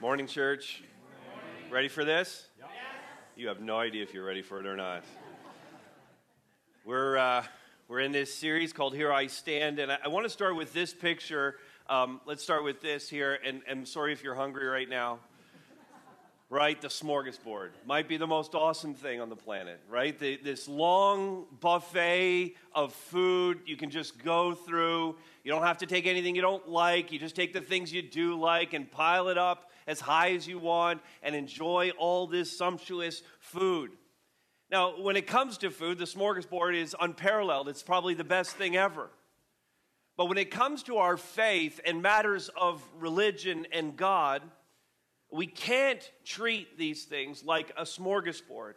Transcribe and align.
Morning, 0.00 0.26
church. 0.26 0.82
Ready 1.70 1.88
for 1.88 2.04
this? 2.04 2.48
You 3.36 3.46
have 3.48 3.60
no 3.60 3.78
idea 3.78 4.02
if 4.02 4.12
you're 4.12 4.24
ready 4.24 4.42
for 4.42 4.58
it 4.58 4.66
or 4.66 4.76
not. 4.76 5.04
We're, 6.84 7.16
uh, 7.16 7.44
we're 7.88 8.00
in 8.00 8.10
this 8.10 8.34
series 8.34 8.72
called 8.72 8.94
Here 8.94 9.12
I 9.12 9.28
Stand, 9.28 9.78
and 9.78 9.92
I, 9.92 9.98
I 10.04 10.08
want 10.08 10.24
to 10.24 10.30
start 10.30 10.56
with 10.56 10.72
this 10.72 10.92
picture. 10.92 11.56
Um, 11.88 12.20
let's 12.26 12.42
start 12.42 12.64
with 12.64 12.82
this 12.82 13.08
here, 13.08 13.38
and 13.44 13.62
I'm 13.70 13.86
sorry 13.86 14.12
if 14.12 14.22
you're 14.24 14.34
hungry 14.34 14.66
right 14.66 14.88
now. 14.88 15.20
Right, 16.50 16.80
the 16.80 16.88
smorgasbord 16.88 17.70
might 17.86 18.06
be 18.08 18.16
the 18.16 18.26
most 18.26 18.54
awesome 18.54 18.94
thing 18.94 19.20
on 19.20 19.28
the 19.28 19.36
planet, 19.36 19.80
right? 19.88 20.16
The, 20.18 20.36
this 20.36 20.68
long 20.68 21.46
buffet 21.60 22.54
of 22.74 22.92
food 22.92 23.60
you 23.64 23.76
can 23.76 23.90
just 23.90 24.22
go 24.22 24.54
through. 24.54 25.16
You 25.44 25.52
don't 25.52 25.62
have 25.62 25.78
to 25.78 25.86
take 25.86 26.06
anything 26.06 26.34
you 26.36 26.42
don't 26.42 26.68
like. 26.68 27.10
You 27.12 27.18
just 27.18 27.34
take 27.34 27.52
the 27.52 27.60
things 27.60 27.92
you 27.92 28.02
do 28.02 28.38
like 28.38 28.72
and 28.72 28.90
pile 28.90 29.28
it 29.28 29.38
up 29.38 29.70
as 29.86 30.00
high 30.00 30.32
as 30.32 30.46
you 30.46 30.58
want 30.58 31.00
and 31.22 31.34
enjoy 31.34 31.90
all 31.98 32.26
this 32.26 32.56
sumptuous 32.56 33.22
food. 33.38 33.90
Now, 34.70 35.00
when 35.00 35.16
it 35.16 35.26
comes 35.26 35.58
to 35.58 35.70
food, 35.70 35.98
the 35.98 36.04
smorgasbord 36.04 36.74
is 36.74 36.96
unparalleled. 37.00 37.68
It's 37.68 37.82
probably 37.82 38.14
the 38.14 38.24
best 38.24 38.56
thing 38.56 38.76
ever. 38.76 39.10
But 40.16 40.26
when 40.26 40.38
it 40.38 40.50
comes 40.50 40.84
to 40.84 40.98
our 40.98 41.16
faith 41.16 41.80
and 41.84 42.00
matters 42.00 42.50
of 42.56 42.82
religion 42.98 43.66
and 43.72 43.96
God, 43.96 44.42
we 45.30 45.46
can't 45.46 46.08
treat 46.24 46.78
these 46.78 47.04
things 47.04 47.44
like 47.44 47.70
a 47.76 47.82
smorgasbord. 47.82 48.74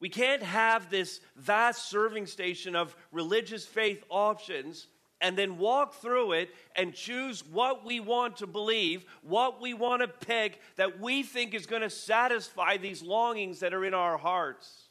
We 0.00 0.10
can't 0.10 0.42
have 0.42 0.90
this 0.90 1.20
vast 1.36 1.88
serving 1.88 2.26
station 2.26 2.76
of 2.76 2.94
religious 3.10 3.64
faith 3.64 4.04
options 4.10 4.86
and 5.24 5.38
then 5.38 5.56
walk 5.56 5.94
through 5.94 6.32
it 6.32 6.50
and 6.76 6.92
choose 6.92 7.42
what 7.50 7.82
we 7.82 7.98
want 7.98 8.36
to 8.36 8.46
believe, 8.46 9.06
what 9.22 9.58
we 9.58 9.72
want 9.72 10.02
to 10.02 10.06
pick 10.06 10.60
that 10.76 11.00
we 11.00 11.22
think 11.22 11.54
is 11.54 11.64
going 11.64 11.80
to 11.80 11.88
satisfy 11.88 12.76
these 12.76 13.02
longings 13.02 13.60
that 13.60 13.72
are 13.72 13.86
in 13.86 13.94
our 13.94 14.18
hearts. 14.18 14.90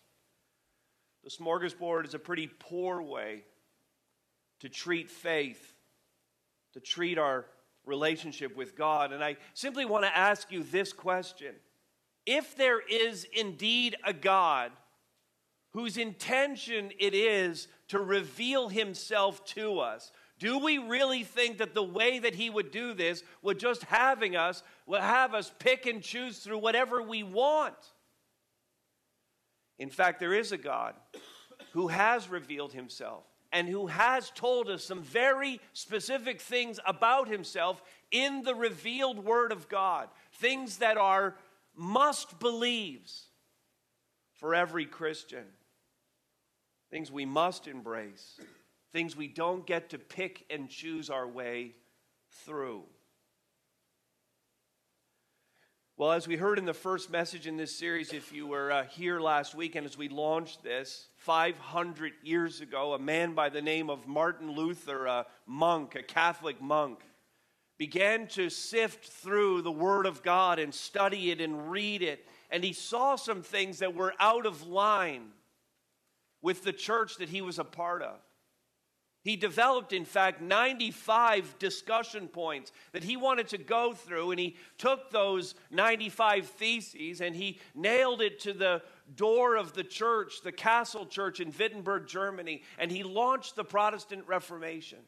The 1.23 1.30
smorgasbord 1.30 2.05
is 2.05 2.16
a 2.16 2.19
pretty 2.19 2.47
poor 2.47 2.99
way 2.99 3.43
to 4.61 4.69
treat 4.69 5.11
faith, 5.11 5.75
to 6.73 6.80
treat 6.80 7.19
our 7.19 7.45
relationship 7.86 8.55
with 8.55 8.75
God. 8.75 9.11
And 9.13 9.23
I 9.23 9.38
simply 9.53 9.86
want 9.86 10.03
to 10.03 10.17
ask 10.17 10.52
you 10.52 10.63
this 10.63 10.93
question 10.93 11.53
If 12.25 12.58
there 12.58 12.81
is 12.81 13.27
indeed 13.36 13.97
a 14.03 14.13
God, 14.13 14.71
whose 15.73 15.97
intention 15.97 16.91
it 16.99 17.13
is 17.13 17.67
to 17.89 17.99
reveal 17.99 18.69
himself 18.69 19.43
to 19.43 19.80
us, 19.80 20.11
do 20.44 20.58
we 20.58 20.77
really 20.77 21.23
think 21.23 21.59
that 21.59 21.73
the 21.73 21.81
way 21.81 22.19
that 22.19 22.36
he 22.36 22.49
would 22.49 22.69
do 22.69 22.94
this 22.94 23.23
would 23.41 23.58
just 23.58 23.86
having 23.86 24.36
us, 24.36 24.61
would 24.86 24.99
have 24.99 25.33
us 25.33 25.49
pick 25.58 25.86
and 25.86 26.03
choose 26.03 26.39
through 26.39 26.58
whatever 26.58 27.02
we 27.02 27.23
want? 27.23 27.77
In 29.80 29.89
fact, 29.89 30.19
there 30.19 30.33
is 30.33 30.52
a 30.52 30.58
God 30.58 30.95
who 31.71 31.88
has 31.88 32.27
revealed 32.27 32.73
himself 32.73 33.23
and 33.53 33.69
who 33.69 33.88
has 33.88 34.31
told 34.31 34.67
us 34.67 34.83
some 34.83 35.02
very 35.02 35.61
specific 35.71 36.41
things 36.41 36.77
about 36.86 37.30
himself 37.30 37.81
in 38.11 38.44
the 38.44 38.53
revealed 38.53 39.19
word 39.23 39.53
of 39.53 39.69
God, 39.69 40.09
things 40.33 40.80
that 40.80 40.97
are 40.97 41.38
must 41.73 42.38
believes 42.41 43.27
for 44.33 44.53
every 44.53 44.88
Christian, 44.88 45.45
things 46.91 47.09
we 47.09 47.23
must 47.23 47.66
embrace 47.66 48.41
things 48.94 49.17
we 49.17 49.27
don't 49.27 49.66
get 49.66 49.89
to 49.89 49.97
pick 49.97 50.45
and 50.49 50.69
choose 50.69 51.09
our 51.09 51.27
way 51.27 51.73
through. 52.45 52.83
Well, 55.97 56.11
as 56.11 56.27
we 56.27 56.38
heard 56.38 56.58
in 56.58 56.66
the 56.66 56.73
first 56.73 57.11
message 57.11 57.45
in 57.45 57.58
this 57.58 57.75
series, 57.75 58.14
if 58.14 58.31
you 58.31 58.47
were 58.47 58.71
uh, 58.71 58.83
here 58.86 59.19
last 59.19 59.53
week 59.53 59.75
and 59.75 59.86
as 59.86 59.97
we 59.97 60.09
launched 60.09 60.64
this, 60.64 61.08
500 61.17 62.14
years 62.23 62.61
ago, 62.61 62.93
a 62.93 62.99
man 62.99 63.33
by 63.33 63.49
the 63.49 63.61
name 63.61 63.89
of 63.89 64.08
Martin 64.08 64.52
Luther, 64.52 65.05
a 65.05 65.25
monk, 65.45 65.95
a 65.95 66.02
Catholic 66.02 66.60
monk, 66.61 66.99
began 67.77 68.27
to 68.30 68.49
sift 68.49 69.05
through 69.05 69.61
the 69.61 69.71
Word 69.71 70.05
of 70.05 70.23
God 70.23 70.58
and 70.58 70.73
study 70.73 71.30
it 71.30 71.42
and 71.42 71.70
read 71.70 72.02
it. 72.02 72.25
And 72.49 72.64
he 72.64 72.73
saw 72.73 73.15
some 73.15 73.43
things 73.43 73.80
that 73.80 73.95
were 73.95 74.14
out 74.20 74.45
of 74.45 74.65
line 74.65 75.30
with 76.42 76.64
the 76.64 76.73
church 76.73 77.17
that 77.17 77.30
he 77.30 77.42
was 77.42 77.60
a 77.60 77.64
part 77.64 78.02
of. 78.02 78.17
He 79.23 79.38
developed, 79.38 79.94
in 79.94 80.04
fact, 80.04 80.42
95 80.42 81.58
discussion 81.58 82.28
points 82.28 82.73
that 82.92 83.06
he 83.06 83.16
wanted 83.16 83.48
to 83.50 83.58
go 83.58 83.94
through, 83.94 84.32
and 84.32 84.39
he 84.39 84.58
took 84.78 85.11
those 85.11 85.56
95 85.72 86.48
theses 86.48 87.22
and 87.22 87.34
he 87.34 87.60
nailed 87.73 88.22
it 88.22 88.42
to 88.42 88.52
the 88.52 88.82
door 89.16 89.56
of 89.56 89.73
the 89.73 89.84
church, 89.84 90.42
the 90.44 90.52
Castle 90.52 91.06
Church 91.06 91.39
in 91.39 91.54
Wittenberg, 91.58 92.06
Germany, 92.06 92.64
and 92.78 92.92
he 92.92 93.04
launched 93.04 93.56
the 93.56 93.64
Protestant 93.64 94.28
Reformation. 94.28 95.00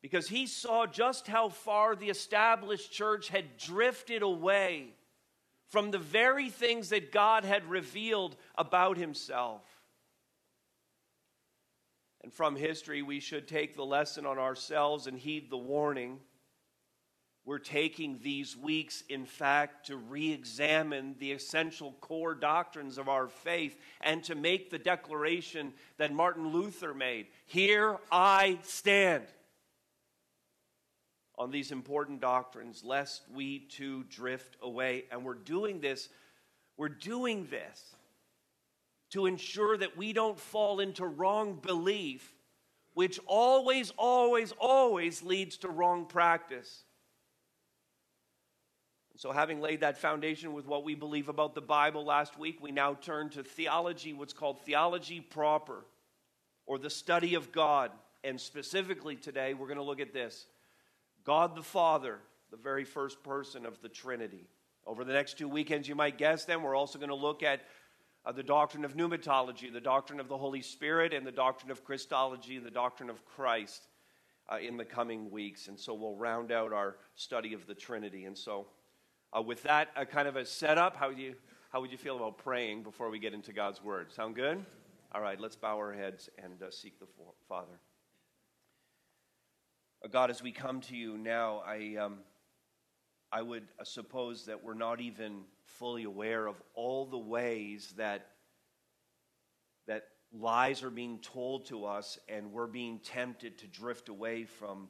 Because 0.00 0.28
he 0.28 0.46
saw 0.46 0.86
just 0.86 1.26
how 1.26 1.50
far 1.50 1.94
the 1.94 2.08
established 2.08 2.90
church 2.90 3.28
had 3.28 3.58
drifted 3.58 4.22
away 4.22 4.94
from 5.68 5.90
the 5.90 5.98
very 5.98 6.48
things 6.48 6.88
that 6.88 7.12
God 7.12 7.44
had 7.44 7.68
revealed 7.68 8.36
about 8.56 8.96
himself. 8.96 9.62
And 12.22 12.32
from 12.32 12.54
history, 12.54 13.02
we 13.02 13.20
should 13.20 13.48
take 13.48 13.74
the 13.74 13.84
lesson 13.84 14.26
on 14.26 14.38
ourselves 14.38 15.06
and 15.06 15.18
heed 15.18 15.50
the 15.50 15.56
warning. 15.56 16.20
We're 17.44 17.58
taking 17.58 18.20
these 18.22 18.56
weeks, 18.56 19.02
in 19.08 19.26
fact, 19.26 19.86
to 19.86 19.96
re 19.96 20.32
examine 20.32 21.16
the 21.18 21.32
essential 21.32 21.92
core 22.00 22.36
doctrines 22.36 22.98
of 22.98 23.08
our 23.08 23.26
faith 23.26 23.76
and 24.00 24.22
to 24.24 24.36
make 24.36 24.70
the 24.70 24.78
declaration 24.78 25.72
that 25.96 26.12
Martin 26.12 26.52
Luther 26.52 26.94
made 26.94 27.26
Here 27.46 27.98
I 28.12 28.58
stand 28.62 29.24
on 31.36 31.50
these 31.50 31.72
important 31.72 32.20
doctrines, 32.20 32.84
lest 32.84 33.22
we 33.34 33.58
too 33.58 34.04
drift 34.04 34.56
away. 34.62 35.06
And 35.10 35.24
we're 35.24 35.34
doing 35.34 35.80
this, 35.80 36.08
we're 36.76 36.88
doing 36.88 37.48
this 37.50 37.96
to 39.12 39.26
ensure 39.26 39.76
that 39.76 39.96
we 39.96 40.12
don't 40.12 40.38
fall 40.38 40.80
into 40.80 41.06
wrong 41.06 41.54
belief, 41.54 42.34
which 42.94 43.20
always, 43.26 43.92
always, 43.98 44.52
always 44.58 45.22
leads 45.22 45.58
to 45.58 45.68
wrong 45.68 46.06
practice. 46.06 46.84
So, 49.16 49.30
having 49.30 49.60
laid 49.60 49.80
that 49.80 49.98
foundation 49.98 50.54
with 50.54 50.66
what 50.66 50.82
we 50.82 50.94
believe 50.94 51.28
about 51.28 51.54
the 51.54 51.60
Bible 51.60 52.04
last 52.04 52.38
week, 52.38 52.58
we 52.62 52.72
now 52.72 52.94
turn 52.94 53.28
to 53.30 53.42
theology, 53.44 54.14
what's 54.14 54.32
called 54.32 54.62
theology 54.62 55.20
proper, 55.20 55.84
or 56.66 56.78
the 56.78 56.90
study 56.90 57.34
of 57.34 57.52
God. 57.52 57.90
And 58.24 58.40
specifically 58.40 59.16
today, 59.16 59.52
we're 59.52 59.66
going 59.66 59.76
to 59.76 59.84
look 59.84 60.00
at 60.00 60.14
this 60.14 60.46
God 61.22 61.54
the 61.54 61.62
Father, 61.62 62.18
the 62.50 62.56
very 62.56 62.84
first 62.84 63.22
person 63.22 63.66
of 63.66 63.80
the 63.82 63.88
Trinity. 63.88 64.48
Over 64.86 65.04
the 65.04 65.12
next 65.12 65.38
two 65.38 65.48
weekends, 65.48 65.86
you 65.86 65.94
might 65.94 66.18
guess 66.18 66.44
them, 66.44 66.62
we're 66.62 66.74
also 66.74 66.98
going 66.98 67.10
to 67.10 67.14
look 67.14 67.42
at 67.42 67.60
uh, 68.24 68.32
the 68.32 68.42
doctrine 68.42 68.84
of 68.84 68.96
pneumatology, 68.96 69.72
the 69.72 69.80
doctrine 69.80 70.20
of 70.20 70.28
the 70.28 70.36
Holy 70.36 70.62
Spirit, 70.62 71.12
and 71.12 71.26
the 71.26 71.32
doctrine 71.32 71.70
of 71.70 71.84
Christology, 71.84 72.58
the 72.58 72.70
doctrine 72.70 73.10
of 73.10 73.24
Christ 73.24 73.88
uh, 74.50 74.58
in 74.58 74.76
the 74.76 74.84
coming 74.84 75.30
weeks. 75.30 75.68
And 75.68 75.78
so 75.78 75.94
we'll 75.94 76.16
round 76.16 76.52
out 76.52 76.72
our 76.72 76.96
study 77.14 77.52
of 77.52 77.66
the 77.66 77.74
Trinity. 77.74 78.24
And 78.24 78.36
so, 78.36 78.66
uh, 79.36 79.42
with 79.42 79.62
that 79.64 79.88
uh, 79.96 80.04
kind 80.04 80.28
of 80.28 80.36
a 80.36 80.44
setup, 80.44 80.96
how, 80.96 81.10
you, 81.10 81.34
how 81.70 81.80
would 81.80 81.90
you 81.90 81.98
feel 81.98 82.16
about 82.16 82.38
praying 82.38 82.82
before 82.82 83.10
we 83.10 83.18
get 83.18 83.34
into 83.34 83.52
God's 83.52 83.82
Word? 83.82 84.12
Sound 84.12 84.36
good? 84.36 84.64
All 85.12 85.20
right, 85.20 85.40
let's 85.40 85.56
bow 85.56 85.76
our 85.76 85.92
heads 85.92 86.30
and 86.42 86.62
uh, 86.62 86.70
seek 86.70 86.98
the 87.00 87.06
Father. 87.48 87.80
Uh, 90.04 90.08
God, 90.08 90.30
as 90.30 90.42
we 90.42 90.52
come 90.52 90.80
to 90.82 90.96
you 90.96 91.18
now, 91.18 91.62
I. 91.66 91.96
Um, 92.00 92.18
I 93.34 93.40
would 93.40 93.64
suppose 93.82 94.44
that 94.44 94.62
we're 94.62 94.74
not 94.74 95.00
even 95.00 95.44
fully 95.78 96.04
aware 96.04 96.46
of 96.46 96.56
all 96.74 97.06
the 97.06 97.18
ways 97.18 97.94
that, 97.96 98.26
that 99.86 100.04
lies 100.32 100.82
are 100.82 100.90
being 100.90 101.18
told 101.18 101.66
to 101.66 101.84
us 101.84 102.18
and 102.28 102.52
we're 102.52 102.66
being 102.66 102.98
tempted 103.00 103.58
to 103.58 103.66
drift 103.66 104.08
away 104.08 104.44
from 104.44 104.88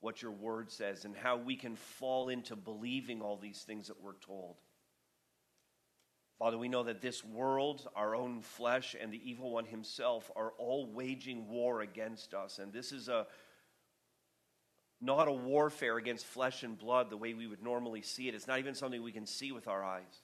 what 0.00 0.22
your 0.22 0.30
word 0.30 0.70
says 0.70 1.04
and 1.04 1.16
how 1.16 1.36
we 1.36 1.56
can 1.56 1.74
fall 1.74 2.28
into 2.28 2.54
believing 2.56 3.20
all 3.20 3.36
these 3.36 3.62
things 3.62 3.88
that 3.88 4.00
we're 4.00 4.18
told. 4.24 4.56
Father, 6.38 6.56
we 6.56 6.68
know 6.68 6.84
that 6.84 7.00
this 7.00 7.24
world, 7.24 7.88
our 7.96 8.14
own 8.14 8.42
flesh, 8.42 8.94
and 9.00 9.12
the 9.12 9.28
evil 9.28 9.50
one 9.50 9.64
himself 9.64 10.30
are 10.36 10.52
all 10.56 10.86
waging 10.92 11.48
war 11.48 11.80
against 11.80 12.32
us. 12.32 12.60
And 12.60 12.72
this 12.72 12.92
is 12.92 13.08
a 13.08 13.26
not 15.00 15.28
a 15.28 15.32
warfare 15.32 15.96
against 15.96 16.26
flesh 16.26 16.62
and 16.62 16.78
blood 16.78 17.10
the 17.10 17.16
way 17.16 17.34
we 17.34 17.46
would 17.46 17.62
normally 17.62 18.02
see 18.02 18.28
it. 18.28 18.34
It's 18.34 18.48
not 18.48 18.58
even 18.58 18.74
something 18.74 19.02
we 19.02 19.12
can 19.12 19.26
see 19.26 19.52
with 19.52 19.68
our 19.68 19.84
eyes. 19.84 20.22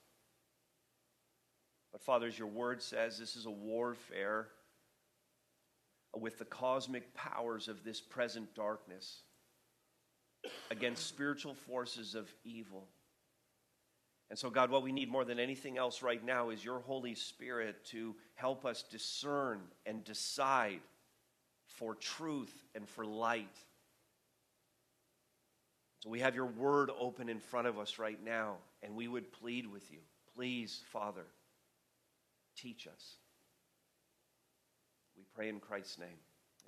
But, 1.93 2.03
Father, 2.03 2.27
as 2.27 2.39
your 2.39 2.49
word 2.49 2.83
says, 2.83 3.19
this 3.19 3.37
is 3.37 3.47
a 3.47 3.51
warfare 3.51 4.49
with 6.17 6.39
the 6.39 6.45
cosmic 6.45 7.15
powers 7.15 7.69
of 7.69 7.85
this 7.85 8.01
present 8.01 8.55
darkness. 8.55 9.23
against 10.71 11.07
spiritual 11.07 11.55
forces 11.55 12.15
of 12.15 12.33
evil. 12.45 12.89
And 14.31 14.39
so, 14.39 14.51
God, 14.51 14.71
what 14.71 14.83
we 14.83 14.93
need 14.93 15.11
more 15.11 15.25
than 15.25 15.39
anything 15.39 15.79
else 15.79 16.03
right 16.03 16.25
now 16.25 16.51
is 16.51 16.65
your 16.65 16.81
Holy 16.81 17.15
Spirit 17.15 17.85
to 17.87 18.15
help 18.35 18.65
us 18.65 18.83
discern 18.83 19.61
and 19.87 20.03
decide 20.03 20.81
for 21.67 21.95
truth 21.95 22.65
and 22.75 22.89
for 22.89 23.05
light. 23.05 23.57
So, 26.05 26.11
we 26.11 26.21
have 26.21 26.35
your 26.35 26.45
word 26.45 26.91
open 27.01 27.31
in 27.31 27.41
front 27.41 27.67
of 27.67 27.79
us 27.79 27.99
right 27.99 28.23
now, 28.23 28.57
and 28.83 28.95
we 28.95 29.09
would 29.09 29.33
plead 29.33 29.67
with 29.67 29.91
you. 29.91 30.01
Please, 30.37 30.83
Father, 30.93 31.25
teach 32.59 32.87
us. 32.87 33.15
We 35.17 35.23
pray 35.35 35.49
in 35.49 35.61
Christ's 35.61 35.99
name. 35.99 36.19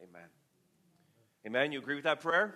Amen. 0.02 0.28
Amen. 1.46 1.70
You 1.70 1.80
agree 1.80 1.96
with 1.96 2.04
that 2.04 2.20
prayer? 2.20 2.54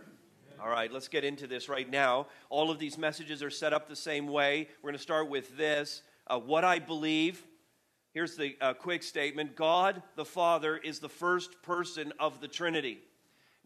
All 0.59 0.71
right, 0.71 0.91
let's 0.91 1.09
get 1.09 1.23
into 1.23 1.47
this 1.47 1.69
right 1.69 1.89
now. 1.89 2.29
All 2.49 2.71
of 2.71 2.79
these 2.79 2.97
messages 2.97 3.43
are 3.43 3.51
set 3.51 3.75
up 3.75 3.87
the 3.87 3.95
same 3.95 4.27
way. 4.27 4.67
We're 4.83 4.89
going 4.89 4.97
to 4.97 5.03
start 5.03 5.29
with 5.29 5.55
this 5.59 6.01
uh, 6.29 6.39
What 6.39 6.65
I 6.65 6.79
believe. 6.79 7.45
Here's 8.15 8.37
the 8.37 8.57
uh, 8.59 8.73
quick 8.73 9.03
statement 9.03 9.55
God 9.55 10.03
the 10.17 10.25
Father 10.25 10.79
is 10.79 10.99
the 10.99 11.11
first 11.11 11.61
person 11.61 12.15
of 12.19 12.41
the 12.41 12.49
Trinity. 12.49 13.01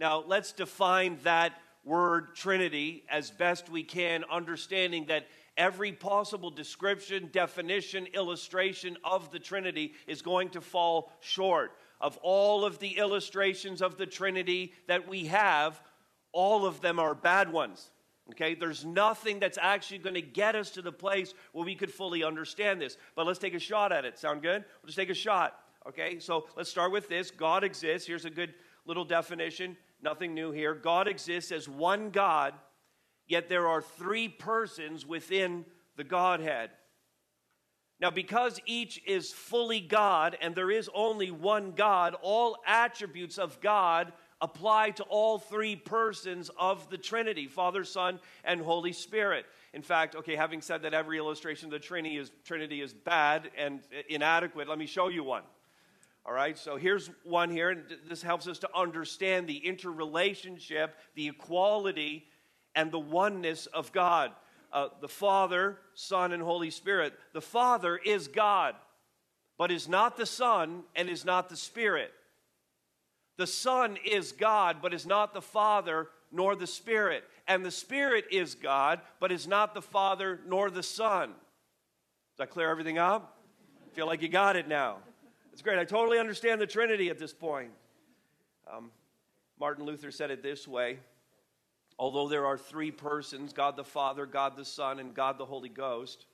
Now, 0.01 0.25
let's 0.27 0.53
define 0.53 1.19
that 1.23 1.53
word 1.85 2.35
Trinity 2.35 3.05
as 3.09 3.31
best 3.31 3.69
we 3.69 3.83
can, 3.83 4.25
understanding 4.31 5.07
that 5.07 5.27
every 5.57 5.93
possible 5.93 6.51
description, 6.51 7.29
definition, 7.33 8.07
illustration 8.15 8.97
of 9.05 9.31
the 9.31 9.39
Trinity 9.39 9.95
is 10.07 10.23
going 10.23 10.51
to 10.51 10.61
fall 10.61 11.13
short. 11.21 11.73
Of 12.01 12.19
all 12.23 12.65
of 12.65 12.79
the 12.79 12.99
illustrations 12.99 13.81
of 13.81 13.97
the 13.97 14.07
Trinity 14.07 14.73
that 14.89 15.09
we 15.09 15.27
have, 15.27 15.81
all 16.33 16.67
of 16.67 16.81
them 16.81 16.99
are 16.99 17.15
bad 17.15 17.53
ones. 17.53 17.91
Okay, 18.31 18.55
there's 18.55 18.85
nothing 18.87 19.39
that's 19.39 19.59
actually 19.61 19.99
going 19.99 20.15
to 20.15 20.23
get 20.23 20.57
us 20.57 20.71
to 20.71 20.83
the 20.83 20.93
place 20.93 21.35
where 21.53 21.65
we 21.65 21.75
could 21.75 21.93
fully 21.93 22.25
understand 22.25 22.81
this. 22.81 22.97
But 23.15 23.27
let's 23.27 23.39
take 23.39 23.55
a 23.55 23.59
shot 23.59 23.93
at 23.93 24.07
it. 24.07 24.19
Sound 24.19 24.41
good? 24.41 24.65
We'll 24.83 24.87
just 24.87 24.97
take 24.97 25.11
a 25.11 25.15
shot. 25.15 25.55
Okay, 25.87 26.19
so 26.19 26.47
let's 26.57 26.71
start 26.71 26.91
with 26.91 27.09
this 27.09 27.31
God 27.31 27.63
exists. 27.65 28.09
Here's 28.09 28.25
a 28.25 28.31
good 28.31 28.55
little 28.87 29.05
definition. 29.05 29.77
Nothing 30.05 30.35
new 30.35 30.53
here. 30.53 30.75
God 30.75 31.09
exists 31.09 31.51
as 31.51 31.67
one 31.67 32.11
God, 32.11 32.53
yet 33.27 33.49
there 33.49 33.67
are 33.67 33.81
three 33.81 34.29
persons 34.29 35.06
within 35.06 35.65
the 35.97 36.05
Godhead. 36.05 36.69
Now, 38.01 38.11
because 38.11 38.61
each 38.67 39.01
is 39.06 39.33
fully 39.33 39.81
God 39.81 40.37
and 40.43 40.55
there 40.55 40.71
is 40.71 40.91
only 40.95 41.31
one 41.31 41.73
God, 41.73 42.15
all 42.21 42.59
attributes 42.67 43.39
of 43.39 43.62
God 43.62 44.12
apply 44.43 44.91
to 44.91 45.05
all 45.05 45.39
three 45.39 45.75
persons 45.75 46.51
of 46.59 46.91
the 46.91 46.99
Trinity 46.99 47.47
Father, 47.47 47.83
Son, 47.83 48.21
and 48.45 48.61
Holy 48.61 48.93
Spirit. 48.93 49.47
In 49.73 49.81
fact, 49.81 50.17
okay, 50.17 50.37
having 50.37 50.61
said 50.61 50.83
that 50.83 50.93
every 50.93 51.17
illustration 51.17 51.69
of 51.69 51.73
the 51.73 51.79
Trinity 51.79 52.19
is, 52.19 52.31
Trinity 52.45 52.83
is 52.83 52.93
bad 52.93 53.51
and 53.56 53.81
inadequate, 54.11 54.69
let 54.69 54.77
me 54.77 54.87
show 54.87 55.09
you 55.09 55.25
one. 55.25 55.45
All 56.26 56.32
right, 56.32 56.56
so 56.56 56.76
here's 56.76 57.11
one 57.23 57.50
here, 57.50 57.69
and 57.71 57.82
this 58.09 58.23
helps 58.23 58.49
us 58.49 58.59
to 58.61 58.69
understand 58.75 59.47
the 59.47 59.59
interrelationship, 59.59 60.97
the 61.15 61.29
equality, 61.29 62.25
and 62.75 62.91
the 62.91 62.99
oneness 62.99 63.67
of 63.67 63.93
God. 63.93 64.32
Uh, 64.73 64.88
the 65.00 65.09
Father, 65.09 65.79
Son, 65.93 66.32
and 66.32 66.43
Holy 66.43 66.71
Spirit. 66.71 67.12
The 67.32 67.43
Father 67.43 67.97
is 67.97 68.26
God, 68.26 68.75
but 69.59 69.71
is 69.71 69.87
not 69.87 70.17
the 70.17 70.26
Son 70.26 70.82
and 70.97 71.09
is 71.09 71.25
not 71.25 71.49
the 71.49 71.56
Spirit. 71.56 72.11
The 73.37 73.47
Son 73.47 73.99
is 74.05 74.32
God, 74.32 74.79
but 74.82 74.94
is 74.94 75.06
not 75.06 75.35
the 75.35 75.43
Father 75.43 76.09
nor 76.32 76.56
the 76.56 76.67
Spirit. 76.67 77.23
And 77.47 77.65
the 77.65 77.70
Spirit 77.70 78.25
is 78.32 78.55
God, 78.55 79.00
but 79.20 79.31
is 79.31 79.47
not 79.47 79.75
the 79.75 79.82
Father 79.82 80.41
nor 80.47 80.70
the 80.70 80.82
Son. 80.82 81.29
Does 81.29 82.38
that 82.38 82.50
clear 82.50 82.70
everything 82.70 82.99
up? 82.99 83.37
Feel 83.93 84.06
like 84.06 84.23
you 84.23 84.29
got 84.29 84.56
it 84.56 84.67
now. 84.67 84.99
It's 85.55 85.62
great. 85.62 85.79
I 85.79 85.85
totally 85.85 86.19
understand 86.19 86.61
the 86.61 86.67
Trinity 86.67 87.11
at 87.11 87.19
this 87.21 87.33
point. 87.33 87.71
Um, 88.69 88.91
Martin 89.61 89.85
Luther 89.85 90.11
said 90.11 90.33
it 90.33 90.43
this 90.43 90.67
way 90.67 90.99
Although 91.97 92.27
there 92.27 92.45
are 92.45 92.59
three 92.59 92.91
persons 92.91 93.53
God 93.53 93.77
the 93.77 93.85
Father, 93.85 94.27
God 94.27 94.56
the 94.56 94.65
Son, 94.65 94.99
and 94.99 95.15
God 95.15 95.39
the 95.39 95.45
Holy 95.47 95.69
Ghost, 95.69 96.27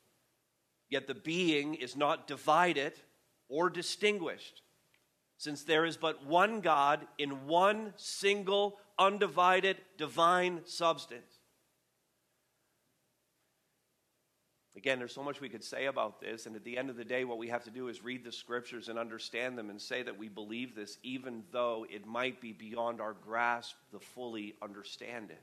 yet 0.88 1.06
the 1.06 1.14
being 1.14 1.74
is 1.74 1.96
not 1.96 2.28
divided 2.28 2.94
or 3.50 3.68
distinguished 3.68 4.62
since 5.36 5.64
there 5.64 5.84
is 5.84 5.98
but 5.98 6.24
one 6.24 6.62
God 6.62 7.06
in 7.18 7.46
one 7.46 7.92
single, 7.96 8.78
undivided, 8.98 9.76
divine 9.98 10.62
substance. 10.64 11.39
Again, 14.80 14.98
there's 14.98 15.12
so 15.12 15.22
much 15.22 15.42
we 15.42 15.50
could 15.50 15.62
say 15.62 15.84
about 15.86 16.22
this, 16.22 16.46
and 16.46 16.56
at 16.56 16.64
the 16.64 16.78
end 16.78 16.88
of 16.88 16.96
the 16.96 17.04
day, 17.04 17.26
what 17.26 17.36
we 17.36 17.48
have 17.48 17.62
to 17.64 17.70
do 17.70 17.88
is 17.88 18.02
read 18.02 18.24
the 18.24 18.32
scriptures 18.32 18.88
and 18.88 18.98
understand 18.98 19.58
them 19.58 19.68
and 19.68 19.78
say 19.78 20.02
that 20.02 20.18
we 20.18 20.26
believe 20.26 20.74
this, 20.74 20.96
even 21.02 21.42
though 21.52 21.84
it 21.90 22.06
might 22.06 22.40
be 22.40 22.54
beyond 22.54 22.98
our 22.98 23.12
grasp 23.12 23.74
to 23.90 23.98
fully 23.98 24.54
understand 24.62 25.30
it. 25.30 25.42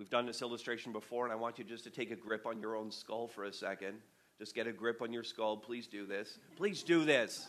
We've 0.00 0.10
done 0.10 0.26
this 0.26 0.42
illustration 0.42 0.90
before, 0.90 1.24
and 1.24 1.32
I 1.32 1.36
want 1.36 1.60
you 1.60 1.64
just 1.64 1.84
to 1.84 1.90
take 1.90 2.10
a 2.10 2.16
grip 2.16 2.44
on 2.44 2.60
your 2.60 2.74
own 2.74 2.90
skull 2.90 3.28
for 3.28 3.44
a 3.44 3.52
second. 3.52 3.98
Just 4.40 4.52
get 4.52 4.66
a 4.66 4.72
grip 4.72 5.00
on 5.00 5.12
your 5.12 5.22
skull. 5.22 5.56
Please 5.56 5.86
do 5.86 6.04
this. 6.04 6.40
Please 6.56 6.82
do 6.82 7.04
this. 7.04 7.46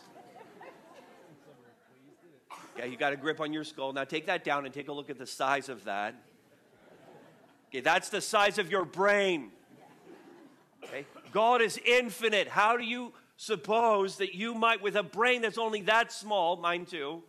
Yeah, 2.78 2.84
you 2.84 2.96
got 2.96 3.12
a 3.12 3.16
grip 3.16 3.40
on 3.40 3.52
your 3.52 3.64
skull. 3.64 3.92
Now 3.92 4.04
take 4.04 4.26
that 4.26 4.44
down 4.44 4.64
and 4.64 4.72
take 4.72 4.86
a 4.86 4.92
look 4.92 5.10
at 5.10 5.18
the 5.18 5.26
size 5.26 5.68
of 5.68 5.82
that. 5.86 6.14
Okay, 7.70 7.80
that's 7.80 8.08
the 8.08 8.20
size 8.20 8.58
of 8.58 8.70
your 8.70 8.84
brain. 8.84 9.50
Okay? 10.84 11.06
God 11.32 11.62
is 11.62 11.78
infinite. 11.84 12.48
How 12.48 12.76
do 12.76 12.84
you 12.84 13.12
suppose 13.36 14.16
that 14.18 14.34
you 14.34 14.54
might, 14.54 14.82
with 14.82 14.96
a 14.96 15.02
brain 15.02 15.42
that's 15.42 15.58
only 15.58 15.82
that 15.82 16.12
small, 16.12 16.56
mine 16.56 16.86
too, 16.86 17.22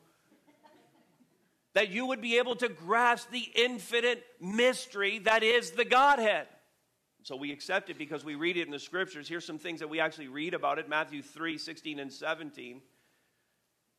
that 1.73 1.89
you 1.89 2.05
would 2.07 2.21
be 2.21 2.37
able 2.37 2.55
to 2.55 2.69
grasp 2.69 3.29
the 3.29 3.47
infinite 3.55 4.23
mystery 4.41 5.19
that 5.19 5.43
is 5.43 5.71
the 5.71 5.85
Godhead? 5.85 6.47
So 7.23 7.35
we 7.35 7.51
accept 7.51 7.89
it 7.89 7.97
because 7.97 8.23
we 8.23 8.35
read 8.35 8.55
it 8.55 8.65
in 8.65 8.71
the 8.71 8.79
scriptures. 8.79 9.27
Here's 9.27 9.45
some 9.45 9.59
things 9.59 9.81
that 9.81 9.89
we 9.89 9.99
actually 9.99 10.29
read 10.29 10.53
about 10.53 10.79
it 10.79 10.87
Matthew 10.87 11.21
3 11.21 11.57
16 11.57 11.99
and 11.99 12.11
17. 12.11 12.81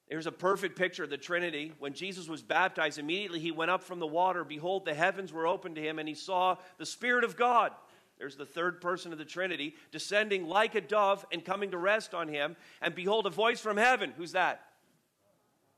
There's 0.08 0.26
a 0.26 0.32
perfect 0.32 0.78
picture 0.78 1.04
of 1.04 1.10
the 1.10 1.18
Trinity. 1.18 1.74
When 1.78 1.92
Jesus 1.92 2.28
was 2.28 2.42
baptized, 2.42 2.98
immediately 2.98 3.40
he 3.40 3.50
went 3.50 3.70
up 3.70 3.82
from 3.82 3.98
the 3.98 4.06
water. 4.06 4.42
Behold, 4.42 4.86
the 4.86 4.94
heavens 4.94 5.32
were 5.32 5.46
opened 5.46 5.74
to 5.76 5.82
him, 5.82 5.98
and 5.98 6.08
he 6.08 6.14
saw 6.14 6.56
the 6.78 6.86
Spirit 6.86 7.24
of 7.24 7.36
God. 7.36 7.72
There's 8.18 8.36
the 8.36 8.46
third 8.46 8.80
person 8.80 9.12
of 9.12 9.18
the 9.18 9.24
Trinity, 9.24 9.74
descending 9.92 10.46
like 10.48 10.74
a 10.74 10.80
dove 10.80 11.24
and 11.32 11.44
coming 11.44 11.70
to 11.70 11.78
rest 11.78 12.14
on 12.14 12.28
him. 12.28 12.56
And 12.82 12.94
behold, 12.94 13.26
a 13.26 13.30
voice 13.30 13.60
from 13.60 13.76
heaven. 13.76 14.12
Who's 14.16 14.32
that? 14.32 14.62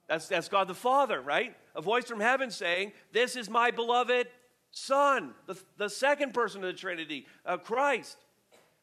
That's, 0.08 0.26
that's 0.26 0.48
God 0.48 0.66
the 0.66 0.74
Father, 0.74 1.20
right? 1.20 1.54
A 1.76 1.82
voice 1.82 2.06
from 2.06 2.20
heaven 2.20 2.50
saying, 2.50 2.92
This 3.12 3.36
is 3.36 3.48
my 3.48 3.70
beloved 3.70 4.26
Son, 4.72 5.34
the, 5.46 5.60
the 5.76 5.90
second 5.90 6.32
person 6.32 6.62
of 6.62 6.68
the 6.68 6.78
Trinity, 6.78 7.26
uh, 7.44 7.56
Christ, 7.56 8.16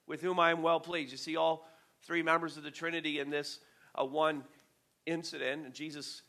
with 0.06 0.22
whom 0.22 0.40
I 0.40 0.52
am 0.52 0.62
well 0.62 0.80
pleased. 0.80 1.12
You 1.12 1.18
see 1.18 1.38
all 1.38 1.68
three 2.04 2.22
members 2.22 2.58
of 2.58 2.64
the 2.64 2.72
Trinity 2.72 3.20
in 3.20 3.30
this 3.30 3.60
uh, 3.96 4.06
one 4.06 4.44
incident, 5.06 5.66
and 5.66 5.74
Jesus 5.74 6.24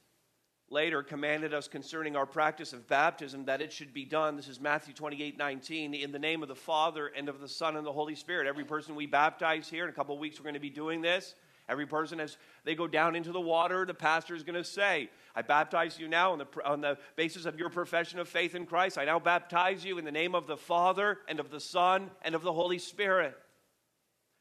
later 0.71 1.03
commanded 1.03 1.55
us 1.55 1.69
concerning 1.69 2.17
our 2.17 2.27
practice 2.27 2.73
of 2.73 2.87
baptism 2.89 3.45
that 3.47 3.61
it 3.61 3.73
should 3.73 3.95
be 3.95 4.05
done. 4.05 4.37
This 4.37 4.49
is 4.49 4.61
Matthew 4.61 4.95
28 4.95 5.39
19, 5.39 5.95
in 5.95 6.13
the 6.13 6.19
name 6.19 6.43
of 6.43 6.49
the 6.49 6.55
Father 6.55 7.11
and 7.17 7.29
of 7.29 7.41
the 7.41 7.49
Son 7.49 7.77
and 7.77 7.87
the 7.87 7.93
Holy 7.93 8.15
Spirit. 8.15 8.47
Every 8.47 8.65
person 8.65 8.95
we 8.95 9.07
baptize 9.07 9.69
here, 9.69 9.85
in 9.85 9.91
a 9.91 9.95
couple 9.95 10.15
of 10.15 10.21
weeks, 10.21 10.39
we're 10.39 10.45
going 10.45 10.55
to 10.55 10.61
be 10.61 10.71
doing 10.71 11.01
this. 11.01 11.35
Every 11.69 11.87
person, 11.87 12.19
as 12.19 12.39
they 12.65 12.75
go 12.75 12.87
down 12.87 13.15
into 13.15 13.31
the 13.31 13.41
water, 13.41 13.85
the 13.85 13.93
pastor 13.93 14.35
is 14.35 14.43
going 14.43 14.55
to 14.55 14.65
say, 14.65 15.11
I 15.35 15.43
baptize 15.43 15.99
you 15.99 16.09
now 16.09 16.33
on 16.33 16.39
the, 16.39 16.47
on 16.65 16.81
the 16.81 16.97
basis 17.15 17.45
of 17.45 17.59
your 17.59 17.69
profession 17.69 18.19
of 18.19 18.29
faith 18.29 18.55
in 18.55 18.65
Christ. 18.65 18.97
I 18.97 19.05
now 19.05 19.19
baptize 19.19 19.85
you 19.85 19.99
in 19.99 20.07
the 20.07 20.13
name 20.13 20.35
of 20.35 20.47
the 20.47 20.57
Father 20.57 21.19
and 21.29 21.39
of 21.39 21.51
the 21.51 21.61
Son 21.61 22.11
and 22.23 22.35
of 22.35 22.43
the 22.43 22.53
Holy 22.55 22.79
Spirit. 22.79 23.37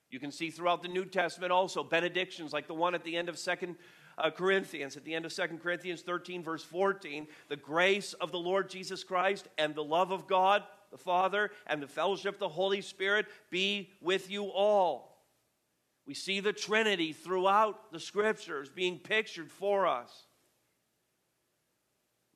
You 0.09 0.19
can 0.21 0.31
see 0.31 0.51
throughout 0.51 0.81
the 0.81 0.87
New 0.87 1.03
Testament 1.03 1.51
also 1.51 1.83
benedictions 1.83 2.53
like 2.53 2.67
the 2.67 2.73
one 2.73 2.95
at 2.95 3.03
the 3.03 3.17
end 3.17 3.27
of 3.27 3.37
Second 3.37 3.75
uh, 4.17 4.31
Corinthians, 4.31 4.97
at 4.97 5.03
the 5.03 5.13
end 5.13 5.25
of 5.25 5.33
Second 5.33 5.59
Corinthians 5.59 6.01
13, 6.01 6.43
verse 6.43 6.63
14, 6.63 7.27
the 7.49 7.55
grace 7.55 8.13
of 8.13 8.31
the 8.31 8.39
Lord 8.39 8.69
Jesus 8.69 9.03
Christ 9.03 9.47
and 9.57 9.75
the 9.75 9.83
love 9.83 10.11
of 10.11 10.27
God 10.27 10.63
the 10.91 10.97
Father 10.97 11.51
and 11.65 11.81
the 11.81 11.87
fellowship 11.87 12.35
of 12.35 12.39
the 12.39 12.49
Holy 12.49 12.81
Spirit 12.81 13.25
be 13.49 13.89
with 14.01 14.29
you 14.29 14.45
all. 14.45 15.25
We 16.05 16.13
see 16.13 16.39
the 16.39 16.53
Trinity 16.53 17.11
throughout 17.11 17.91
the 17.91 17.99
scriptures 17.99 18.69
being 18.69 18.99
pictured 18.99 19.51
for 19.51 19.85
us. 19.85 20.25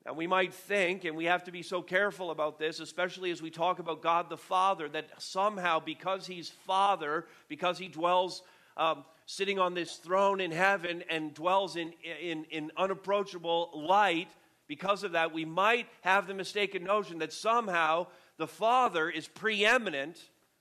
Now, 0.04 0.14
we 0.14 0.26
might 0.26 0.52
think, 0.52 1.04
and 1.04 1.16
we 1.16 1.26
have 1.26 1.44
to 1.44 1.52
be 1.52 1.62
so 1.62 1.80
careful 1.80 2.30
about 2.32 2.58
this, 2.58 2.80
especially 2.80 3.30
as 3.30 3.40
we 3.40 3.50
talk 3.50 3.78
about 3.78 4.02
God 4.02 4.28
the 4.28 4.36
Father, 4.36 4.88
that 4.88 5.22
somehow 5.22 5.78
because 5.78 6.26
He's 6.26 6.50
Father, 6.50 7.24
because 7.48 7.78
He 7.78 7.86
dwells 7.86 8.42
um, 8.76 9.04
sitting 9.26 9.58
on 9.58 9.74
this 9.74 9.96
throne 9.96 10.40
in 10.40 10.50
heaven 10.50 11.02
and 11.08 11.34
dwells 11.34 11.76
in, 11.76 11.92
in, 12.20 12.44
in 12.50 12.70
unapproachable 12.76 13.70
light, 13.74 14.28
because 14.68 15.04
of 15.04 15.12
that, 15.12 15.32
we 15.32 15.44
might 15.44 15.86
have 16.00 16.26
the 16.26 16.34
mistaken 16.34 16.84
notion 16.84 17.18
that 17.18 17.32
somehow 17.32 18.06
the 18.38 18.46
Father 18.46 19.10
is 19.10 19.28
preeminent 19.28 20.18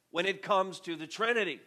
when 0.10 0.26
it 0.26 0.42
comes 0.42 0.80
to 0.82 0.96
the 0.96 1.08
Trinity. 1.08 1.60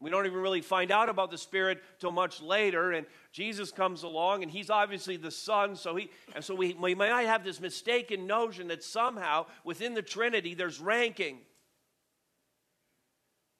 We 0.00 0.10
don't 0.10 0.26
even 0.26 0.40
really 0.40 0.60
find 0.60 0.90
out 0.90 1.08
about 1.08 1.30
the 1.30 1.38
Spirit 1.38 1.80
till 2.00 2.10
much 2.10 2.42
later, 2.42 2.90
and 2.90 3.06
Jesus 3.32 3.70
comes 3.70 4.02
along, 4.02 4.42
and 4.42 4.50
he's 4.50 4.68
obviously 4.68 5.16
the 5.16 5.30
Son. 5.30 5.76
So 5.76 5.94
he, 5.94 6.10
and 6.34 6.44
so 6.44 6.54
we, 6.54 6.74
we 6.74 6.94
might 6.94 7.26
have 7.26 7.44
this 7.44 7.60
mistaken 7.60 8.26
notion 8.26 8.68
that 8.68 8.82
somehow 8.82 9.46
within 9.62 9.94
the 9.94 10.02
Trinity 10.02 10.54
there's 10.54 10.80
ranking, 10.80 11.38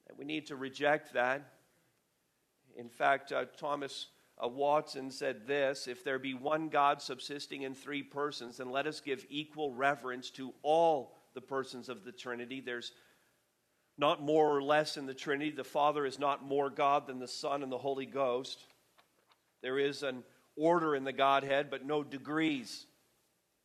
and 0.09 0.19
we 0.19 0.25
need 0.25 0.47
to 0.49 0.57
reject 0.57 1.15
that. 1.15 1.54
In 2.77 2.89
fact, 2.89 3.33
uh, 3.33 3.45
Thomas 3.57 4.09
uh, 4.43 4.49
Watson 4.49 5.11
said 5.11 5.47
this: 5.47 5.87
"If 5.87 6.05
there 6.05 6.19
be 6.19 6.35
one 6.35 6.69
God 6.69 7.01
subsisting 7.01 7.63
in 7.63 7.75
three 7.75 8.03
persons, 8.03 8.57
then 8.57 8.71
let 8.71 8.87
us 8.87 9.01
give 9.01 9.25
equal 9.29 9.73
reverence 9.73 10.31
to 10.33 10.53
all 10.63 11.15
the 11.35 11.41
persons 11.41 11.89
of 11.89 12.05
the 12.05 12.13
Trinity." 12.13 12.61
There's 12.61 12.93
not 13.97 14.23
more 14.23 14.57
or 14.57 14.63
less 14.63 14.97
in 14.97 15.07
the 15.07 15.15
Trinity. 15.15 15.51
The 15.51 15.65
Father 15.65 16.05
is 16.05 16.19
not 16.19 16.45
more 16.45 16.69
God 16.69 17.07
than 17.07 17.21
the 17.21 17.29
Son 17.29 17.63
and 17.63 17.71
the 17.71 17.79
Holy 17.79 18.07
Ghost. 18.07 18.65
There 19.63 19.79
is 19.79 20.03
an 20.03 20.25
order 20.57 20.97
in 20.97 21.05
the 21.05 21.13
Godhead, 21.13 21.71
but 21.71 21.87
no 21.87 22.03
degrees. 22.03 22.87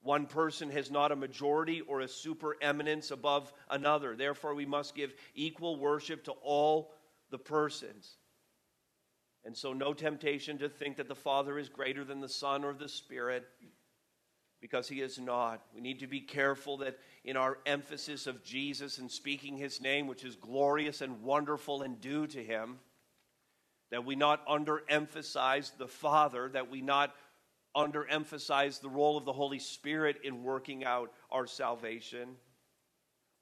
One 0.01 0.27
person 0.27 0.69
has 0.71 0.89
not 0.89 1.11
a 1.11 1.15
majority 1.15 1.81
or 1.81 2.01
a 2.01 2.07
supereminence 2.07 3.11
above 3.11 3.51
another. 3.69 4.15
Therefore, 4.15 4.55
we 4.55 4.65
must 4.65 4.95
give 4.95 5.13
equal 5.35 5.77
worship 5.77 6.23
to 6.25 6.31
all 6.41 6.93
the 7.31 7.37
persons. 7.39 8.18
And 9.50 9.58
so, 9.58 9.74
no 9.74 9.96
temptation 9.96 10.60
to 10.60 10.70
think 10.70 10.98
that 10.98 11.08
the 11.08 11.15
Father 11.15 11.58
is 11.58 11.70
greater 11.70 12.03
than 12.03 12.22
the 12.22 12.29
Son 12.29 12.63
or 12.63 12.72
the 12.72 12.88
Spirit 12.88 13.48
because 14.62 14.88
he 14.88 15.01
is 15.01 15.18
not. 15.18 15.63
We 15.74 15.82
need 15.82 16.01
to 16.01 16.06
be 16.06 16.22
careful 16.22 16.77
that 16.77 17.00
in 17.24 17.36
our 17.36 17.58
emphasis 17.65 18.27
of 18.27 18.44
Jesus 18.44 19.00
and 19.00 19.10
speaking 19.10 19.58
his 19.58 19.82
name, 19.82 20.06
which 20.06 20.24
is 20.24 20.36
glorious 20.36 21.01
and 21.01 21.24
wonderful 21.24 21.82
and 21.82 22.00
due 22.00 22.27
to 22.27 22.44
him, 22.44 22.77
that 23.89 24.06
we 24.06 24.15
not 24.15 24.46
underemphasize 24.46 25.75
the 25.79 25.88
Father, 25.88 26.50
that 26.50 26.70
we 26.70 26.82
not 26.82 27.15
underemphasize 27.75 28.79
the 28.79 28.88
role 28.88 29.18
of 29.18 29.25
the 29.25 29.34
Holy 29.34 29.58
Spirit 29.58 30.18
in 30.24 30.44
working 30.44 30.84
out 30.86 31.12
our 31.32 31.48
salvation. 31.48 32.36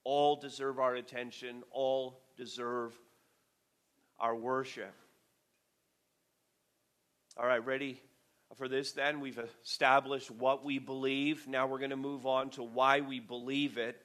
All 0.06 0.38
deserve 0.38 0.80
our 0.80 0.96
attention, 0.96 1.64
all 1.70 2.22
deserve 2.38 2.98
our 4.22 4.38
worship. 4.38 4.94
All 7.40 7.46
right, 7.46 7.64
ready 7.64 8.02
for 8.56 8.68
this 8.68 8.94
then. 8.94 9.20
We've 9.20 9.38
established 9.64 10.32
what 10.32 10.66
we 10.66 10.80
believe. 10.80 11.48
Now 11.48 11.68
we're 11.68 11.78
going 11.78 11.92
to 11.92 11.96
move 11.96 12.26
on 12.26 12.50
to 12.52 12.64
why 12.64 13.02
we 13.02 13.20
believe 13.20 13.78
it. 13.78 14.02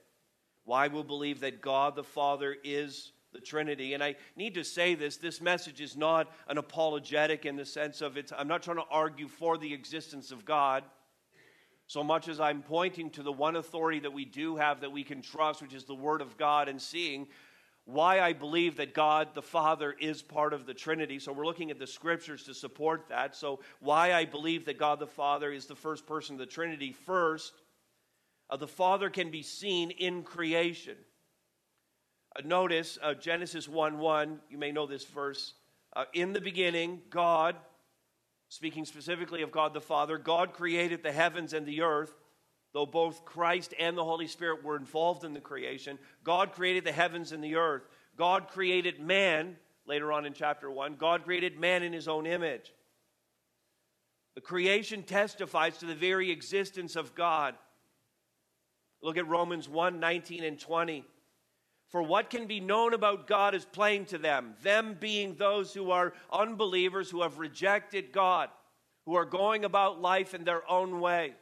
Why 0.64 0.88
we 0.88 1.02
believe 1.02 1.40
that 1.40 1.62
God 1.62 1.96
the 1.96 2.04
Father 2.04 2.54
is 2.62 3.12
the 3.32 3.40
Trinity. 3.40 3.94
And 3.94 4.04
I 4.04 4.16
need 4.36 4.52
to 4.56 4.64
say 4.64 4.94
this 4.94 5.16
this 5.16 5.40
message 5.40 5.80
is 5.80 5.96
not 5.96 6.30
an 6.46 6.58
apologetic 6.58 7.46
in 7.46 7.56
the 7.56 7.64
sense 7.64 8.02
of 8.02 8.18
it's, 8.18 8.34
I'm 8.36 8.48
not 8.48 8.62
trying 8.62 8.76
to 8.76 8.84
argue 8.90 9.28
for 9.28 9.56
the 9.56 9.72
existence 9.72 10.30
of 10.30 10.44
God 10.44 10.84
so 11.86 12.04
much 12.04 12.28
as 12.28 12.38
I'm 12.38 12.62
pointing 12.62 13.08
to 13.12 13.22
the 13.22 13.32
one 13.32 13.56
authority 13.56 14.00
that 14.00 14.12
we 14.12 14.26
do 14.26 14.56
have 14.56 14.82
that 14.82 14.92
we 14.92 15.04
can 15.04 15.22
trust, 15.22 15.62
which 15.62 15.72
is 15.72 15.84
the 15.84 15.94
Word 15.94 16.20
of 16.20 16.36
God, 16.36 16.68
and 16.68 16.80
seeing 16.80 17.28
why 17.84 18.20
I 18.20 18.32
believe 18.32 18.76
that 18.76 18.94
God 18.94 19.34
the 19.34 19.42
Father 19.42 19.94
is 19.98 20.22
part 20.22 20.52
of 20.52 20.66
the 20.66 20.74
Trinity. 20.74 21.18
So 21.18 21.32
we're 21.32 21.46
looking 21.46 21.70
at 21.70 21.78
the 21.78 21.86
scriptures 21.86 22.44
to 22.44 22.54
support 22.54 23.08
that. 23.08 23.34
So, 23.34 23.60
why 23.80 24.12
I 24.12 24.24
believe 24.24 24.66
that 24.66 24.78
God 24.78 25.00
the 25.00 25.06
Father 25.06 25.50
is 25.50 25.66
the 25.66 25.74
first 25.74 26.06
person 26.06 26.36
of 26.36 26.38
the 26.38 26.46
Trinity. 26.46 26.92
First, 26.92 27.52
uh, 28.50 28.56
the 28.56 28.68
Father 28.68 29.10
can 29.10 29.30
be 29.30 29.42
seen 29.42 29.90
in 29.90 30.22
creation. 30.22 30.96
Uh, 32.36 32.42
notice 32.44 32.98
uh, 33.02 33.14
Genesis 33.14 33.68
1 33.68 33.98
1, 33.98 34.40
you 34.48 34.58
may 34.58 34.70
know 34.70 34.86
this 34.86 35.04
verse. 35.04 35.54
Uh, 35.94 36.04
in 36.14 36.32
the 36.32 36.40
beginning, 36.40 37.02
God, 37.10 37.56
speaking 38.48 38.84
specifically 38.84 39.42
of 39.42 39.50
God 39.50 39.74
the 39.74 39.80
Father, 39.80 40.18
God 40.18 40.52
created 40.52 41.02
the 41.02 41.12
heavens 41.12 41.52
and 41.52 41.66
the 41.66 41.82
earth 41.82 42.14
though 42.72 42.86
both 42.86 43.24
Christ 43.24 43.74
and 43.78 43.96
the 43.96 44.04
Holy 44.04 44.26
Spirit 44.26 44.64
were 44.64 44.76
involved 44.76 45.24
in 45.24 45.34
the 45.34 45.40
creation, 45.40 45.98
God 46.24 46.52
created 46.52 46.84
the 46.84 46.92
heavens 46.92 47.32
and 47.32 47.42
the 47.42 47.56
earth. 47.56 47.82
God 48.16 48.48
created 48.48 49.00
man, 49.00 49.56
later 49.86 50.12
on 50.12 50.26
in 50.26 50.32
chapter 50.32 50.70
1, 50.70 50.96
God 50.96 51.24
created 51.24 51.58
man 51.58 51.82
in 51.82 51.92
his 51.92 52.08
own 52.08 52.26
image. 52.26 52.72
The 54.34 54.40
creation 54.40 55.02
testifies 55.02 55.78
to 55.78 55.86
the 55.86 55.94
very 55.94 56.30
existence 56.30 56.96
of 56.96 57.14
God. 57.14 57.54
Look 59.02 59.18
at 59.18 59.28
Romans 59.28 59.68
1 59.68 60.00
19 60.00 60.44
and 60.44 60.58
20. 60.58 61.04
For 61.90 62.02
what 62.02 62.30
can 62.30 62.46
be 62.46 62.58
known 62.58 62.94
about 62.94 63.26
God 63.26 63.54
is 63.54 63.66
plain 63.66 64.06
to 64.06 64.16
them, 64.16 64.54
them 64.62 64.96
being 64.98 65.34
those 65.34 65.74
who 65.74 65.90
are 65.90 66.14
unbelievers, 66.32 67.10
who 67.10 67.20
have 67.20 67.38
rejected 67.38 68.12
God, 68.12 68.48
who 69.04 69.14
are 69.14 69.26
going 69.26 69.66
about 69.66 70.00
life 70.00 70.32
in 70.32 70.44
their 70.44 70.68
own 70.70 71.00
way. 71.00 71.34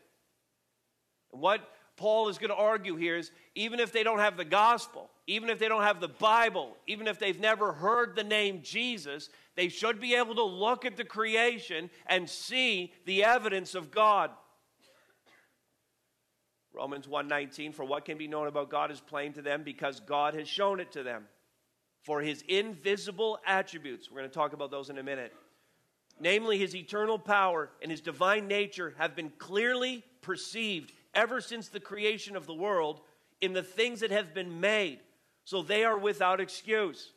And 1.33 1.41
what 1.41 1.61
Paul 1.97 2.29
is 2.29 2.39
going 2.39 2.51
to 2.51 2.57
argue 2.57 2.97
here 2.97 3.17
is 3.17 3.31
even 3.55 3.79
if 3.79 3.93
they 3.93 4.03
don't 4.03 4.21
have 4.21 4.37
the 4.37 4.45
gospel, 4.45 5.11
even 5.27 5.51
if 5.51 5.59
they 5.59 5.69
don't 5.69 5.83
have 5.83 6.01
the 6.01 6.09
Bible, 6.09 6.77
even 6.87 7.07
if 7.07 7.19
they've 7.19 7.39
never 7.39 7.73
heard 7.73 8.17
the 8.17 8.25
name 8.25 8.61
Jesus, 8.63 9.29
they 9.55 9.69
should 9.69 10.01
be 10.01 10.15
able 10.15 10.35
to 10.35 10.45
look 10.45 10.85
at 10.85 10.97
the 10.97 11.05
creation 11.05 11.91
and 12.07 12.29
see 12.29 12.93
the 13.05 13.23
evidence 13.25 13.75
of 13.75 13.91
God. 13.91 14.31
Romans 16.73 17.07
1:19 17.07 17.75
for 17.75 17.85
what 17.85 18.05
can 18.05 18.17
be 18.17 18.29
known 18.29 18.47
about 18.47 18.71
God 18.71 18.91
is 18.91 19.01
plain 19.01 19.33
to 19.35 19.43
them 19.43 19.63
because 19.63 20.01
God 20.01 20.35
has 20.35 20.49
shown 20.49 20.81
it 20.81 20.93
to 20.93 21.03
them. 21.03 21.29
For 22.03 22.23
his 22.23 22.43
invisible 22.49 23.39
attributes, 23.45 24.11
we're 24.11 24.21
going 24.21 24.31
to 24.31 24.35
talk 24.35 24.55
about 24.55 24.71
those 24.71 24.89
in 24.89 24.97
a 24.97 25.03
minute. 25.03 25.35
Namely 26.19 26.59
his 26.59 26.75
eternal 26.75 27.19
power 27.19 27.71
and 27.83 27.91
his 27.91 28.01
divine 28.01 28.47
nature 28.47 28.95
have 28.99 29.15
been 29.15 29.31
clearly 29.39 30.05
perceived 30.23 30.93
ever 31.15 31.41
since 31.41 31.69
the 31.69 31.81
creation 31.81 32.37
of 32.37 32.47
the 32.47 32.55
world 32.55 33.01
in 33.41 33.53
the 33.53 33.63
things 33.63 34.01
that 34.01 34.11
have 34.11 34.35
been 34.35 34.61
made. 34.61 35.01
So 35.45 35.63
they 35.63 35.85
are 35.85 35.99
without 35.99 36.41
excuse. 36.41 37.13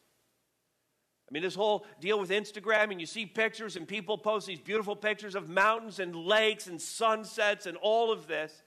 I 1.29 1.33
mean, 1.33 1.43
this 1.43 1.55
whole 1.55 1.85
deal 1.99 2.19
with 2.19 2.29
Instagram, 2.29 2.91
and 2.91 2.99
you 2.99 3.07
see 3.07 3.25
pictures, 3.25 3.75
and 3.75 3.87
people 3.87 4.17
post 4.17 4.45
these 4.45 4.59
beautiful 4.59 4.95
pictures 4.95 5.35
of 5.35 5.49
mountains 5.49 5.99
and 5.99 6.15
lakes 6.15 6.67
and 6.67 6.81
sunsets 6.81 7.65
and 7.65 7.77
all 7.77 8.11
of 8.11 8.27
this. 8.27 8.63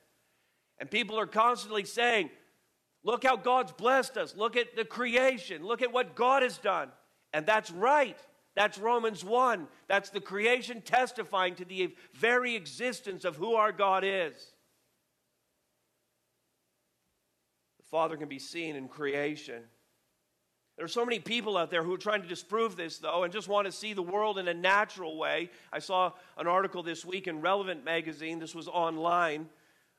And 0.79 0.91
people 0.91 1.19
are 1.19 1.27
constantly 1.27 1.85
saying, 1.85 2.31
Look 3.05 3.23
how 3.23 3.37
God's 3.37 3.71
blessed 3.71 4.17
us. 4.17 4.35
Look 4.37 4.57
at 4.57 4.75
the 4.75 4.85
creation. 4.85 5.65
Look 5.65 5.81
at 5.81 5.93
what 5.93 6.17
God 6.17 6.43
has 6.43 6.59
done. 6.59 6.89
And 7.33 7.47
that's 7.47 7.71
right. 7.71 8.19
That's 8.57 8.79
Romans 8.79 9.25
1. 9.25 9.69
That's 9.87 10.11
the 10.11 10.21
creation 10.21 10.81
testifying 10.81 11.55
to 11.55 11.65
the 11.65 11.95
very 12.15 12.57
existence 12.57 13.25
of 13.25 13.37
who 13.37 13.55
our 13.55 13.71
God 13.71 14.03
is. 14.05 14.35
Father 17.91 18.17
can 18.17 18.29
be 18.29 18.39
seen 18.39 18.77
in 18.77 18.89
creation. 18.89 19.63
There 20.77 20.85
are 20.85 20.89
so 20.89 21.07
many 21.07 21.21
people 21.21 21.57
out 21.57 21.71
there 21.71 21.83
who 21.83 21.95
are 21.95 21.99
trying 21.99 22.21
to 22.21 22.29
disprove 22.29 22.77
this, 22.77 22.99
though, 22.99 23.23
and 23.23 23.33
just 23.33 23.49
want 23.49 23.67
to 23.67 23.73
see 23.73 23.95
the 23.95 24.03
world 24.03 24.39
in 24.39 24.47
a 24.47 24.55
natural 24.55 25.17
way. 25.17 25.51
I 25.73 25.79
saw 25.79 26.13
an 26.37 26.47
article 26.47 26.83
this 26.83 27.05
week 27.05 27.27
in 27.29 27.41
Relevant 27.41 27.83
magazine. 27.85 28.39
This 28.39 28.55
was 28.55 28.69
online. 28.69 29.49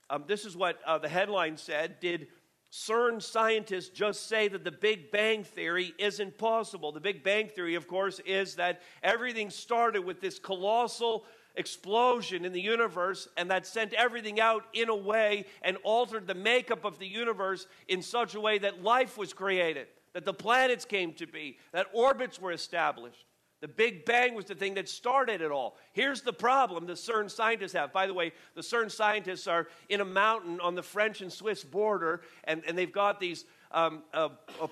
Um, 0.10 0.25
this 0.27 0.46
is 0.46 0.56
what 0.56 0.79
uh, 0.86 1.00
the 1.00 1.10
headline 1.10 1.58
said 1.58 2.00
Did 2.00 2.27
CERN 2.72 3.22
scientists 3.24 3.89
just 3.89 4.27
say 4.27 4.50
that 4.50 4.63
the 4.63 4.72
Big 4.72 5.10
Bang 5.10 5.44
Theory 5.44 5.94
isn't 5.98 6.38
possible? 6.38 6.91
The 6.91 7.00
Big 7.00 7.24
Bang 7.24 7.48
Theory, 7.48 7.75
of 7.75 7.88
course, 7.88 8.20
is 8.25 8.56
that 8.56 8.82
everything 9.01 9.50
started 9.50 10.03
with 10.03 10.22
this 10.22 10.38
colossal 10.38 11.25
explosion 11.58 12.46
in 12.46 12.54
the 12.54 12.62
universe, 12.62 13.28
and 13.36 13.52
that 13.52 13.68
sent 13.68 13.94
everything 13.94 14.40
out 14.40 14.64
in 14.74 14.90
a 14.90 14.96
way 14.96 15.46
and 15.62 15.78
altered 15.84 16.28
the 16.28 16.36
makeup 16.36 16.86
of 16.86 17.00
the 17.00 17.08
universe 17.08 17.68
in 17.88 18.02
such 18.02 18.36
a 18.36 18.40
way 18.40 18.58
that 18.60 18.84
life 18.84 19.18
was 19.18 19.34
created, 19.34 19.88
that 20.14 20.26
the 20.26 20.34
planets 20.34 20.86
came 20.86 21.14
to 21.14 21.26
be, 21.28 21.58
that 21.72 21.88
orbits 21.94 22.40
were 22.40 22.52
established. 22.52 23.26
The 23.60 23.68
Big 23.68 24.06
Bang 24.06 24.36
was 24.36 24.46
the 24.46 24.54
thing 24.54 24.76
that 24.76 24.88
started 24.88 25.42
it 25.42 25.50
all. 25.50 25.78
Here's 25.94 26.22
the 26.22 26.34
problem 26.34 26.86
the 26.86 26.94
CERN 26.94 27.32
scientists 27.32 27.74
have. 27.74 27.92
By 27.92 28.06
the 28.06 28.14
way, 28.14 28.32
the 28.54 28.62
CERN 28.62 28.92
scientists 28.92 29.48
are 29.48 29.68
in 29.90 30.00
a 30.00 30.06
mountain 30.06 30.60
on 30.60 30.76
the 30.76 30.84
French 30.84 31.22
and 31.22 31.34
Swiss 31.34 31.64
border, 31.64 32.22
and, 32.44 32.62
and 32.68 32.78
they've 32.78 32.92
got 32.92 33.20
these 33.20 33.46
um, 33.72 34.04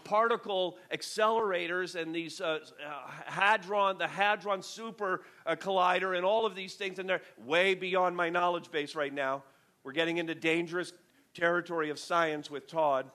particle 0.03 0.77
accelerators 0.93 1.99
and 1.99 2.15
these 2.15 2.39
uh, 2.39 2.59
uh 2.85 3.11
hadron, 3.25 3.97
the 3.97 4.07
hadron 4.07 4.61
super 4.61 5.23
uh, 5.45 5.55
collider, 5.55 6.15
and 6.15 6.25
all 6.25 6.45
of 6.45 6.55
these 6.55 6.75
things, 6.75 6.99
and 6.99 7.09
they're 7.09 7.21
way 7.45 7.73
beyond 7.73 8.15
my 8.15 8.29
knowledge 8.29 8.71
base 8.71 8.95
right 8.95 9.13
now. 9.13 9.43
We're 9.83 9.91
getting 9.91 10.17
into 10.17 10.33
dangerous 10.33 10.93
territory 11.33 11.89
of 11.89 11.99
science 11.99 12.49
with 12.49 12.67
Todd, 12.67 13.09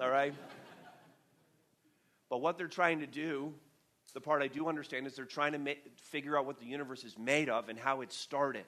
all 0.00 0.10
right? 0.10 0.34
but 2.28 2.38
what 2.38 2.58
they're 2.58 2.66
trying 2.66 3.00
to 3.00 3.06
do, 3.06 3.54
the 4.12 4.20
part 4.20 4.42
I 4.42 4.48
do 4.48 4.68
understand, 4.68 5.06
is 5.06 5.14
they're 5.14 5.24
trying 5.24 5.52
to 5.52 5.76
figure 5.96 6.36
out 6.36 6.46
what 6.46 6.58
the 6.58 6.66
universe 6.66 7.04
is 7.04 7.16
made 7.18 7.48
of 7.48 7.68
and 7.68 7.78
how 7.78 8.00
it 8.00 8.12
started 8.12 8.64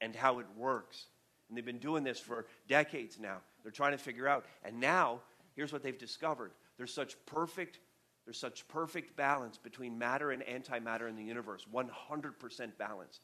and 0.00 0.14
how 0.14 0.38
it 0.38 0.46
works. 0.56 1.06
And 1.48 1.56
they've 1.56 1.64
been 1.64 1.78
doing 1.78 2.04
this 2.04 2.18
for 2.20 2.46
decades 2.68 3.18
now. 3.18 3.38
They're 3.62 3.72
trying 3.72 3.92
to 3.92 3.98
figure 3.98 4.28
out. 4.28 4.44
And 4.64 4.80
now 4.80 5.20
Here's 5.60 5.74
what 5.74 5.82
they've 5.82 5.98
discovered 5.98 6.52
there's 6.78 6.94
such 6.94 7.16
perfect 7.26 7.80
there's 8.24 8.40
such 8.40 8.66
perfect 8.66 9.14
balance 9.14 9.58
between 9.58 9.98
matter 9.98 10.30
and 10.30 10.42
antimatter 10.42 11.06
in 11.06 11.16
the 11.16 11.22
universe, 11.22 11.66
100% 11.70 12.78
balanced, 12.78 13.20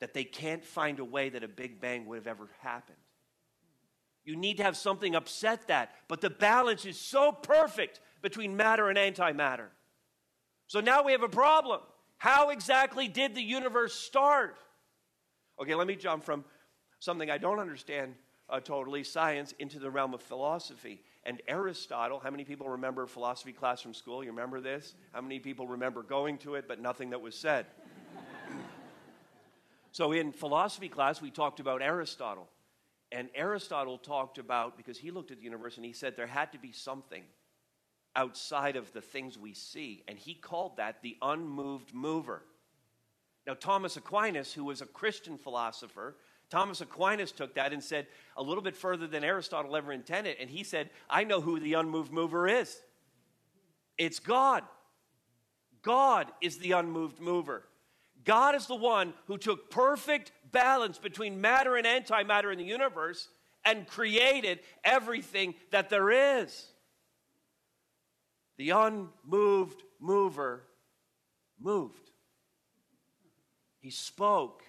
that 0.00 0.14
they 0.14 0.24
can't 0.24 0.64
find 0.64 0.98
a 0.98 1.04
way 1.04 1.28
that 1.28 1.44
a 1.44 1.48
Big 1.48 1.78
Bang 1.78 2.06
would 2.06 2.16
have 2.16 2.26
ever 2.26 2.48
happened. 2.60 2.96
You 4.24 4.34
need 4.34 4.56
to 4.56 4.62
have 4.62 4.78
something 4.78 5.14
upset 5.14 5.68
that, 5.68 5.90
but 6.08 6.22
the 6.22 6.30
balance 6.30 6.86
is 6.86 6.98
so 6.98 7.32
perfect 7.32 8.00
between 8.22 8.56
matter 8.56 8.88
and 8.88 8.96
antimatter. 8.96 9.68
So 10.68 10.80
now 10.80 11.02
we 11.02 11.12
have 11.12 11.22
a 11.22 11.28
problem. 11.28 11.82
How 12.16 12.48
exactly 12.48 13.08
did 13.08 13.34
the 13.34 13.42
universe 13.42 13.92
start? 13.92 14.56
Okay, 15.60 15.74
let 15.74 15.86
me 15.86 15.96
jump 15.96 16.24
from 16.24 16.46
something 16.98 17.30
I 17.30 17.36
don't 17.36 17.58
understand 17.58 18.14
uh, 18.50 18.60
totally, 18.60 19.04
science, 19.04 19.54
into 19.58 19.78
the 19.78 19.90
realm 19.90 20.14
of 20.14 20.22
philosophy. 20.22 21.00
And 21.24 21.42
Aristotle, 21.46 22.20
how 22.20 22.30
many 22.30 22.44
people 22.44 22.68
remember 22.68 23.06
philosophy 23.06 23.52
class 23.52 23.82
from 23.82 23.92
school? 23.92 24.24
You 24.24 24.30
remember 24.30 24.60
this? 24.60 24.94
How 25.12 25.20
many 25.20 25.38
people 25.38 25.66
remember 25.66 26.02
going 26.02 26.38
to 26.38 26.54
it 26.54 26.66
but 26.66 26.80
nothing 26.80 27.10
that 27.10 27.20
was 27.20 27.34
said? 27.34 27.66
so 29.92 30.12
in 30.12 30.32
philosophy 30.32 30.88
class, 30.88 31.20
we 31.20 31.30
talked 31.30 31.60
about 31.60 31.82
Aristotle. 31.82 32.48
And 33.12 33.28
Aristotle 33.34 33.98
talked 33.98 34.38
about, 34.38 34.76
because 34.76 34.98
he 34.98 35.10
looked 35.10 35.30
at 35.30 35.38
the 35.38 35.44
universe 35.44 35.76
and 35.76 35.84
he 35.84 35.92
said 35.92 36.16
there 36.16 36.26
had 36.26 36.52
to 36.52 36.58
be 36.58 36.72
something 36.72 37.24
outside 38.16 38.76
of 38.76 38.92
the 38.92 39.00
things 39.00 39.38
we 39.38 39.54
see. 39.54 40.02
And 40.08 40.18
he 40.18 40.34
called 40.34 40.76
that 40.78 41.02
the 41.02 41.16
unmoved 41.22 41.94
mover. 41.94 42.42
Now, 43.46 43.54
Thomas 43.54 43.96
Aquinas, 43.96 44.52
who 44.52 44.64
was 44.64 44.82
a 44.82 44.86
Christian 44.86 45.38
philosopher, 45.38 46.16
Thomas 46.50 46.80
Aquinas 46.80 47.32
took 47.32 47.54
that 47.54 47.72
and 47.72 47.82
said 47.82 48.06
a 48.36 48.42
little 48.42 48.62
bit 48.62 48.76
further 48.76 49.06
than 49.06 49.24
Aristotle 49.24 49.76
ever 49.76 49.92
intended. 49.92 50.36
And 50.40 50.48
he 50.48 50.64
said, 50.64 50.90
I 51.10 51.24
know 51.24 51.40
who 51.40 51.60
the 51.60 51.74
unmoved 51.74 52.12
mover 52.12 52.48
is. 52.48 52.80
It's 53.98 54.18
God. 54.18 54.64
God 55.82 56.28
is 56.40 56.58
the 56.58 56.72
unmoved 56.72 57.20
mover. 57.20 57.64
God 58.24 58.54
is 58.54 58.66
the 58.66 58.74
one 58.74 59.14
who 59.26 59.38
took 59.38 59.70
perfect 59.70 60.32
balance 60.50 60.98
between 60.98 61.40
matter 61.40 61.76
and 61.76 61.86
antimatter 61.86 62.52
in 62.52 62.58
the 62.58 62.64
universe 62.64 63.28
and 63.64 63.86
created 63.86 64.60
everything 64.84 65.54
that 65.70 65.90
there 65.90 66.10
is. 66.40 66.66
The 68.56 68.70
unmoved 68.70 69.82
mover 70.00 70.64
moved. 71.60 72.10
He 73.78 73.90
spoke 73.90 74.62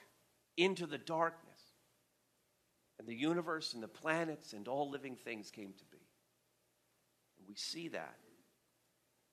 into 0.57 0.85
the 0.85 0.97
darkness, 0.97 1.48
and 2.99 3.07
the 3.07 3.15
universe 3.15 3.73
and 3.73 3.81
the 3.81 3.87
planets 3.87 4.53
and 4.53 4.67
all 4.67 4.89
living 4.89 5.15
things 5.15 5.49
came 5.49 5.73
to 5.73 5.85
be. 5.85 6.05
And 7.39 7.47
we 7.47 7.55
see 7.55 7.87
that 7.87 8.17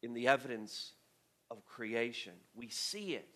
in 0.02 0.14
the 0.14 0.28
evidence 0.28 0.92
of 1.50 1.64
creation. 1.64 2.32
We 2.54 2.68
see 2.68 3.14
it 3.14 3.28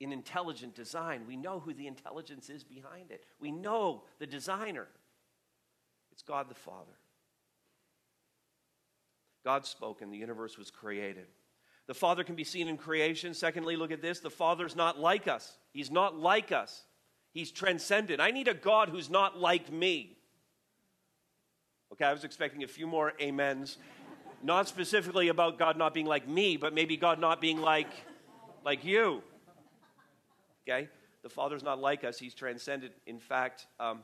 in 0.00 0.12
intelligent 0.12 0.74
design. 0.74 1.22
We 1.26 1.36
know 1.36 1.60
who 1.60 1.72
the 1.72 1.86
intelligence 1.86 2.50
is 2.50 2.64
behind 2.64 3.10
it, 3.10 3.24
we 3.38 3.52
know 3.52 4.02
the 4.18 4.26
designer. 4.26 4.88
It's 6.12 6.22
God 6.22 6.50
the 6.50 6.54
Father. 6.54 6.98
God 9.44 9.64
spoke 9.64 10.02
and 10.02 10.12
the 10.12 10.18
universe 10.18 10.58
was 10.58 10.70
created. 10.70 11.26
The 11.86 11.94
Father 11.94 12.24
can 12.24 12.34
be 12.34 12.44
seen 12.44 12.68
in 12.68 12.76
creation. 12.76 13.32
Secondly, 13.32 13.74
look 13.76 13.90
at 13.90 14.02
this 14.02 14.20
the 14.20 14.28
Father's 14.28 14.76
not 14.76 14.98
like 14.98 15.28
us. 15.28 15.56
He's 15.72 15.90
not 15.90 16.18
like 16.18 16.52
us, 16.52 16.84
He's 17.32 17.50
transcendent. 17.50 18.20
I 18.20 18.30
need 18.30 18.48
a 18.48 18.54
God 18.54 18.88
who's 18.88 19.08
not 19.08 19.38
like 19.38 19.72
me. 19.72 20.16
Okay, 21.92 22.04
I 22.04 22.12
was 22.12 22.24
expecting 22.24 22.62
a 22.62 22.68
few 22.68 22.86
more 22.86 23.12
amens. 23.22 23.78
Not 24.42 24.68
specifically 24.68 25.28
about 25.28 25.58
God 25.58 25.76
not 25.76 25.92
being 25.92 26.06
like 26.06 26.26
me, 26.26 26.56
but 26.56 26.72
maybe 26.72 26.96
God 26.96 27.20
not 27.20 27.40
being 27.40 27.60
like, 27.60 27.92
like 28.64 28.84
you. 28.84 29.22
Okay? 30.68 30.88
The 31.22 31.28
Father's 31.28 31.62
not 31.62 31.78
like 31.78 32.04
us, 32.04 32.18
He's 32.18 32.34
transcendent. 32.34 32.92
In 33.06 33.18
fact, 33.18 33.66
um, 33.78 34.00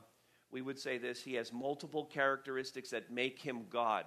we 0.51 0.61
would 0.61 0.77
say 0.79 0.97
this 0.97 1.21
He 1.21 1.33
has 1.35 1.51
multiple 1.51 2.05
characteristics 2.05 2.91
that 2.91 3.11
make 3.11 3.39
Him 3.39 3.65
God. 3.69 4.05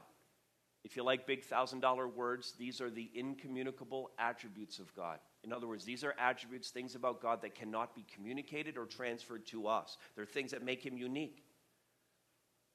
If 0.82 0.96
you 0.96 1.02
like 1.02 1.26
big 1.26 1.44
thousand 1.44 1.80
dollar 1.80 2.08
words, 2.08 2.54
these 2.58 2.80
are 2.80 2.90
the 2.90 3.10
incommunicable 3.14 4.10
attributes 4.18 4.78
of 4.78 4.94
God. 4.94 5.18
In 5.44 5.52
other 5.52 5.66
words, 5.66 5.84
these 5.84 6.04
are 6.04 6.14
attributes, 6.18 6.70
things 6.70 6.94
about 6.94 7.20
God 7.20 7.42
that 7.42 7.54
cannot 7.54 7.94
be 7.94 8.04
communicated 8.14 8.76
or 8.76 8.86
transferred 8.86 9.46
to 9.48 9.66
us. 9.68 9.98
They're 10.16 10.26
things 10.26 10.50
that 10.52 10.64
make 10.64 10.84
him 10.84 10.96
unique. 10.96 11.44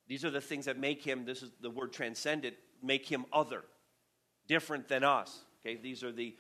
These 0.08 0.24
are 0.24 0.30
the 0.30 0.42
things 0.42 0.66
that 0.66 0.78
make 0.78 1.04
him, 1.04 1.26
this 1.26 1.42
is 1.42 1.52
the 1.62 1.70
word 1.70 1.94
transcendent, 1.94 2.56
make 2.84 3.08
him 3.08 3.26
other, 3.34 3.64
different 4.48 4.88
than 4.88 5.04
us. 5.04 5.40
Okay, 5.62 5.76
these 5.76 6.04
are 6.04 6.12
the, 6.12 6.36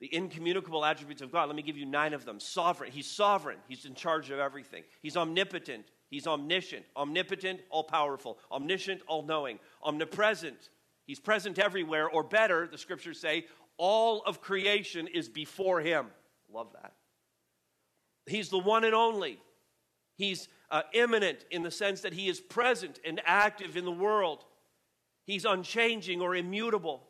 the 0.00 0.14
incommunicable 0.14 0.84
attributes 0.84 1.20
of 1.20 1.30
God. 1.30 1.48
Let 1.48 1.56
me 1.56 1.62
give 1.62 1.76
you 1.76 1.84
nine 1.84 2.14
of 2.14 2.24
them. 2.24 2.40
Sovereign, 2.40 2.90
he's 2.90 3.06
sovereign, 3.10 3.58
he's 3.68 3.84
in 3.84 3.94
charge 3.94 4.30
of 4.30 4.38
everything. 4.38 4.84
He's 5.02 5.18
omnipotent, 5.18 5.84
he's 6.08 6.26
omniscient, 6.26 6.86
omnipotent, 6.96 7.60
all 7.68 7.84
powerful, 7.84 8.38
omniscient, 8.50 9.02
all 9.06 9.22
knowing, 9.22 9.58
omnipresent, 9.82 10.70
He's 11.08 11.18
present 11.18 11.58
everywhere, 11.58 12.06
or 12.06 12.22
better, 12.22 12.68
the 12.70 12.76
scriptures 12.76 13.18
say, 13.18 13.46
all 13.78 14.22
of 14.26 14.42
creation 14.42 15.06
is 15.06 15.26
before 15.26 15.80
him. 15.80 16.08
Love 16.52 16.68
that. 16.74 16.92
He's 18.26 18.50
the 18.50 18.58
one 18.58 18.84
and 18.84 18.94
only. 18.94 19.40
He's 20.18 20.48
uh, 20.70 20.82
immanent 20.92 21.46
in 21.50 21.62
the 21.62 21.70
sense 21.70 22.02
that 22.02 22.12
he 22.12 22.28
is 22.28 22.40
present 22.40 23.00
and 23.06 23.22
active 23.24 23.74
in 23.74 23.86
the 23.86 23.90
world. 23.90 24.44
He's 25.24 25.46
unchanging 25.46 26.20
or 26.20 26.36
immutable. 26.36 27.08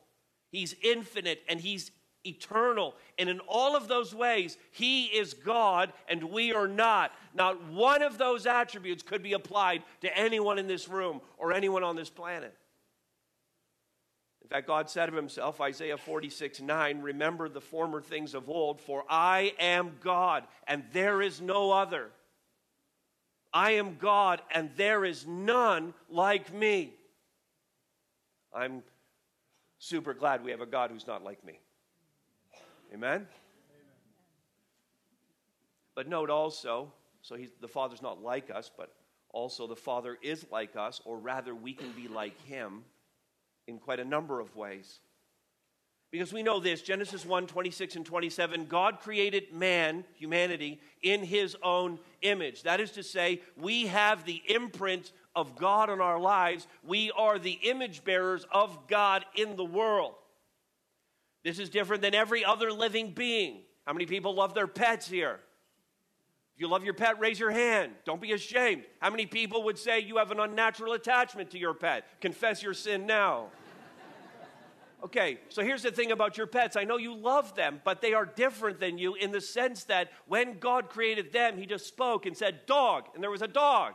He's 0.53 0.77
infinite 0.81 1.43
and 1.49 1.61
he's 1.61 1.91
eternal. 2.25 2.95
And 3.19 3.29
in 3.29 3.41
all 3.49 3.75
of 3.75 3.89
those 3.89 4.15
ways, 4.15 4.59
he 4.71 5.07
is 5.07 5.35
God 5.35 5.93
and 6.09 6.23
we 6.23 6.53
are 6.53 6.69
not. 6.69 7.11
Not 7.35 7.65
one 7.65 8.03
of 8.03 8.17
those 8.17 8.47
attributes 8.47 9.03
could 9.03 9.25
be 9.25 9.33
applied 9.33 9.83
to 10.03 10.17
anyone 10.17 10.61
in 10.61 10.69
this 10.69 10.89
room 10.89 11.21
or 11.37 11.53
anyone 11.53 11.83
on 11.83 11.97
this 11.97 12.11
planet. 12.11 12.55
In 14.49 14.55
fact, 14.57 14.67
God 14.67 14.89
said 14.89 15.11
of 15.11 15.15
himself, 15.15 15.61
Isaiah 15.61 15.99
46 15.99 16.63
9, 16.63 17.03
Remember 17.03 17.51
the 17.51 17.61
former 17.61 18.01
things 18.01 18.33
of 18.33 18.49
old, 18.49 18.81
for 18.81 19.05
I 19.07 19.53
am 19.59 19.93
God, 20.01 20.45
and 20.67 20.85
there 20.95 21.21
is 21.21 21.43
no 21.43 21.71
other. 21.71 22.09
I 23.53 23.73
am 23.73 23.97
God, 23.97 24.41
and 24.51 24.71
there 24.77 25.05
is 25.05 25.27
none 25.27 25.93
like 26.09 26.51
me. 26.51 26.95
I'm 28.55 28.83
super 29.79 30.15
glad 30.15 30.43
we 30.43 30.51
have 30.51 30.63
a 30.63 30.67
God 30.67 30.93
who's 30.93 31.07
not 31.07 31.23
like 31.23 31.45
me. 31.45 31.59
Amen? 32.95 33.27
But 35.95 36.09
note 36.09 36.31
also, 36.31 36.91
so 37.21 37.37
the 37.61 37.69
Father's 37.69 38.01
not 38.01 38.23
like 38.23 38.51
us, 38.51 38.71
but 38.75 38.95
also 39.29 39.67
the 39.67 39.77
Father 39.77 40.17
is 40.23 40.47
like 40.51 40.75
us, 40.75 41.03
or 41.05 41.19
rather, 41.19 41.55
we 41.55 41.75
can 41.75 41.93
be 41.93 42.09
like 42.09 42.41
Him 42.47 42.83
in 43.69 43.79
quite 43.79 44.01
a 44.01 44.05
number 44.05 44.41
of 44.41 44.57
ways. 44.57 44.99
Because 46.11 46.33
we 46.33 46.43
know 46.43 46.59
this 46.59 46.81
Genesis 46.81 47.27
1 47.27 47.47
26 47.47 47.97
and 47.97 48.07
27, 48.07 48.65
God 48.65 49.01
created 49.01 49.53
man, 49.53 50.05
humanity, 50.15 50.81
in 51.03 51.23
his 51.23 51.55
own 51.63 51.99
image. 52.23 52.63
That 52.63 52.81
is 52.81 52.93
to 52.93 53.03
say, 53.03 53.43
we 53.57 53.87
have 53.89 54.25
the 54.25 54.43
imprint 54.49 55.13
of 55.37 55.55
God 55.55 55.91
on 55.91 56.01
our 56.01 56.19
lives. 56.19 56.67
We 56.83 57.11
are 57.11 57.39
the 57.39 57.59
image 57.63 58.05
bearers 58.05 58.47
of 58.51 58.89
God 58.89 59.27
in 59.37 59.57
the 59.57 59.65
world. 59.65 60.15
This 61.45 61.59
is 61.59 61.69
different 61.69 62.01
than 62.01 62.15
every 62.15 62.43
other 62.43 62.73
living 62.73 63.13
being. 63.13 63.61
How 63.87 63.93
many 63.93 64.07
people 64.07 64.35
love 64.35 64.55
their 64.55 64.67
pets 64.67 65.07
here? 65.07 65.41
If 66.59 66.63
you 66.63 66.69
love 66.69 66.83
your 66.83 66.95
pet, 66.95 67.21
raise 67.21 67.39
your 67.39 67.53
hand. 67.53 67.93
Don't 68.05 68.21
be 68.21 68.33
ashamed. 68.33 68.83
How 68.99 69.11
many 69.11 69.27
people 69.27 69.63
would 69.63 69.79
say 69.79 70.01
you 70.01 70.17
have 70.17 70.33
an 70.33 70.41
unnatural 70.41 70.93
attachment 70.93 71.53
to 71.53 71.59
your 71.59 71.73
pet? 71.73 72.21
Confess 72.21 72.65
your 72.65 72.75
sin 72.75 73.07
now. 73.07 73.47
Okay, 75.05 75.39
so 75.49 75.63
here's 75.63 75.85
the 75.85 75.93
thing 75.93 76.11
about 76.11 76.37
your 76.37 76.49
pets. 76.49 76.77
I 76.77 76.83
know 76.83 76.97
you 76.97 77.15
love 77.15 77.55
them, 77.55 77.81
but 77.85 78.01
they 78.01 78.15
are 78.15 78.27
different 78.27 78.81
than 78.81 78.99
you 78.99 79.15
in 79.15 79.31
the 79.31 79.41
sense 79.41 79.85
that 79.85 80.11
when 80.27 80.59
God 80.59 80.89
created 80.89 81.33
them, 81.33 81.57
He 81.57 81.67
just 81.67 81.87
spoke 81.87 82.27
and 82.27 82.37
said, 82.37 82.67
dog, 82.67 83.05
and 83.15 83.23
there 83.23 83.31
was 83.31 83.41
a 83.41 83.47
dog. 83.47 83.95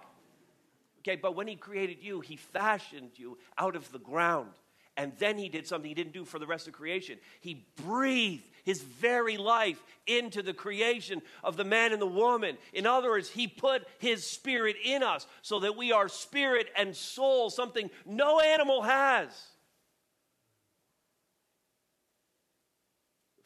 Okay, 0.99 1.17
but 1.17 1.35
when 1.35 1.45
He 1.45 1.57
created 1.57 1.97
you, 1.99 2.21
He 2.21 2.37
fashioned 2.37 3.11
you 3.17 3.37
out 3.57 3.75
of 3.75 3.91
the 3.91 3.99
ground. 3.99 4.51
And 4.95 5.11
then 5.19 5.37
He 5.37 5.49
did 5.49 5.67
something 5.67 5.89
He 5.89 5.93
didn't 5.93 6.13
do 6.13 6.23
for 6.23 6.39
the 6.39 6.47
rest 6.47 6.69
of 6.69 6.73
creation. 6.73 7.17
He 7.41 7.65
breathed 7.83 8.49
His 8.63 8.81
very 8.81 9.37
life 9.37 9.81
into 10.07 10.41
the 10.41 10.53
creation 10.53 11.21
of 11.43 11.57
the 11.57 11.63
man 11.63 11.91
and 11.91 12.01
the 12.01 12.07
woman. 12.07 12.57
In 12.73 12.85
other 12.85 13.09
words, 13.09 13.29
He 13.29 13.47
put 13.47 13.87
His 13.99 14.25
spirit 14.25 14.75
in 14.83 15.03
us 15.03 15.27
so 15.41 15.59
that 15.59 15.77
we 15.77 15.91
are 15.91 16.07
spirit 16.09 16.67
and 16.75 16.95
soul, 16.95 17.49
something 17.49 17.89
no 18.05 18.39
animal 18.39 18.81
has. 18.81 19.29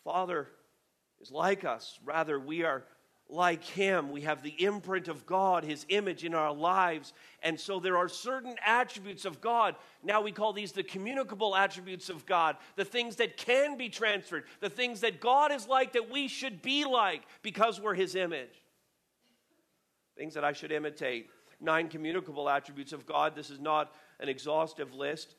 Father 0.04 0.48
is 1.20 1.32
like 1.32 1.66
us. 1.66 2.00
Rather, 2.06 2.40
we 2.40 2.64
are 2.64 2.86
like 3.30 3.64
Him. 3.64 4.12
We 4.12 4.22
have 4.22 4.42
the 4.42 4.56
imprint 4.64 5.08
of 5.08 5.26
God, 5.26 5.64
His 5.64 5.86
image 5.90 6.24
in 6.24 6.34
our 6.34 6.54
lives. 6.54 7.14
And 7.44 7.60
so 7.60 7.80
there 7.80 7.98
are 7.98 8.08
certain 8.08 8.56
attributes 8.66 9.26
of 9.26 9.42
God. 9.42 9.76
Now 10.04 10.22
we 10.22 10.32
call 10.32 10.54
these 10.54 10.72
the 10.72 10.84
communicable 10.84 11.56
attributes 11.56 12.10
of 12.10 12.26
God, 12.26 12.58
the 12.76 12.86
things 12.86 13.18
that 13.18 13.38
can 13.38 13.78
be 13.78 13.90
transferred, 13.90 14.46
the 14.60 14.70
things 14.70 15.02
that 15.02 15.20
God 15.20 15.52
is 15.52 15.68
like 15.68 15.94
that 15.94 16.10
we 16.10 16.28
should 16.28 16.62
be 16.62 16.86
like 16.86 17.24
because 17.42 17.82
we're 17.82 17.96
His 17.96 18.16
image. 18.16 18.64
Things 20.18 20.34
that 20.34 20.44
I 20.44 20.54
should 20.54 20.72
imitate. 20.72 21.30
Nine 21.60 21.90
communicable 21.90 22.50
attributes 22.50 22.94
of 22.94 23.06
God. 23.06 23.36
This 23.36 23.50
is 23.50 23.60
not 23.60 23.92
an 24.20 24.30
exhaustive 24.30 24.94
list 24.94 25.36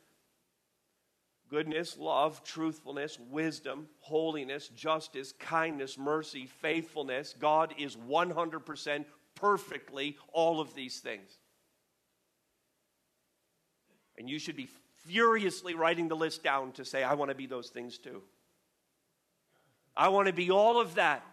goodness, 1.49 1.97
love, 1.99 2.43
truthfulness, 2.45 3.19
wisdom, 3.31 3.89
holiness, 4.01 4.69
justice, 4.69 5.33
kindness, 5.33 5.99
mercy, 5.99 6.47
faithfulness. 6.47 7.35
God 7.39 7.75
is 7.79 7.97
100% 7.97 9.05
perfectly 9.35 10.17
all 10.33 10.61
of 10.61 10.75
these 10.75 11.01
things. 11.01 11.31
And 14.17 14.29
you 14.29 14.39
should 14.39 14.57
be 14.57 14.69
furiously 15.07 15.75
writing 15.75 16.09
the 16.09 16.17
list 16.17 16.43
down 16.43 16.73
to 16.73 16.85
say, 16.85 17.03
I 17.03 17.15
want 17.15 17.31
to 17.31 17.37
be 17.37 17.47
those 17.47 17.71
things 17.71 17.99
too. 17.99 18.23
I 19.97 20.09
want 20.09 20.27
to 20.27 20.33
be 20.33 20.51
all 20.51 20.81
of 20.81 20.97
that. 20.97 21.25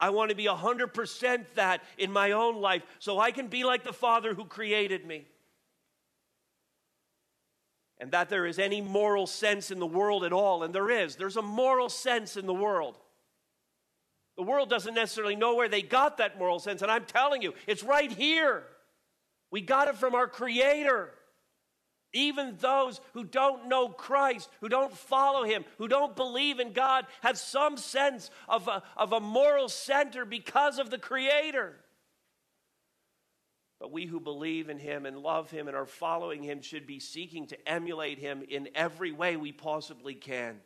I 0.00 0.10
want 0.10 0.30
to 0.30 0.36
be 0.36 0.46
100% 0.46 1.44
that 1.54 1.82
in 1.96 2.10
my 2.10 2.32
own 2.32 2.60
life 2.60 2.82
so 2.98 3.20
I 3.20 3.30
can 3.30 3.46
be 3.46 3.64
like 3.64 3.84
the 3.84 3.92
Father 3.92 4.34
who 4.34 4.44
created 4.44 5.06
me 5.06 5.26
and 8.02 8.10
that 8.10 8.28
there 8.28 8.46
is 8.46 8.58
any 8.58 8.80
moral 8.80 9.28
sense 9.28 9.70
in 9.70 9.78
the 9.78 9.86
world 9.86 10.24
at 10.24 10.32
all. 10.32 10.64
And 10.64 10.74
there 10.74 10.90
is. 10.90 11.14
There's 11.14 11.36
a 11.36 11.42
moral 11.42 11.88
sense 11.88 12.36
in 12.36 12.46
the 12.46 12.52
world. 12.52 12.98
The 14.36 14.42
world 14.42 14.68
doesn't 14.68 14.94
necessarily 14.94 15.36
know 15.36 15.54
where 15.54 15.68
they 15.68 15.82
got 15.82 16.16
that 16.16 16.36
moral 16.36 16.58
sense. 16.58 16.82
And 16.82 16.90
I'm 16.90 17.04
telling 17.04 17.42
you, 17.42 17.54
it's 17.68 17.84
right 17.84 18.10
here. 18.10 18.64
We 19.52 19.60
got 19.60 19.86
it 19.86 19.96
from 19.98 20.16
our 20.16 20.26
Creator. 20.26 21.10
Even 22.12 22.56
those 22.58 23.00
who 23.12 23.22
don't 23.22 23.68
know 23.68 23.88
Christ, 23.88 24.50
who 24.60 24.68
don't 24.68 24.92
follow 24.92 25.44
Him, 25.44 25.64
who 25.78 25.86
don't 25.86 26.16
believe 26.16 26.58
in 26.58 26.72
God, 26.72 27.06
have 27.20 27.38
some 27.38 27.76
sense 27.76 28.32
of 28.48 28.66
a, 28.66 28.82
of 28.96 29.12
a 29.12 29.20
moral 29.20 29.68
center 29.68 30.24
because 30.24 30.80
of 30.80 30.90
the 30.90 30.98
Creator. 30.98 31.76
But 33.82 33.90
we 33.90 34.06
who 34.06 34.20
believe 34.20 34.68
in 34.68 34.78
him 34.78 35.06
and 35.06 35.18
love 35.18 35.50
him 35.50 35.66
and 35.66 35.76
are 35.76 35.86
following 35.86 36.44
him 36.44 36.62
should 36.62 36.86
be 36.86 37.00
seeking 37.00 37.48
to 37.48 37.68
emulate 37.68 38.20
him 38.20 38.44
in 38.48 38.68
every 38.76 39.10
way 39.10 39.36
we 39.36 39.50
possibly 39.50 40.14
can. 40.14 40.60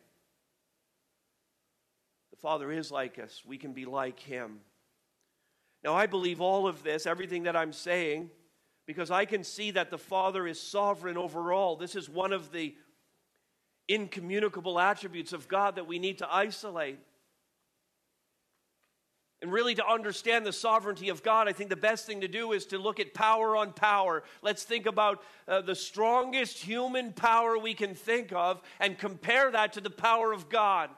The 2.29 2.37
Father 2.37 2.71
is 2.71 2.91
like 2.91 3.17
us, 3.17 3.41
we 3.43 3.57
can 3.57 3.73
be 3.73 3.85
like 3.85 4.19
him. 4.19 4.59
Now, 5.83 5.95
I 5.95 6.05
believe 6.05 6.41
all 6.41 6.67
of 6.67 6.83
this, 6.83 7.07
everything 7.07 7.43
that 7.43 7.55
I'm 7.55 7.73
saying, 7.73 8.29
because 8.85 9.09
I 9.09 9.25
can 9.25 9.43
see 9.43 9.71
that 9.71 9.89
the 9.89 9.97
Father 9.97 10.45
is 10.45 10.61
sovereign 10.61 11.17
over 11.17 11.51
all. 11.51 11.75
This 11.75 11.95
is 11.95 12.07
one 12.07 12.31
of 12.31 12.51
the 12.51 12.75
incommunicable 13.87 14.79
attributes 14.79 15.33
of 15.33 15.47
God 15.47 15.77
that 15.77 15.87
we 15.87 15.97
need 15.97 16.19
to 16.19 16.31
isolate. 16.31 16.99
And 19.47 19.53
really, 19.53 19.75
to 19.75 19.87
understand 19.87 20.45
the 20.45 20.51
sovereignty 20.51 21.07
of 21.07 21.23
God, 21.23 21.47
I 21.47 21.53
think 21.53 21.69
the 21.69 21.77
best 21.77 22.05
thing 22.05 22.19
to 22.19 22.27
do 22.27 22.51
is 22.51 22.65
to 22.65 22.77
look 22.77 22.99
at 22.99 23.13
power 23.13 23.55
on 23.55 23.71
power. 23.71 24.23
Let's 24.41 24.63
think 24.63 24.85
about 24.85 25.23
uh, 25.47 25.61
the 25.61 25.73
strongest 25.73 26.57
human 26.57 27.13
power 27.13 27.57
we 27.57 27.73
can 27.73 27.95
think 27.95 28.33
of 28.33 28.61
and 28.81 28.97
compare 28.97 29.49
that 29.49 29.71
to 29.71 29.79
the 29.79 29.89
power 29.89 30.33
of 30.33 30.49
God. 30.49 30.89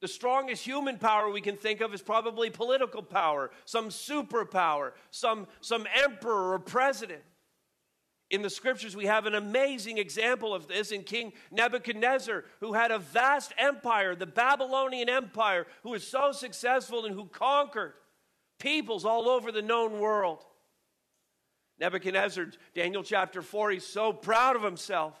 The 0.00 0.08
strongest 0.08 0.64
human 0.64 0.98
power 0.98 1.30
we 1.30 1.40
can 1.40 1.56
think 1.56 1.80
of 1.80 1.94
is 1.94 2.02
probably 2.02 2.50
political 2.50 3.00
power, 3.00 3.52
some 3.64 3.90
superpower, 3.90 4.90
some, 5.12 5.46
some 5.60 5.86
emperor 5.94 6.52
or 6.52 6.58
president. 6.58 7.22
In 8.30 8.42
the 8.42 8.50
scriptures, 8.50 8.96
we 8.96 9.06
have 9.06 9.26
an 9.26 9.34
amazing 9.34 9.98
example 9.98 10.52
of 10.52 10.66
this 10.66 10.90
in 10.90 11.04
King 11.04 11.32
Nebuchadnezzar, 11.52 12.44
who 12.60 12.72
had 12.72 12.90
a 12.90 12.98
vast 12.98 13.52
empire, 13.56 14.16
the 14.16 14.26
Babylonian 14.26 15.08
Empire, 15.08 15.66
who 15.84 15.90
was 15.90 16.06
so 16.06 16.32
successful 16.32 17.04
and 17.04 17.14
who 17.14 17.26
conquered 17.26 17.92
peoples 18.58 19.04
all 19.04 19.28
over 19.28 19.52
the 19.52 19.62
known 19.62 20.00
world. 20.00 20.44
Nebuchadnezzar, 21.78 22.46
Daniel 22.74 23.04
chapter 23.04 23.42
4, 23.42 23.70
he's 23.70 23.86
so 23.86 24.12
proud 24.12 24.56
of 24.56 24.62
himself. 24.62 25.14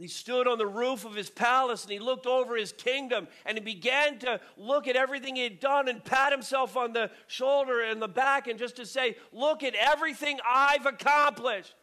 He 0.00 0.08
stood 0.08 0.48
on 0.48 0.56
the 0.56 0.66
roof 0.66 1.04
of 1.04 1.14
his 1.14 1.28
palace 1.28 1.82
and 1.82 1.92
he 1.92 1.98
looked 1.98 2.24
over 2.24 2.56
his 2.56 2.72
kingdom 2.72 3.28
and 3.44 3.58
he 3.58 3.62
began 3.62 4.18
to 4.20 4.40
look 4.56 4.88
at 4.88 4.96
everything 4.96 5.36
he 5.36 5.42
had 5.42 5.60
done 5.60 5.88
and 5.88 6.02
pat 6.02 6.32
himself 6.32 6.74
on 6.74 6.94
the 6.94 7.10
shoulder 7.26 7.82
and 7.82 8.00
the 8.00 8.08
back 8.08 8.46
and 8.46 8.58
just 8.58 8.76
to 8.76 8.86
say, 8.86 9.18
Look 9.30 9.62
at 9.62 9.74
everything 9.74 10.38
I've 10.48 10.86
accomplished. 10.86 11.74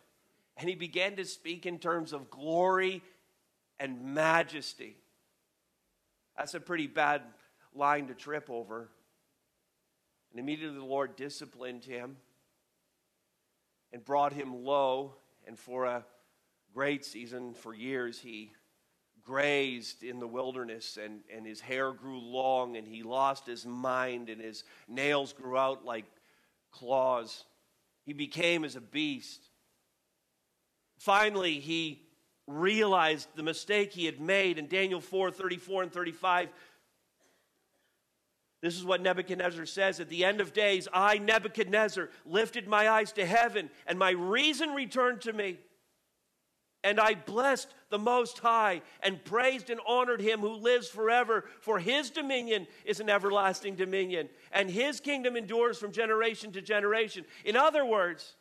And 0.57 0.67
he 0.67 0.73
began 0.73 1.15
to 1.17 1.25
speak 1.25 1.67
in 1.67 1.77
terms 1.77 2.11
of 2.11 2.31
glory 2.31 3.03
and 3.79 4.15
majesty. 4.15 4.97
That's 6.35 6.55
a 6.55 6.59
pretty 6.59 6.87
bad 6.87 7.21
line 7.75 8.07
to 8.07 8.15
trip 8.15 8.49
over. 8.49 8.89
And 10.31 10.39
immediately 10.39 10.79
the 10.79 10.83
Lord 10.83 11.15
disciplined 11.15 11.85
him 11.85 12.17
and 13.93 14.03
brought 14.03 14.33
him 14.33 14.63
low, 14.63 15.13
and 15.45 15.57
for 15.57 15.85
a 15.85 16.03
great 16.77 17.03
season 17.03 17.55
for 17.55 17.73
years. 17.73 18.19
He 18.19 18.51
grazed 19.23 20.03
in 20.03 20.19
the 20.19 20.27
wilderness 20.27 20.99
and, 21.03 21.21
and 21.35 21.43
his 21.43 21.59
hair 21.59 21.91
grew 21.91 22.19
long 22.19 22.77
and 22.77 22.87
he 22.87 23.01
lost 23.01 23.47
his 23.47 23.65
mind 23.65 24.29
and 24.29 24.39
his 24.39 24.63
nails 24.87 25.33
grew 25.33 25.57
out 25.57 25.85
like 25.85 26.05
claws. 26.71 27.45
He 28.05 28.13
became 28.13 28.63
as 28.63 28.75
a 28.75 28.79
beast. 28.79 29.41
Finally, 30.99 31.59
he 31.59 32.03
realized 32.45 33.27
the 33.35 33.41
mistake 33.41 33.91
he 33.91 34.05
had 34.05 34.21
made 34.21 34.59
in 34.59 34.67
Daniel 34.67 35.01
4 35.01 35.31
34 35.31 35.81
and 35.81 35.91
35. 35.91 36.49
This 38.61 38.77
is 38.77 38.85
what 38.85 39.01
Nebuchadnezzar 39.01 39.65
says 39.65 39.99
At 39.99 40.09
the 40.09 40.23
end 40.23 40.41
of 40.41 40.53
days, 40.53 40.87
I, 40.93 41.17
Nebuchadnezzar, 41.17 42.11
lifted 42.23 42.67
my 42.67 42.87
eyes 42.87 43.13
to 43.13 43.25
heaven, 43.25 43.71
and 43.87 43.97
my 43.97 44.11
reason 44.11 44.75
returned 44.75 45.21
to 45.21 45.33
me. 45.33 45.57
And 46.87 47.01
I 47.01 47.15
blessed 47.15 47.67
the 47.89 47.99
Most 47.99 48.39
High 48.39 48.81
and 49.03 49.21
praised 49.25 49.69
and 49.69 49.81
honored 49.85 50.21
him 50.21 50.39
who 50.39 50.53
lives 50.53 50.87
forever, 50.87 51.43
for 51.59 51.79
his 51.79 52.09
dominion 52.09 52.65
is 52.85 53.01
an 53.01 53.09
everlasting 53.09 53.75
dominion, 53.75 54.29
and 54.53 54.69
his 54.69 55.01
kingdom 55.01 55.35
endures 55.35 55.77
from 55.77 55.91
generation 55.91 56.53
to 56.53 56.61
generation. 56.61 57.25
In 57.43 57.57
other 57.57 57.85
words, 57.85 58.37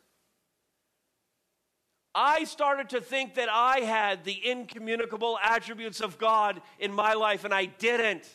I 2.15 2.45
started 2.45 2.87
to 2.91 3.01
think 3.01 3.35
that 3.35 3.49
I 3.51 3.81
had 3.81 4.23
the 4.23 4.39
incommunicable 4.49 5.37
attributes 5.43 5.99
of 5.99 6.17
God 6.17 6.61
in 6.79 6.93
my 6.93 7.15
life, 7.15 7.43
and 7.43 7.53
I 7.53 7.65
didn't. 7.65 8.29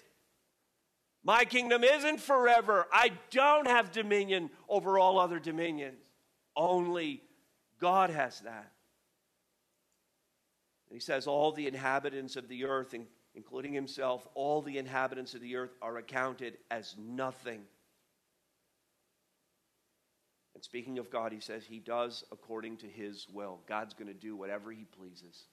My 1.25 1.47
kingdom 1.47 1.85
isn't 1.85 2.21
forever. 2.21 2.87
I 2.93 3.13
don't 3.31 3.67
have 3.67 3.93
dominion 3.93 4.51
over 4.69 4.99
all 4.99 5.19
other 5.19 5.39
dominions. 5.39 6.05
Only 6.55 7.23
God 7.81 8.11
has 8.11 8.41
that. 8.41 8.73
And 10.93 11.01
he 11.01 11.03
says, 11.03 11.27
All 11.27 11.53
the 11.53 11.67
inhabitants 11.67 12.37
of 12.37 12.49
the 12.49 12.67
earth, 12.67 12.95
including 13.35 13.73
himself, 13.73 14.29
all 14.35 14.61
the 14.61 14.77
inhabitants 14.77 15.33
of 15.33 15.41
the 15.41 15.57
earth 15.57 15.75
are 15.81 15.97
accounted 15.97 16.59
as 16.71 16.95
nothing. 16.99 17.63
And 20.55 20.63
speaking 20.63 20.99
of 20.99 21.09
God, 21.09 21.33
he 21.33 21.41
says, 21.41 21.65
He 21.65 21.79
does 21.79 22.25
according 22.31 22.77
to 22.77 22.87
His 22.87 23.27
will. 23.33 23.61
God's 23.67 23.95
going 23.95 24.09
to 24.09 24.13
do 24.13 24.37
whatever 24.37 24.71
He 24.71 24.85
pleases. 24.85 25.45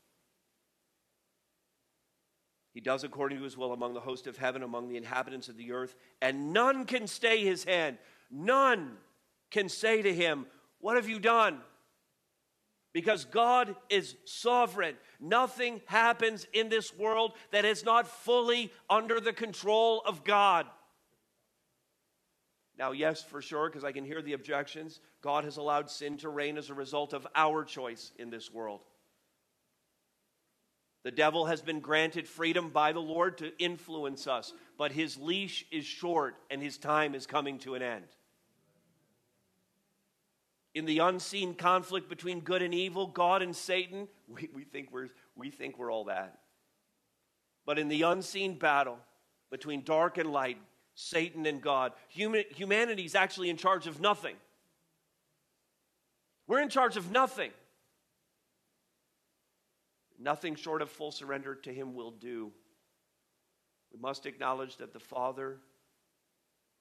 He 2.73 2.81
does 2.81 3.05
according 3.05 3.37
to 3.37 3.45
His 3.45 3.55
will 3.55 3.71
among 3.71 3.93
the 3.93 4.01
host 4.01 4.27
of 4.27 4.35
heaven, 4.35 4.61
among 4.61 4.89
the 4.89 4.97
inhabitants 4.97 5.47
of 5.47 5.55
the 5.55 5.71
earth, 5.71 5.95
and 6.21 6.51
none 6.51 6.83
can 6.83 7.07
stay 7.07 7.45
His 7.45 7.63
hand. 7.63 7.97
None 8.29 8.97
can 9.51 9.69
say 9.69 10.01
to 10.01 10.13
Him, 10.13 10.47
What 10.81 10.97
have 10.97 11.07
you 11.07 11.17
done? 11.17 11.59
Because 12.91 13.23
God 13.23 13.73
is 13.89 14.17
sovereign. 14.25 14.95
Nothing 15.19 15.81
happens 15.85 16.47
in 16.53 16.69
this 16.69 16.95
world 16.95 17.33
that 17.51 17.65
is 17.65 17.83
not 17.83 18.07
fully 18.07 18.71
under 18.89 19.19
the 19.19 19.33
control 19.33 20.01
of 20.05 20.23
God. 20.23 20.65
Now, 22.77 22.91
yes, 22.91 23.21
for 23.21 23.41
sure, 23.41 23.69
because 23.69 23.83
I 23.83 23.91
can 23.91 24.05
hear 24.05 24.21
the 24.21 24.33
objections, 24.33 25.01
God 25.21 25.43
has 25.43 25.57
allowed 25.57 25.89
sin 25.89 26.17
to 26.19 26.29
reign 26.29 26.57
as 26.57 26.69
a 26.69 26.73
result 26.73 27.11
of 27.11 27.27
our 27.35 27.65
choice 27.65 28.13
in 28.17 28.29
this 28.29 28.49
world. 28.49 28.79
The 31.03 31.11
devil 31.11 31.45
has 31.47 31.61
been 31.61 31.81
granted 31.81 32.27
freedom 32.27 32.69
by 32.69 32.93
the 32.93 33.01
Lord 33.01 33.37
to 33.39 33.57
influence 33.57 34.27
us, 34.27 34.53
but 34.77 34.93
his 34.93 35.17
leash 35.17 35.65
is 35.71 35.85
short 35.85 36.35
and 36.49 36.61
his 36.61 36.77
time 36.77 37.15
is 37.15 37.25
coming 37.25 37.57
to 37.59 37.75
an 37.75 37.81
end 37.81 38.05
in 40.75 40.85
the 40.85 40.99
unseen 40.99 41.55
conflict 41.55 42.09
between 42.09 42.41
good 42.41 42.61
and 42.61 42.73
evil, 42.73 43.07
God 43.07 43.41
and 43.41 43.55
Satan, 43.55 44.07
we, 44.27 44.49
we, 44.53 44.63
think 44.63 44.89
we're, 44.91 45.09
we 45.35 45.49
think 45.49 45.77
we're 45.77 45.91
all 45.91 46.05
that. 46.05 46.39
But 47.65 47.79
in 47.79 47.87
the 47.87 48.03
unseen 48.03 48.57
battle 48.57 48.97
between 49.51 49.83
dark 49.83 50.17
and 50.17 50.31
light, 50.31 50.57
Satan 50.95 51.45
and 51.45 51.61
God. 51.61 51.93
Human, 52.09 52.43
humanity 52.55 53.05
is 53.05 53.15
actually 53.15 53.49
in 53.49 53.55
charge 53.55 53.87
of 53.87 54.01
nothing. 54.01 54.35
We're 56.45 56.61
in 56.61 56.69
charge 56.69 56.97
of 56.97 57.09
nothing. 57.09 57.51
Nothing 60.19 60.55
short 60.55 60.81
of 60.81 60.89
full 60.89 61.11
surrender 61.11 61.55
to 61.55 61.73
Him 61.73 61.93
will 61.95 62.11
do. 62.11 62.51
We 63.93 63.99
must 63.99 64.25
acknowledge 64.25 64.77
that 64.77 64.91
the 64.91 64.99
Father 64.99 65.59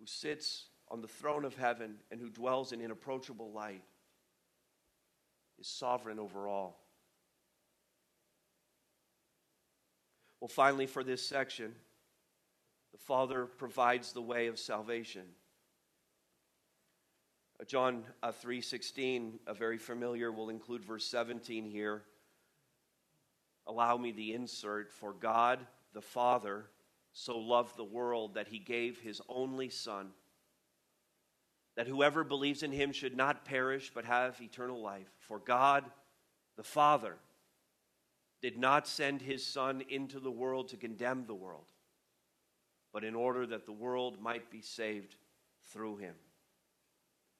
who 0.00 0.06
sits 0.06 0.64
on 0.90 1.00
the 1.00 1.08
throne 1.08 1.44
of 1.44 1.54
heaven 1.56 1.96
and 2.10 2.20
who 2.20 2.30
dwells 2.30 2.72
in 2.72 2.80
inapproachable 2.80 3.52
light 3.52 3.82
is 5.58 5.66
sovereign 5.66 6.18
over 6.18 6.48
all. 6.48 6.80
Well, 10.40 10.48
finally, 10.48 10.86
for 10.86 11.02
this 11.02 11.26
section, 11.26 11.74
the 12.92 12.98
Father 12.98 13.46
provides 13.46 14.12
the 14.12 14.22
way 14.22 14.46
of 14.46 14.58
salvation. 14.58 15.24
Uh, 17.60 17.64
John 17.64 18.04
uh, 18.22 18.30
3:16, 18.30 19.40
a 19.46 19.54
very 19.54 19.78
familiar, 19.78 20.30
will 20.30 20.48
include 20.48 20.84
verse 20.84 21.04
17 21.06 21.64
here. 21.64 22.02
Allow 23.66 23.96
me 23.96 24.12
the 24.12 24.32
insert 24.32 24.92
for 24.92 25.12
God 25.12 25.58
the 25.92 26.00
Father 26.00 26.66
so 27.12 27.36
loved 27.36 27.76
the 27.76 27.84
world 27.84 28.34
that 28.34 28.48
he 28.48 28.58
gave 28.60 29.00
his 29.00 29.20
only 29.28 29.68
son 29.68 30.12
that 31.78 31.86
whoever 31.86 32.24
believes 32.24 32.64
in 32.64 32.72
him 32.72 32.90
should 32.90 33.16
not 33.16 33.44
perish 33.44 33.92
but 33.94 34.04
have 34.04 34.42
eternal 34.42 34.82
life. 34.82 35.06
For 35.20 35.38
God 35.38 35.84
the 36.56 36.64
Father 36.64 37.14
did 38.42 38.58
not 38.58 38.88
send 38.88 39.22
his 39.22 39.46
Son 39.46 39.84
into 39.88 40.18
the 40.18 40.30
world 40.30 40.70
to 40.70 40.76
condemn 40.76 41.26
the 41.26 41.36
world, 41.36 41.66
but 42.92 43.04
in 43.04 43.14
order 43.14 43.46
that 43.46 43.64
the 43.64 43.70
world 43.70 44.20
might 44.20 44.50
be 44.50 44.60
saved 44.60 45.14
through 45.72 45.98
him. 45.98 46.16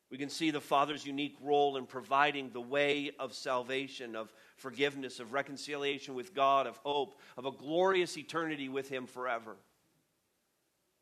We 0.09 0.19
can 0.19 0.29
see 0.29 0.53
the 0.53 0.61
Father's 0.61 1.05
unique 1.05 1.37
role 1.43 1.77
in 1.77 1.87
providing 1.87 2.51
the 2.51 2.61
way 2.61 3.11
of 3.19 3.35
salvation, 3.35 4.15
of 4.15 4.33
forgiveness, 4.55 5.19
of 5.19 5.33
reconciliation 5.33 6.15
with 6.15 6.33
God, 6.33 6.69
of 6.69 6.77
hope, 6.79 7.19
of 7.37 7.45
a 7.45 7.51
glorious 7.51 8.17
eternity 8.17 8.69
with 8.69 8.89
Him 8.89 9.07
forever. 9.07 9.57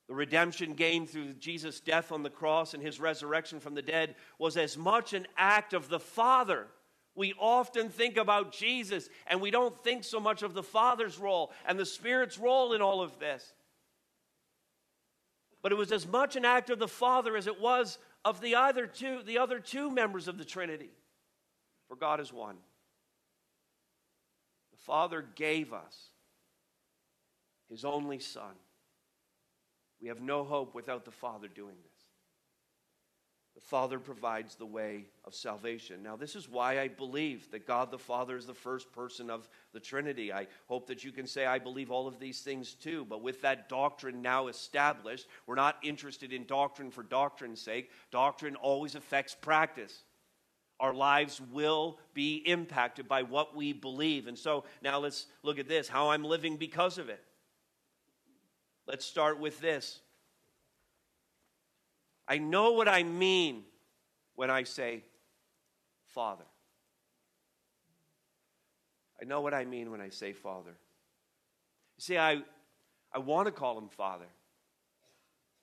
The 0.08 0.14
redemption 0.14 0.74
gained 0.74 1.10
through 1.10 1.34
Jesus' 1.34 1.80
death 1.80 2.12
on 2.12 2.22
the 2.22 2.30
cross 2.30 2.74
and 2.74 2.82
His 2.82 3.00
resurrection 3.00 3.60
from 3.60 3.74
the 3.74 3.82
dead 3.82 4.14
was 4.38 4.56
as 4.56 4.76
much 4.76 5.12
an 5.12 5.26
act 5.36 5.72
of 5.72 5.88
the 5.88 6.00
Father 6.00 6.68
we 7.16 7.32
often 7.40 7.88
think 7.88 8.18
about 8.18 8.52
Jesus 8.52 9.08
and 9.26 9.40
we 9.40 9.50
don't 9.50 9.76
think 9.82 10.04
so 10.04 10.20
much 10.20 10.42
of 10.42 10.52
the 10.52 10.62
Father's 10.62 11.18
role 11.18 11.50
and 11.66 11.78
the 11.78 11.86
Spirit's 11.86 12.38
role 12.38 12.74
in 12.74 12.82
all 12.82 13.02
of 13.02 13.18
this. 13.18 13.54
But 15.62 15.72
it 15.72 15.76
was 15.76 15.90
as 15.90 16.06
much 16.06 16.36
an 16.36 16.44
act 16.44 16.70
of 16.70 16.78
the 16.78 16.86
Father 16.86 17.36
as 17.36 17.46
it 17.46 17.60
was 17.60 17.98
of 18.24 18.40
the 18.40 18.54
other 18.54 18.86
two, 18.86 19.22
the 19.24 19.38
other 19.38 19.58
two 19.58 19.90
members 19.90 20.28
of 20.28 20.36
the 20.36 20.44
Trinity. 20.44 20.90
For 21.88 21.96
God 21.96 22.20
is 22.20 22.32
one. 22.32 22.56
The 24.72 24.78
Father 24.78 25.24
gave 25.34 25.72
us 25.72 26.10
his 27.70 27.84
only 27.84 28.18
Son. 28.18 28.52
We 30.00 30.08
have 30.08 30.20
no 30.20 30.44
hope 30.44 30.74
without 30.74 31.04
the 31.04 31.10
Father 31.10 31.48
doing 31.48 31.76
this. 31.82 31.96
The 33.54 33.62
Father 33.62 33.98
provides 33.98 34.54
the 34.54 34.66
way 34.66 35.06
of 35.24 35.34
salvation. 35.34 36.02
Now, 36.02 36.14
this 36.14 36.36
is 36.36 36.46
why 36.46 36.78
I 36.78 36.88
believe 36.88 37.50
that 37.52 37.66
God 37.66 37.90
the 37.90 37.98
Father 37.98 38.36
is 38.36 38.44
the 38.44 38.52
first 38.52 38.92
person 38.92 39.30
of 39.30 39.48
the 39.72 39.80
Trinity. 39.80 40.30
I 40.30 40.46
hope 40.68 40.86
that 40.88 41.04
you 41.04 41.10
can 41.10 41.26
say, 41.26 41.46
I 41.46 41.58
believe 41.58 41.90
all 41.90 42.06
of 42.06 42.20
these 42.20 42.42
things 42.42 42.74
too. 42.74 43.06
But 43.08 43.22
with 43.22 43.40
that 43.40 43.70
doctrine 43.70 44.20
now 44.20 44.48
established, 44.48 45.26
we're 45.46 45.54
not 45.54 45.78
interested 45.82 46.34
in 46.34 46.44
doctrine 46.44 46.90
for 46.90 47.02
doctrine's 47.02 47.62
sake. 47.62 47.90
Doctrine 48.10 48.56
always 48.56 48.94
affects 48.94 49.34
practice. 49.34 50.02
Our 50.78 50.92
lives 50.92 51.40
will 51.50 51.98
be 52.12 52.42
impacted 52.44 53.08
by 53.08 53.22
what 53.22 53.56
we 53.56 53.72
believe. 53.72 54.26
And 54.26 54.38
so 54.38 54.64
now 54.82 54.98
let's 54.98 55.28
look 55.42 55.58
at 55.58 55.66
this 55.66 55.88
how 55.88 56.10
I'm 56.10 56.24
living 56.24 56.58
because 56.58 56.98
of 56.98 57.08
it. 57.08 57.24
Let's 58.86 59.04
start 59.04 59.40
with 59.40 59.60
this 59.60 60.00
I 62.28 62.38
know 62.38 62.72
what 62.72 62.88
I 62.88 63.02
mean 63.02 63.62
when 64.34 64.50
I 64.50 64.64
say 64.64 65.02
Father. 66.08 66.44
I 69.20 69.24
know 69.24 69.40
what 69.40 69.54
I 69.54 69.64
mean 69.64 69.90
when 69.90 70.00
I 70.00 70.08
say 70.10 70.32
Father. 70.32 70.70
You 71.96 72.02
see, 72.02 72.18
I, 72.18 72.42
I 73.12 73.18
want 73.18 73.46
to 73.46 73.52
call 73.52 73.78
him 73.78 73.88
Father. 73.88 74.26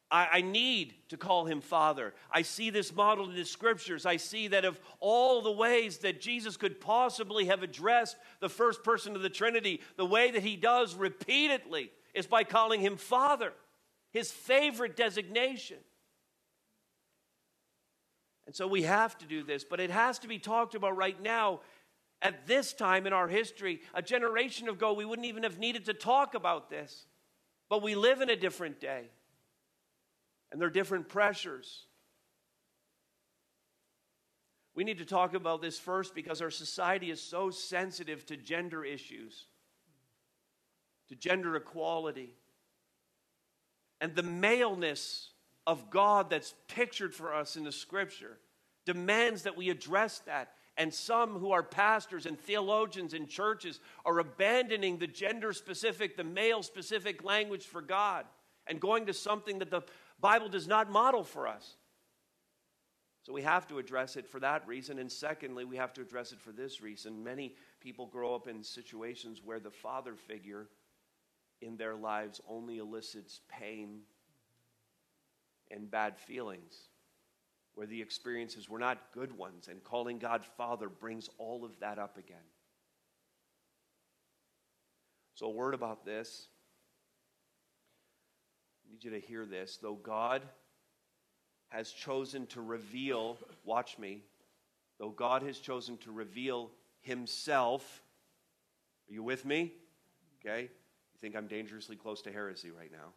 I, 0.09 0.27
I 0.33 0.41
need 0.41 0.93
to 1.09 1.17
call 1.17 1.45
him 1.45 1.61
Father. 1.61 2.13
I 2.31 2.41
see 2.41 2.69
this 2.69 2.95
modeled 2.95 3.29
in 3.29 3.35
the 3.35 3.45
scriptures. 3.45 4.05
I 4.05 4.17
see 4.17 4.47
that 4.49 4.65
of 4.65 4.79
all 4.99 5.41
the 5.41 5.51
ways 5.51 5.99
that 5.99 6.21
Jesus 6.21 6.57
could 6.57 6.79
possibly 6.79 7.45
have 7.45 7.61
addressed 7.61 8.15
the 8.39 8.49
first 8.49 8.83
person 8.83 9.15
of 9.15 9.21
the 9.21 9.29
Trinity, 9.29 9.81
the 9.97 10.05
way 10.05 10.31
that 10.31 10.43
he 10.43 10.55
does 10.55 10.95
repeatedly 10.95 11.91
is 12.13 12.27
by 12.27 12.43
calling 12.43 12.81
him 12.81 12.97
Father, 12.97 13.53
his 14.11 14.31
favorite 14.31 14.95
designation. 14.95 15.77
And 18.45 18.55
so 18.55 18.67
we 18.67 18.83
have 18.83 19.17
to 19.19 19.25
do 19.25 19.43
this, 19.43 19.63
but 19.63 19.79
it 19.79 19.89
has 19.89 20.19
to 20.19 20.27
be 20.27 20.37
talked 20.37 20.75
about 20.75 20.97
right 20.97 21.21
now. 21.21 21.61
At 22.21 22.47
this 22.47 22.71
time 22.71 23.05
in 23.05 23.11
our 23.11 23.27
history, 23.27 23.81
a 23.93 24.01
generation 24.01 24.69
ago, 24.69 24.93
we 24.93 25.03
wouldn't 25.03 25.27
even 25.27 25.43
have 25.43 25.59
needed 25.59 25.85
to 25.85 25.93
talk 25.93 26.35
about 26.35 26.69
this. 26.69 27.05
But 27.69 27.81
we 27.81 27.95
live 27.95 28.21
in 28.21 28.29
a 28.29 28.35
different 28.35 28.79
day, 28.79 29.09
and 30.51 30.61
there 30.61 30.67
are 30.67 30.71
different 30.71 31.09
pressures. 31.09 31.85
We 34.75 34.83
need 34.83 34.99
to 34.99 35.05
talk 35.05 35.33
about 35.33 35.61
this 35.61 35.79
first 35.79 36.15
because 36.15 36.41
our 36.41 36.49
society 36.49 37.11
is 37.11 37.21
so 37.21 37.49
sensitive 37.49 38.25
to 38.27 38.37
gender 38.37 38.83
issues, 38.83 39.47
to 41.13 41.19
gender 41.19 41.55
equality, 41.55 42.33
and 44.01 44.15
the 44.15 44.23
maleness 44.23 45.29
of 45.65 45.89
God 45.89 46.29
that's 46.29 46.55
pictured 46.67 47.13
for 47.13 47.33
us 47.33 47.55
in 47.55 47.63
the 47.63 47.71
scripture 47.71 48.37
demands 48.85 49.43
that 49.43 49.55
we 49.55 49.69
address 49.69 50.19
that. 50.25 50.51
And 50.75 50.91
some 50.91 51.37
who 51.37 51.51
are 51.51 51.61
pastors 51.61 52.25
and 52.25 52.37
theologians 52.37 53.13
in 53.13 53.27
churches 53.27 53.79
are 54.05 54.19
abandoning 54.19 54.97
the 54.97 55.07
gender 55.07 55.53
specific, 55.53 56.17
the 56.17 56.23
male 56.23 56.63
specific 56.63 57.23
language 57.23 57.63
for 57.63 57.81
God 57.81 58.25
and 58.65 58.79
going 58.79 59.05
to 59.05 59.13
something 59.13 59.59
that 59.59 59.69
the 59.69 59.83
Bible 60.19 60.49
does 60.49 60.67
not 60.67 60.89
model 60.89 61.23
for 61.23 61.47
us. 61.47 61.75
So 63.21 63.31
we 63.31 63.43
have 63.43 63.67
to 63.67 63.77
address 63.77 64.17
it 64.17 64.27
for 64.27 64.39
that 64.41 64.67
reason. 64.67 64.99
And 64.99 65.09
secondly, 65.09 65.63
we 65.63 65.77
have 65.77 65.93
to 65.93 66.01
address 66.01 66.33
it 66.33 66.41
for 66.41 66.51
this 66.51 66.81
reason. 66.81 67.23
Many 67.23 67.53
people 67.79 68.07
grow 68.07 68.35
up 68.35 68.47
in 68.47 68.63
situations 68.63 69.41
where 69.45 69.59
the 69.59 69.71
father 69.71 70.15
figure 70.15 70.67
in 71.65 71.77
their 71.77 71.95
lives 71.95 72.41
only 72.47 72.77
elicits 72.77 73.41
pain 73.47 74.01
and 75.71 75.89
bad 75.89 76.17
feelings, 76.17 76.89
where 77.75 77.87
the 77.87 78.01
experiences 78.01 78.69
were 78.69 78.79
not 78.79 79.11
good 79.13 79.35
ones, 79.37 79.67
and 79.67 79.83
calling 79.83 80.19
God 80.19 80.45
Father 80.57 80.89
brings 80.89 81.29
all 81.37 81.65
of 81.65 81.71
that 81.79 81.97
up 81.97 82.17
again. 82.17 82.37
So, 85.35 85.47
a 85.47 85.49
word 85.49 85.73
about 85.73 86.05
this. 86.05 86.47
I 88.85 88.91
need 88.91 89.03
you 89.03 89.11
to 89.11 89.19
hear 89.19 89.45
this. 89.45 89.77
Though 89.81 89.95
God 89.95 90.43
has 91.69 91.91
chosen 91.91 92.45
to 92.47 92.61
reveal, 92.61 93.37
watch 93.65 93.97
me, 93.97 94.21
though 94.99 95.09
God 95.09 95.41
has 95.41 95.57
chosen 95.57 95.97
to 95.99 96.11
reveal 96.11 96.69
Himself, 97.01 98.03
are 99.09 99.13
you 99.13 99.23
with 99.23 99.43
me? 99.43 99.73
Okay? 100.39 100.69
Think 101.23 101.37
I'm 101.37 101.47
dangerously 101.47 101.95
close 101.95 102.21
to 102.23 102.33
heresy 102.33 102.69
right 102.69 102.91
now? 102.91 103.13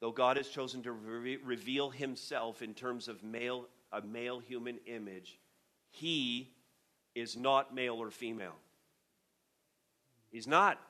Though 0.00 0.10
God 0.10 0.36
has 0.36 0.48
chosen 0.48 0.82
to 0.82 0.90
re- 0.90 1.36
reveal 1.36 1.90
himself 1.90 2.60
in 2.60 2.74
terms 2.74 3.06
of 3.06 3.22
male, 3.22 3.68
a 3.92 4.02
male 4.02 4.40
human 4.40 4.80
image, 4.86 5.38
he 5.90 6.50
is 7.14 7.36
not 7.36 7.72
male 7.72 8.02
or 8.02 8.10
female. 8.10 8.56
He's 10.32 10.48
not. 10.48 10.80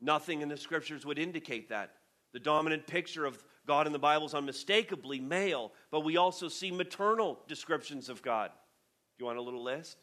Nothing 0.00 0.40
in 0.40 0.48
the 0.48 0.56
scriptures 0.56 1.04
would 1.04 1.18
indicate 1.18 1.70
that. 1.70 1.90
The 2.32 2.38
dominant 2.38 2.86
picture 2.86 3.24
of 3.24 3.42
God 3.66 3.88
in 3.88 3.92
the 3.92 3.98
Bible 3.98 4.26
is 4.26 4.34
unmistakably 4.34 5.18
male, 5.18 5.72
but 5.90 6.04
we 6.04 6.16
also 6.16 6.46
see 6.46 6.70
maternal 6.70 7.40
descriptions 7.48 8.08
of 8.08 8.22
God. 8.22 8.52
Do 8.52 9.24
you 9.24 9.26
want 9.26 9.38
a 9.38 9.42
little 9.42 9.64
list? 9.64 9.96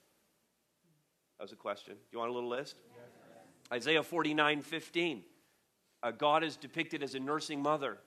That 1.38 1.46
was 1.46 1.54
a 1.54 1.56
question. 1.56 1.94
Do 1.94 2.02
you 2.12 2.20
want 2.20 2.32
a 2.32 2.34
little 2.34 2.50
list? 2.50 2.76
Isaiah 3.72 4.04
49 4.04 4.62
15. 4.62 5.24
Uh, 6.04 6.12
God 6.12 6.44
is 6.44 6.58
depicted 6.58 7.04
as 7.04 7.16
a 7.16 7.20
nursing 7.20 7.62
mother. 7.62 7.98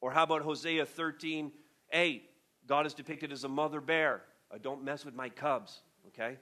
Or 0.00 0.10
how 0.12 0.24
about 0.24 0.42
Hosea 0.42 0.86
13 0.86 1.52
8? 1.92 2.30
God 2.66 2.86
is 2.86 2.94
depicted 2.94 3.32
as 3.32 3.44
a 3.44 3.48
mother 3.48 3.80
bear. 3.80 4.22
Uh, 4.52 4.58
don't 4.60 4.84
mess 4.84 5.04
with 5.04 5.14
my 5.14 5.28
cubs, 5.28 5.80
okay? 6.08 6.36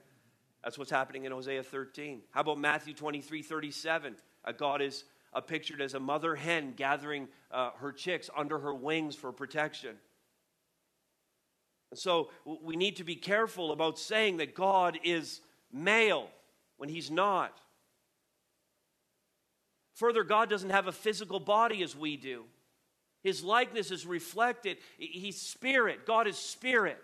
That's 0.63 0.77
what's 0.77 0.91
happening 0.91 1.25
in 1.25 1.31
Hosea 1.31 1.63
13. 1.63 2.21
How 2.31 2.41
about 2.41 2.59
Matthew 2.59 2.93
23 2.93 3.41
37? 3.41 4.15
Uh, 4.43 4.51
God 4.51 4.81
is 4.81 5.05
uh, 5.33 5.41
pictured 5.41 5.81
as 5.81 5.93
a 5.93 5.99
mother 5.99 6.35
hen 6.35 6.73
gathering 6.75 7.27
uh, 7.51 7.71
her 7.77 7.91
chicks 7.91 8.29
under 8.35 8.59
her 8.59 8.73
wings 8.73 9.15
for 9.15 9.31
protection. 9.31 9.95
And 11.91 11.99
so 11.99 12.29
we 12.45 12.75
need 12.75 12.97
to 12.97 13.03
be 13.03 13.15
careful 13.15 13.71
about 13.71 13.97
saying 13.97 14.37
that 14.37 14.53
God 14.53 14.99
is 15.03 15.41
male 15.71 16.29
when 16.77 16.89
he's 16.89 17.09
not. 17.09 17.61
Further, 19.97 20.23
God 20.23 20.47
doesn't 20.47 20.69
have 20.69 20.87
a 20.87 20.91
physical 20.91 21.39
body 21.39 21.81
as 21.81 21.95
we 21.95 22.17
do. 22.17 22.43
His 23.23 23.43
likeness 23.43 23.89
is 23.89 24.05
reflected. 24.05 24.77
He's 24.99 25.41
spirit. 25.41 26.05
God 26.05 26.27
is 26.27 26.37
spirit. 26.37 27.01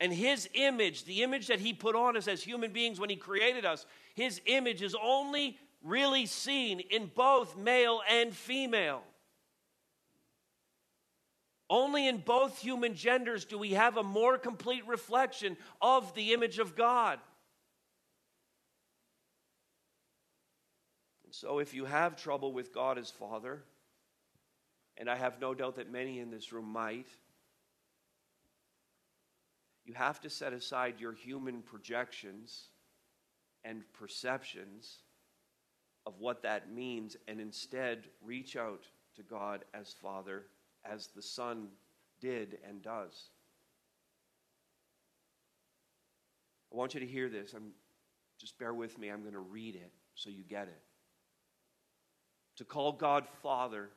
And 0.00 0.10
his 0.10 0.48
image, 0.54 1.04
the 1.04 1.22
image 1.22 1.48
that 1.48 1.60
he 1.60 1.74
put 1.74 1.94
on 1.94 2.16
us 2.16 2.28
as 2.28 2.42
human 2.42 2.72
beings 2.72 2.98
when 2.98 3.10
he 3.10 3.16
created 3.16 3.66
us, 3.66 3.84
his 4.14 4.40
image 4.46 4.80
is 4.80 4.96
only 5.00 5.58
really 5.82 6.24
seen 6.24 6.80
in 6.80 7.10
both 7.14 7.58
male 7.58 8.00
and 8.10 8.34
female. 8.34 9.02
Only 11.68 12.08
in 12.08 12.18
both 12.18 12.58
human 12.58 12.94
genders 12.94 13.44
do 13.44 13.58
we 13.58 13.72
have 13.72 13.98
a 13.98 14.02
more 14.02 14.38
complete 14.38 14.86
reflection 14.86 15.58
of 15.82 16.14
the 16.14 16.32
image 16.32 16.58
of 16.58 16.74
God. 16.74 17.18
So, 21.36 21.58
if 21.58 21.74
you 21.74 21.84
have 21.84 22.14
trouble 22.14 22.52
with 22.52 22.72
God 22.72 22.96
as 22.96 23.10
Father, 23.10 23.64
and 24.96 25.10
I 25.10 25.16
have 25.16 25.40
no 25.40 25.52
doubt 25.52 25.74
that 25.76 25.90
many 25.90 26.20
in 26.20 26.30
this 26.30 26.52
room 26.52 26.66
might, 26.66 27.08
you 29.84 29.94
have 29.94 30.20
to 30.20 30.30
set 30.30 30.52
aside 30.52 31.00
your 31.00 31.12
human 31.12 31.60
projections 31.62 32.68
and 33.64 33.82
perceptions 33.94 34.98
of 36.06 36.20
what 36.20 36.40
that 36.44 36.72
means 36.72 37.16
and 37.26 37.40
instead 37.40 38.04
reach 38.22 38.54
out 38.54 38.84
to 39.16 39.24
God 39.24 39.64
as 39.74 39.92
Father, 39.92 40.44
as 40.84 41.08
the 41.08 41.22
Son 41.22 41.66
did 42.20 42.58
and 42.64 42.80
does. 42.80 43.30
I 46.72 46.76
want 46.76 46.94
you 46.94 47.00
to 47.00 47.06
hear 47.06 47.28
this. 47.28 47.54
I'm, 47.54 47.72
just 48.38 48.56
bear 48.56 48.72
with 48.72 49.00
me. 49.00 49.08
I'm 49.08 49.22
going 49.22 49.32
to 49.32 49.40
read 49.40 49.74
it 49.74 49.90
so 50.14 50.30
you 50.30 50.44
get 50.44 50.68
it. 50.68 50.83
To 52.56 52.64
call 52.64 52.92
God 52.92 53.26
Father 53.42 53.90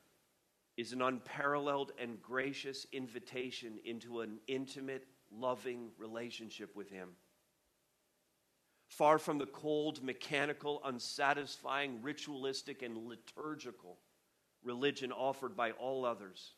is 0.78 0.94
an 0.94 1.02
unparalleled 1.02 1.92
and 2.00 2.22
gracious 2.22 2.86
invitation 2.92 3.80
into 3.86 4.22
an 4.22 4.40
intimate, 4.48 5.06
loving 5.32 5.90
relationship 5.98 6.76
with 6.76 6.90
Him. 6.90 7.10
Far 8.88 9.20
from 9.20 9.38
the 9.38 9.46
cold, 9.46 10.02
mechanical, 10.04 10.82
unsatisfying, 10.86 12.02
ritualistic, 12.02 12.82
and 12.82 12.98
liturgical 12.98 13.98
religion 14.64 15.12
offered 15.12 15.56
by 15.56 15.72
all 15.72 16.06
others, 16.06 16.54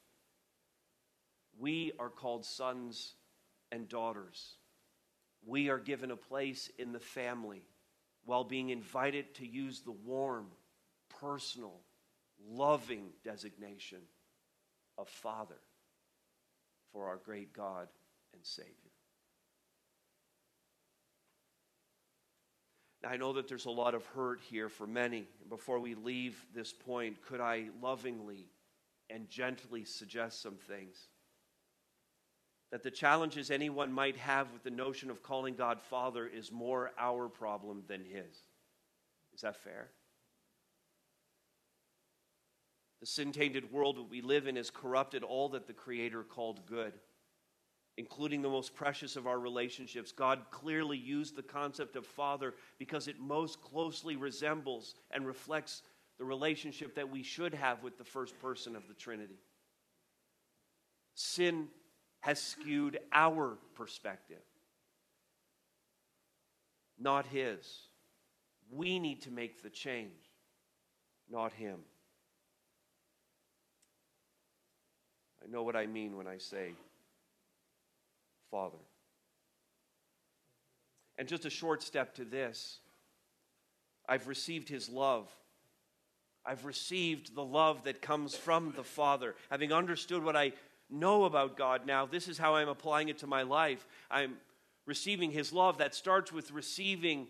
we 1.58 1.92
are 2.00 2.10
called 2.10 2.46
sons 2.46 3.16
and 3.72 3.90
daughters. 3.90 4.56
We 5.46 5.70
are 5.70 5.80
given 5.80 6.12
a 6.12 6.16
place 6.16 6.70
in 6.78 6.94
the 6.94 7.00
family 7.00 7.64
while 8.26 8.44
being 8.44 8.70
invited 8.70 9.36
to 9.36 9.48
use 9.48 9.82
the 9.82 9.92
warm, 9.92 10.48
personal, 11.20 11.82
loving 12.48 13.10
designation 13.24 14.00
of 14.98 15.08
Father 15.08 15.60
for 16.92 17.08
our 17.08 17.18
great 17.18 17.54
God 17.54 17.88
and 18.34 18.44
Savior. 18.44 18.74
Now, 23.02 23.10
I 23.10 23.18
know 23.18 23.34
that 23.34 23.48
there's 23.48 23.66
a 23.66 23.72
lot 23.72 23.96
of 23.96 24.06
hurt 24.08 24.42
here 24.50 24.68
for 24.68 24.86
many. 24.86 25.28
Before 25.48 25.80
we 25.80 25.96
leave 25.96 26.46
this 26.54 26.74
point, 26.74 27.22
could 27.22 27.40
I 27.40 27.70
lovingly 27.82 28.48
and 29.10 29.30
gently 29.30 29.86
suggest 29.86 30.42
some 30.42 30.56
things? 30.56 31.08
That 32.72 32.84
the 32.84 32.92
challenges 32.92 33.50
anyone 33.50 33.92
might 33.92 34.18
have 34.18 34.52
with 34.52 34.64
the 34.64 34.70
notion 34.70 35.10
of 35.10 35.24
calling 35.24 35.56
God 35.56 35.82
Father 35.82 36.28
is 36.28 36.52
more 36.52 36.92
our 37.00 37.30
problem 37.30 37.84
than 37.88 38.04
His. 38.04 38.44
Is 39.34 39.42
that 39.42 39.56
fair? 39.56 39.90
The 43.00 43.06
sin 43.06 43.32
tainted 43.32 43.72
world 43.72 43.98
that 43.98 44.10
we 44.10 44.22
live 44.22 44.48
in 44.48 44.58
has 44.58 44.70
corrupted 44.70 45.24
all 45.24 45.50
that 45.50 45.68
the 45.68 45.74
Creator 45.74 46.24
called 46.24 46.66
good, 46.66 46.94
including 47.98 48.42
the 48.42 48.50
most 48.50 48.76
precious 48.76 49.16
of 49.16 49.26
our 49.26 49.40
relationships. 49.40 50.12
God 50.12 50.42
clearly 50.52 50.98
used 50.98 51.36
the 51.36 51.44
concept 51.44 51.96
of 51.96 52.06
Father 52.06 52.56
because 52.78 53.08
it 53.08 53.20
most 53.20 53.62
closely 53.62 54.18
resembles 54.18 54.96
and 55.12 55.26
reflects 55.26 55.82
the 56.18 56.26
relationship 56.26 56.96
that 56.96 57.10
we 57.10 57.24
should 57.24 57.54
have 57.54 57.82
with 57.82 57.98
the 57.98 58.04
first 58.04 58.38
person 58.40 58.76
of 58.76 58.88
the 58.90 58.94
Trinity. 58.94 59.40
Sin 61.16 61.70
has 62.20 62.42
skewed 62.42 63.00
our 63.14 63.58
perspective, 63.76 64.44
not 67.00 67.26
His. 67.28 67.66
We 68.70 69.00
need 69.00 69.22
to 69.22 69.32
make 69.32 69.64
the 69.64 69.70
change, 69.70 70.12
not 71.30 71.54
Him. 71.54 71.80
Know 75.52 75.64
what 75.64 75.76
I 75.76 75.86
mean 75.86 76.16
when 76.16 76.28
I 76.28 76.38
say 76.38 76.74
Father. 78.52 78.78
And 81.18 81.28
just 81.28 81.46
a 81.46 81.50
short 81.50 81.84
step 81.84 82.16
to 82.16 82.26
this 82.26 82.80
I've 84.08 84.28
received 84.28 84.70
His 84.70 84.90
love. 84.90 85.30
I've 86.46 86.66
received 86.66 87.36
the 87.36 87.44
love 87.44 87.84
that 87.84 88.02
comes 88.02 88.36
from 88.36 88.74
the 88.76 88.84
Father. 88.84 89.36
Having 89.52 89.74
understood 89.74 90.24
what 90.24 90.36
I 90.36 90.54
know 90.90 91.26
about 91.26 91.58
God 91.58 91.86
now, 91.86 92.06
this 92.06 92.28
is 92.28 92.38
how 92.38 92.56
I'm 92.56 92.70
applying 92.70 93.10
it 93.10 93.20
to 93.20 93.28
my 93.28 93.44
life. 93.44 93.86
I'm 94.10 94.38
receiving 94.86 95.32
His 95.32 95.54
love. 95.54 95.78
That 95.78 95.94
starts 95.94 96.32
with 96.32 96.52
receiving 96.52 97.28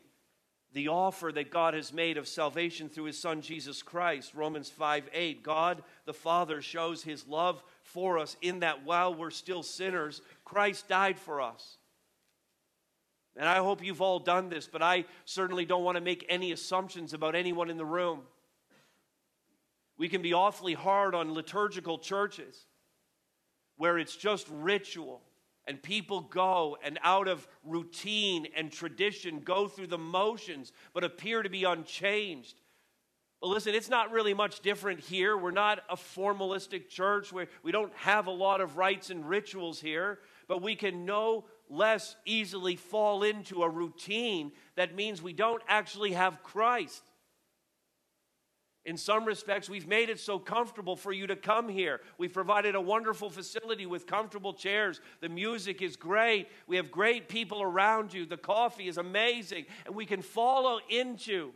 the 0.74 0.88
offer 0.88 1.32
that 1.34 1.50
God 1.50 1.74
has 1.74 1.92
made 1.92 2.18
of 2.18 2.28
salvation 2.28 2.90
through 2.90 3.06
his 3.06 3.18
son 3.18 3.42
Jesus 3.42 3.82
Christ. 3.82 4.36
Romans 4.36 4.70
5 4.70 5.10
8. 5.12 5.44
God 5.44 5.84
the 6.06 6.14
Father 6.14 6.62
shows 6.62 7.04
his 7.04 7.28
love 7.28 7.64
for 7.90 8.18
us 8.18 8.38
in 8.42 8.60
that 8.60 8.86
while 8.86 9.14
we're 9.14 9.32
still 9.32 9.64
sinners, 9.64 10.22
Christ 10.46 10.88
died 10.88 11.20
for 11.20 11.42
us. 11.42 11.78
And 13.36 13.48
I 13.48 13.58
hope 13.58 13.84
you've 13.84 14.02
all 14.02 14.20
done 14.20 14.50
this, 14.50 14.68
but 14.68 14.82
I 14.82 15.06
certainly 15.26 15.66
don't 15.66 15.84
want 15.84 15.96
to 15.96 16.04
make 16.04 16.26
any 16.30 16.52
assumptions 16.52 17.14
about 17.14 17.36
anyone 17.36 17.70
in 17.70 17.78
the 17.78 17.86
room. 17.86 18.22
We 19.98 20.10
can 20.10 20.22
be 20.22 20.34
awfully 20.34 20.74
hard 20.74 21.16
on 21.16 21.34
liturgical 21.34 22.00
churches 22.00 22.66
where 23.78 23.98
it's 23.98 24.16
just 24.16 24.48
ritual 24.50 25.22
and 25.68 25.82
people 25.82 26.22
go 26.22 26.78
and 26.84 27.00
out 27.04 27.28
of 27.28 27.48
routine 27.64 28.48
and 28.56 28.72
tradition 28.72 29.40
go 29.40 29.68
through 29.68 29.88
the 29.88 29.98
motions 29.98 30.72
but 30.94 31.04
appear 31.04 31.44
to 31.44 31.50
be 31.50 31.64
unchanged. 31.64 32.60
But 33.42 33.48
listen, 33.48 33.74
it's 33.74 33.90
not 33.90 34.12
really 34.12 34.34
much 34.34 34.60
different 34.60 35.00
here. 35.00 35.38
We're 35.38 35.52
not 35.52 35.80
a 35.90 35.96
formalistic 35.96 36.90
church 36.90 37.32
where 37.32 37.48
we 37.64 37.72
don't 37.72 37.94
have 37.96 38.28
a 38.28 38.32
lot 38.32 38.60
of 38.60 38.78
rites 38.78 39.10
and 39.10 39.28
rituals 39.28 39.80
here, 39.80 40.20
but 40.48 40.62
we 40.62 40.76
can 40.76 41.06
no 41.06 41.46
less 41.70 42.16
easily 42.26 42.76
fall 42.76 43.24
into 43.24 43.64
a 43.64 43.70
routine 43.70 44.52
that 44.76 44.96
means 44.96 45.22
we 45.22 45.34
don't 45.34 45.62
actually 45.68 46.14
have 46.14 46.44
Christ. 46.44 47.04
In 48.86 48.98
some 48.98 49.26
respects, 49.26 49.70
we've 49.70 49.88
made 49.88 50.10
it 50.10 50.20
so 50.20 50.40
comfortable 50.40 50.96
for 50.96 51.12
you 51.12 51.28
to 51.28 51.36
come 51.36 51.70
here. 51.70 52.02
We've 52.18 52.34
provided 52.34 52.76
a 52.76 52.82
wonderful 52.82 53.30
facility 53.30 53.86
with 53.86 54.08
comfortable 54.08 54.54
chairs. 54.54 55.00
The 55.22 55.30
music 55.30 55.82
is 55.82 55.96
great. 55.96 56.48
We 56.66 56.78
have 56.78 56.90
great 56.90 57.30
people 57.30 57.62
around 57.62 58.14
you. 58.14 58.26
The 58.26 58.38
coffee 58.38 58.88
is 58.88 58.98
amazing. 58.98 59.66
And 59.86 59.96
we 59.96 60.06
can 60.06 60.22
follow 60.22 60.80
into. 60.90 61.52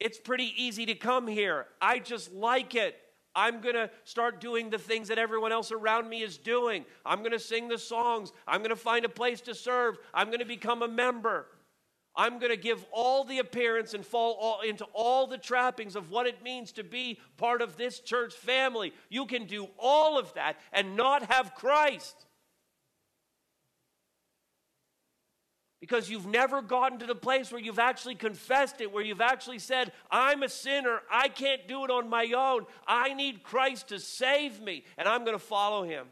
It's 0.00 0.18
pretty 0.18 0.52
easy 0.56 0.86
to 0.86 0.94
come 0.94 1.26
here. 1.26 1.66
I 1.80 1.98
just 1.98 2.32
like 2.32 2.74
it. 2.74 2.96
I'm 3.34 3.60
going 3.60 3.74
to 3.74 3.90
start 4.04 4.40
doing 4.40 4.70
the 4.70 4.78
things 4.78 5.08
that 5.08 5.18
everyone 5.18 5.52
else 5.52 5.70
around 5.70 6.08
me 6.08 6.22
is 6.22 6.38
doing. 6.38 6.84
I'm 7.06 7.20
going 7.20 7.32
to 7.32 7.38
sing 7.38 7.68
the 7.68 7.78
songs. 7.78 8.32
I'm 8.46 8.60
going 8.60 8.70
to 8.70 8.76
find 8.76 9.04
a 9.04 9.08
place 9.08 9.40
to 9.42 9.54
serve. 9.54 9.98
I'm 10.12 10.28
going 10.28 10.40
to 10.40 10.44
become 10.44 10.82
a 10.82 10.88
member. 10.88 11.46
I'm 12.16 12.40
going 12.40 12.50
to 12.50 12.56
give 12.56 12.84
all 12.90 13.22
the 13.22 13.38
appearance 13.38 13.94
and 13.94 14.04
fall 14.04 14.36
all, 14.40 14.60
into 14.62 14.84
all 14.92 15.28
the 15.28 15.38
trappings 15.38 15.94
of 15.94 16.10
what 16.10 16.26
it 16.26 16.42
means 16.42 16.72
to 16.72 16.82
be 16.82 17.20
part 17.36 17.62
of 17.62 17.76
this 17.76 18.00
church 18.00 18.34
family. 18.34 18.92
You 19.08 19.24
can 19.24 19.46
do 19.46 19.68
all 19.78 20.18
of 20.18 20.34
that 20.34 20.56
and 20.72 20.96
not 20.96 21.30
have 21.30 21.54
Christ. 21.54 22.26
Because 25.80 26.10
you've 26.10 26.26
never 26.26 26.60
gotten 26.60 26.98
to 26.98 27.06
the 27.06 27.14
place 27.14 27.52
where 27.52 27.60
you've 27.60 27.78
actually 27.78 28.16
confessed 28.16 28.80
it, 28.80 28.92
where 28.92 29.04
you've 29.04 29.20
actually 29.20 29.60
said, 29.60 29.92
I'm 30.10 30.42
a 30.42 30.48
sinner. 30.48 31.00
I 31.10 31.28
can't 31.28 31.68
do 31.68 31.84
it 31.84 31.90
on 31.90 32.10
my 32.10 32.32
own. 32.36 32.66
I 32.86 33.14
need 33.14 33.44
Christ 33.44 33.88
to 33.88 34.00
save 34.00 34.60
me, 34.60 34.84
and 34.96 35.06
I'm 35.06 35.24
going 35.24 35.38
to 35.38 35.44
follow 35.44 35.84
him. 35.84 36.06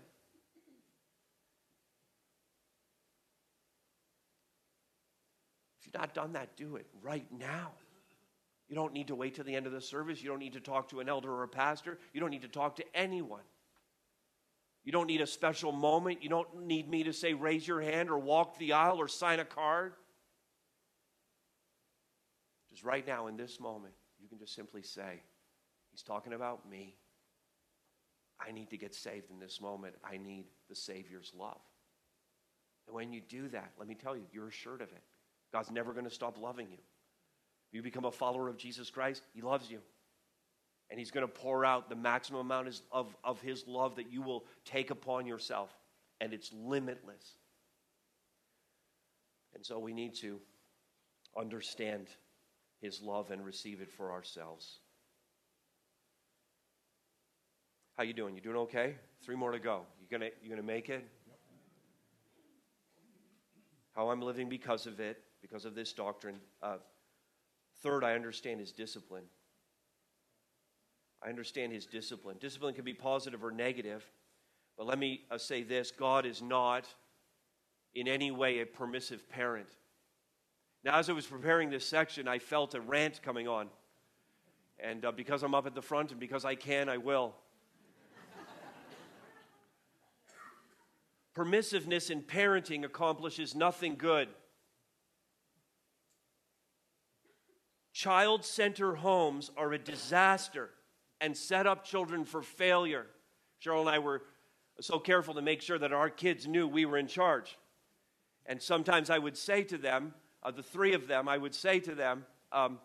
If 5.80 5.86
you've 5.86 5.94
not 5.94 6.14
done 6.14 6.34
that, 6.34 6.56
do 6.56 6.76
it 6.76 6.86
right 7.02 7.26
now. 7.36 7.72
You 8.68 8.76
don't 8.76 8.92
need 8.92 9.08
to 9.08 9.14
wait 9.16 9.34
till 9.34 9.44
the 9.44 9.54
end 9.54 9.66
of 9.66 9.72
the 9.72 9.80
service. 9.80 10.22
You 10.22 10.28
don't 10.28 10.38
need 10.38 10.52
to 10.52 10.60
talk 10.60 10.88
to 10.90 11.00
an 11.00 11.08
elder 11.08 11.32
or 11.32 11.42
a 11.42 11.48
pastor. 11.48 11.98
You 12.12 12.20
don't 12.20 12.30
need 12.30 12.42
to 12.42 12.48
talk 12.48 12.76
to 12.76 12.84
anyone. 12.94 13.42
You 14.86 14.92
don't 14.92 15.08
need 15.08 15.20
a 15.20 15.26
special 15.26 15.72
moment. 15.72 16.22
You 16.22 16.28
don't 16.28 16.64
need 16.64 16.88
me 16.88 17.02
to 17.02 17.12
say, 17.12 17.34
raise 17.34 17.66
your 17.66 17.80
hand 17.80 18.08
or 18.08 18.18
walk 18.18 18.56
the 18.56 18.72
aisle 18.72 18.98
or 19.00 19.08
sign 19.08 19.40
a 19.40 19.44
card. 19.44 19.94
Just 22.70 22.84
right 22.84 23.04
now, 23.04 23.26
in 23.26 23.36
this 23.36 23.58
moment, 23.58 23.94
you 24.22 24.28
can 24.28 24.38
just 24.38 24.54
simply 24.54 24.82
say, 24.82 25.20
He's 25.90 26.02
talking 26.02 26.34
about 26.34 26.70
me. 26.70 26.94
I 28.38 28.52
need 28.52 28.70
to 28.70 28.76
get 28.76 28.94
saved 28.94 29.30
in 29.30 29.40
this 29.40 29.60
moment. 29.60 29.94
I 30.04 30.18
need 30.18 30.44
the 30.68 30.74
Savior's 30.74 31.32
love. 31.36 31.60
And 32.86 32.94
when 32.94 33.12
you 33.12 33.20
do 33.20 33.48
that, 33.48 33.72
let 33.78 33.88
me 33.88 33.94
tell 33.94 34.14
you, 34.14 34.22
you're 34.30 34.48
assured 34.48 34.82
of 34.82 34.88
it. 34.92 35.02
God's 35.52 35.70
never 35.70 35.92
going 35.92 36.04
to 36.04 36.10
stop 36.10 36.38
loving 36.38 36.68
you. 36.70 36.78
If 37.68 37.74
you 37.74 37.82
become 37.82 38.04
a 38.04 38.12
follower 38.12 38.48
of 38.48 38.56
Jesus 38.56 38.90
Christ, 38.90 39.22
He 39.34 39.40
loves 39.40 39.68
you. 39.68 39.80
And 40.90 40.98
He's 40.98 41.10
going 41.10 41.26
to 41.26 41.32
pour 41.32 41.64
out 41.64 41.88
the 41.88 41.96
maximum 41.96 42.40
amount 42.40 42.80
of, 42.92 43.16
of 43.24 43.40
His 43.40 43.66
love 43.66 43.96
that 43.96 44.12
you 44.12 44.22
will 44.22 44.44
take 44.64 44.90
upon 44.90 45.26
yourself. 45.26 45.70
And 46.20 46.32
it's 46.32 46.52
limitless. 46.52 47.38
And 49.54 49.64
so 49.64 49.78
we 49.78 49.92
need 49.92 50.14
to 50.16 50.40
understand 51.38 52.08
His 52.80 53.02
love 53.02 53.30
and 53.30 53.44
receive 53.44 53.80
it 53.80 53.90
for 53.90 54.12
ourselves. 54.12 54.78
How 57.96 58.02
you 58.02 58.12
doing? 58.12 58.34
You 58.34 58.42
doing 58.42 58.56
okay? 58.56 58.94
Three 59.22 59.36
more 59.36 59.52
to 59.52 59.58
go. 59.58 59.80
You 59.98 60.06
gonna 60.10 60.30
you 60.42 60.50
gonna 60.50 60.62
make 60.62 60.90
it? 60.90 61.08
How 63.94 64.10
I'm 64.10 64.20
living 64.20 64.50
because 64.50 64.86
of 64.86 65.00
it, 65.00 65.22
because 65.40 65.64
of 65.64 65.74
this 65.74 65.94
doctrine. 65.94 66.36
Uh, 66.62 66.76
third, 67.82 68.04
I 68.04 68.12
understand 68.14 68.60
his 68.60 68.70
discipline. 68.70 69.24
I 71.24 71.28
understand 71.28 71.72
his 71.72 71.86
discipline. 71.86 72.36
Discipline 72.40 72.74
can 72.74 72.84
be 72.84 72.94
positive 72.94 73.42
or 73.42 73.50
negative, 73.50 74.04
but 74.76 74.86
let 74.86 74.98
me 74.98 75.22
uh, 75.30 75.38
say 75.38 75.62
this 75.62 75.90
God 75.90 76.26
is 76.26 76.42
not 76.42 76.86
in 77.94 78.06
any 78.06 78.30
way 78.30 78.60
a 78.60 78.66
permissive 78.66 79.28
parent. 79.28 79.68
Now, 80.84 80.98
as 80.98 81.08
I 81.08 81.14
was 81.14 81.26
preparing 81.26 81.70
this 81.70 81.86
section, 81.86 82.28
I 82.28 82.38
felt 82.38 82.74
a 82.74 82.80
rant 82.80 83.22
coming 83.22 83.48
on. 83.48 83.68
And 84.78 85.04
uh, 85.04 85.12
because 85.12 85.42
I'm 85.42 85.54
up 85.54 85.66
at 85.66 85.74
the 85.74 85.82
front 85.82 86.10
and 86.10 86.20
because 86.20 86.44
I 86.44 86.54
can, 86.54 86.88
I 86.88 86.98
will. 86.98 87.34
Permissiveness 91.34 92.10
in 92.10 92.22
parenting 92.22 92.84
accomplishes 92.84 93.54
nothing 93.54 93.96
good. 93.96 94.28
Child 97.92 98.44
center 98.44 98.94
homes 98.94 99.50
are 99.56 99.72
a 99.72 99.78
disaster 99.78 100.70
and 101.20 101.36
set 101.36 101.66
up 101.66 101.84
children 101.84 102.24
for 102.24 102.42
failure. 102.42 103.06
Cheryl 103.62 103.80
and 103.80 103.88
I 103.88 103.98
were 103.98 104.22
so 104.80 104.98
careful 104.98 105.34
to 105.34 105.42
make 105.42 105.62
sure 105.62 105.78
that 105.78 105.92
our 105.92 106.10
kids 106.10 106.46
knew 106.46 106.68
we 106.68 106.84
were 106.84 106.98
in 106.98 107.06
charge. 107.06 107.58
And 108.44 108.60
sometimes 108.60 109.10
I 109.10 109.18
would 109.18 109.36
say 109.36 109.62
to 109.64 109.78
them, 109.78 110.14
uh, 110.42 110.50
the 110.50 110.62
three 110.62 110.92
of 110.92 111.08
them, 111.08 111.28
I 111.28 111.38
would 111.38 111.54
say 111.54 111.80
to 111.80 111.94
them, 111.94 112.26
um, 112.52 112.78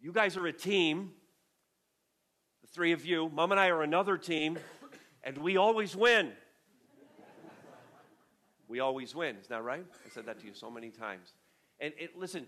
You 0.00 0.12
guys 0.12 0.36
are 0.36 0.46
a 0.46 0.52
team, 0.52 1.12
the 2.62 2.68
three 2.68 2.92
of 2.92 3.04
you. 3.04 3.30
Mom 3.30 3.50
and 3.50 3.60
I 3.60 3.68
are 3.68 3.82
another 3.82 4.16
team, 4.18 4.58
and 5.24 5.38
we 5.38 5.56
always 5.56 5.96
win 5.96 6.32
we 8.68 8.80
always 8.80 9.14
win. 9.14 9.36
Isn't 9.36 9.50
that 9.50 9.62
right? 9.62 9.86
I 10.04 10.08
said 10.10 10.26
that 10.26 10.40
to 10.40 10.46
you 10.46 10.52
so 10.52 10.68
many 10.68 10.90
times. 10.90 11.32
And 11.80 11.92
it, 11.96 12.18
listen, 12.18 12.46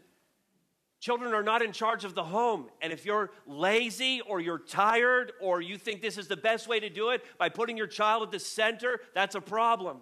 children 1.00 1.34
are 1.34 1.42
not 1.42 1.62
in 1.62 1.72
charge 1.72 2.04
of 2.04 2.14
the 2.14 2.24
home. 2.24 2.66
And 2.80 2.92
if 2.92 3.04
you're 3.04 3.30
lazy 3.46 4.20
or 4.20 4.40
you're 4.40 4.58
tired 4.58 5.32
or 5.40 5.60
you 5.60 5.78
think 5.78 6.02
this 6.02 6.18
is 6.18 6.28
the 6.28 6.36
best 6.36 6.68
way 6.68 6.80
to 6.80 6.88
do 6.88 7.10
it 7.10 7.24
by 7.38 7.48
putting 7.48 7.76
your 7.76 7.86
child 7.86 8.22
at 8.22 8.30
the 8.30 8.38
center, 8.38 9.00
that's 9.14 9.34
a 9.34 9.40
problem. 9.40 9.98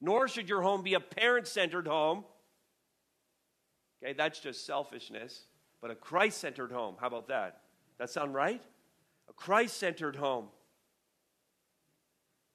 Nor 0.00 0.28
should 0.28 0.48
your 0.48 0.62
home 0.62 0.82
be 0.82 0.94
a 0.94 1.00
parent 1.00 1.46
centered 1.46 1.86
home. 1.86 2.24
Okay, 4.02 4.12
that's 4.12 4.38
just 4.40 4.66
selfishness. 4.66 5.46
But 5.80 5.90
a 5.90 5.94
Christ 5.94 6.38
centered 6.38 6.72
home, 6.72 6.96
how 6.98 7.06
about 7.06 7.28
that? 7.28 7.60
That 7.98 8.10
sound 8.10 8.34
right? 8.34 8.62
A 9.28 9.32
Christ 9.32 9.76
centered 9.76 10.16
home. 10.16 10.46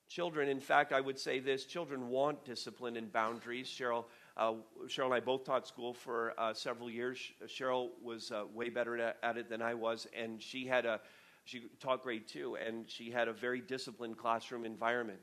Children, 0.10 0.50
in 0.50 0.60
fact, 0.60 0.92
I 0.92 1.02
would 1.02 1.20
say 1.20 1.40
this 1.40 1.66
children 1.66 2.10
want 2.10 2.44
discipline 2.44 2.98
and 2.98 3.12
boundaries. 3.12 3.68
Cheryl, 3.68 4.06
uh, 4.40 4.54
Cheryl 4.88 5.06
and 5.06 5.14
I 5.14 5.20
both 5.20 5.44
taught 5.44 5.68
school 5.68 5.94
for 5.94 6.34
uh, 6.38 6.54
several 6.54 6.90
years. 6.90 7.20
Cheryl 7.46 7.90
was 8.02 8.32
uh, 8.32 8.46
way 8.54 8.70
better 8.70 8.98
at, 8.98 9.38
it 9.38 9.50
than 9.50 9.62
I 9.62 9.74
was, 9.74 10.08
and 10.18 10.42
she 10.42 10.66
had 10.66 10.86
a 10.86 11.02
she 11.44 11.64
taught 11.80 12.04
grade 12.04 12.28
two, 12.28 12.56
and 12.56 12.90
she 12.90 13.12
had 13.12 13.28
a 13.28 13.34
very 13.34 13.60
disciplined 13.60 14.18
classroom 14.18 14.66
environment. 14.66 15.20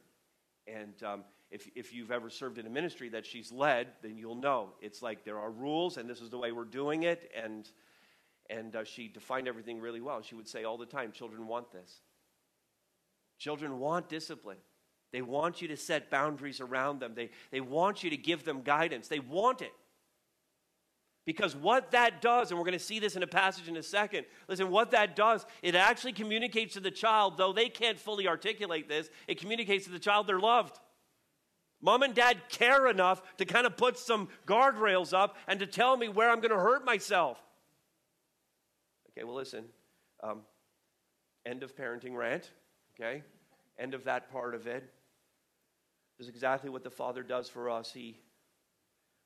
And 0.66 1.00
um, 1.04 1.24
if, 1.52 1.70
if 1.76 1.94
you've 1.94 2.10
ever 2.10 2.28
served 2.28 2.58
in 2.58 2.66
a 2.66 2.70
ministry 2.70 3.08
that 3.10 3.24
she's 3.24 3.52
led, 3.52 3.88
then 4.02 4.18
you'll 4.18 4.34
know 4.34 4.70
it's 4.80 5.02
like 5.02 5.24
there 5.24 5.38
are 5.38 5.50
rules, 5.50 5.96
and 5.96 6.10
this 6.10 6.20
is 6.20 6.28
the 6.28 6.38
way 6.38 6.52
we're 6.52 6.64
doing 6.64 7.04
it. 7.04 7.30
And 7.42 7.70
and 8.50 8.76
uh, 8.76 8.84
she 8.84 9.08
defined 9.08 9.48
everything 9.48 9.80
really 9.80 10.00
well. 10.00 10.22
She 10.22 10.34
would 10.34 10.48
say 10.48 10.64
all 10.64 10.76
the 10.76 10.86
time, 10.86 11.10
"Children 11.10 11.46
want 11.46 11.72
this. 11.72 12.00
Children 13.38 13.78
want 13.78 14.08
discipline." 14.08 14.58
They 15.16 15.22
want 15.22 15.62
you 15.62 15.68
to 15.68 15.78
set 15.78 16.10
boundaries 16.10 16.60
around 16.60 17.00
them. 17.00 17.14
They, 17.14 17.30
they 17.50 17.62
want 17.62 18.04
you 18.04 18.10
to 18.10 18.18
give 18.18 18.44
them 18.44 18.60
guidance. 18.60 19.08
They 19.08 19.18
want 19.18 19.62
it. 19.62 19.72
Because 21.24 21.56
what 21.56 21.92
that 21.92 22.20
does, 22.20 22.50
and 22.50 22.58
we're 22.58 22.66
going 22.66 22.78
to 22.78 22.84
see 22.84 22.98
this 22.98 23.16
in 23.16 23.22
a 23.22 23.26
passage 23.26 23.66
in 23.66 23.78
a 23.78 23.82
second, 23.82 24.26
listen, 24.46 24.70
what 24.70 24.90
that 24.90 25.16
does, 25.16 25.46
it 25.62 25.74
actually 25.74 26.12
communicates 26.12 26.74
to 26.74 26.80
the 26.80 26.90
child, 26.90 27.38
though 27.38 27.54
they 27.54 27.70
can't 27.70 27.98
fully 27.98 28.28
articulate 28.28 28.90
this, 28.90 29.08
it 29.26 29.40
communicates 29.40 29.86
to 29.86 29.90
the 29.90 29.98
child 29.98 30.26
they're 30.26 30.38
loved. 30.38 30.78
Mom 31.80 32.02
and 32.02 32.14
dad 32.14 32.36
care 32.50 32.86
enough 32.86 33.22
to 33.38 33.46
kind 33.46 33.66
of 33.66 33.74
put 33.78 33.98
some 33.98 34.28
guardrails 34.46 35.14
up 35.14 35.38
and 35.48 35.60
to 35.60 35.66
tell 35.66 35.96
me 35.96 36.10
where 36.10 36.28
I'm 36.28 36.40
going 36.40 36.50
to 36.50 36.58
hurt 36.58 36.84
myself. 36.84 37.42
Okay, 39.12 39.24
well, 39.24 39.36
listen, 39.36 39.64
um, 40.22 40.42
end 41.46 41.62
of 41.62 41.74
parenting 41.74 42.14
rant, 42.14 42.50
okay? 42.94 43.22
End 43.78 43.94
of 43.94 44.04
that 44.04 44.30
part 44.30 44.54
of 44.54 44.66
it. 44.66 44.92
Is 46.18 46.28
exactly 46.28 46.70
what 46.70 46.82
the 46.82 46.90
Father 46.90 47.22
does 47.22 47.48
for 47.48 47.68
us. 47.68 47.92
He 47.92 48.18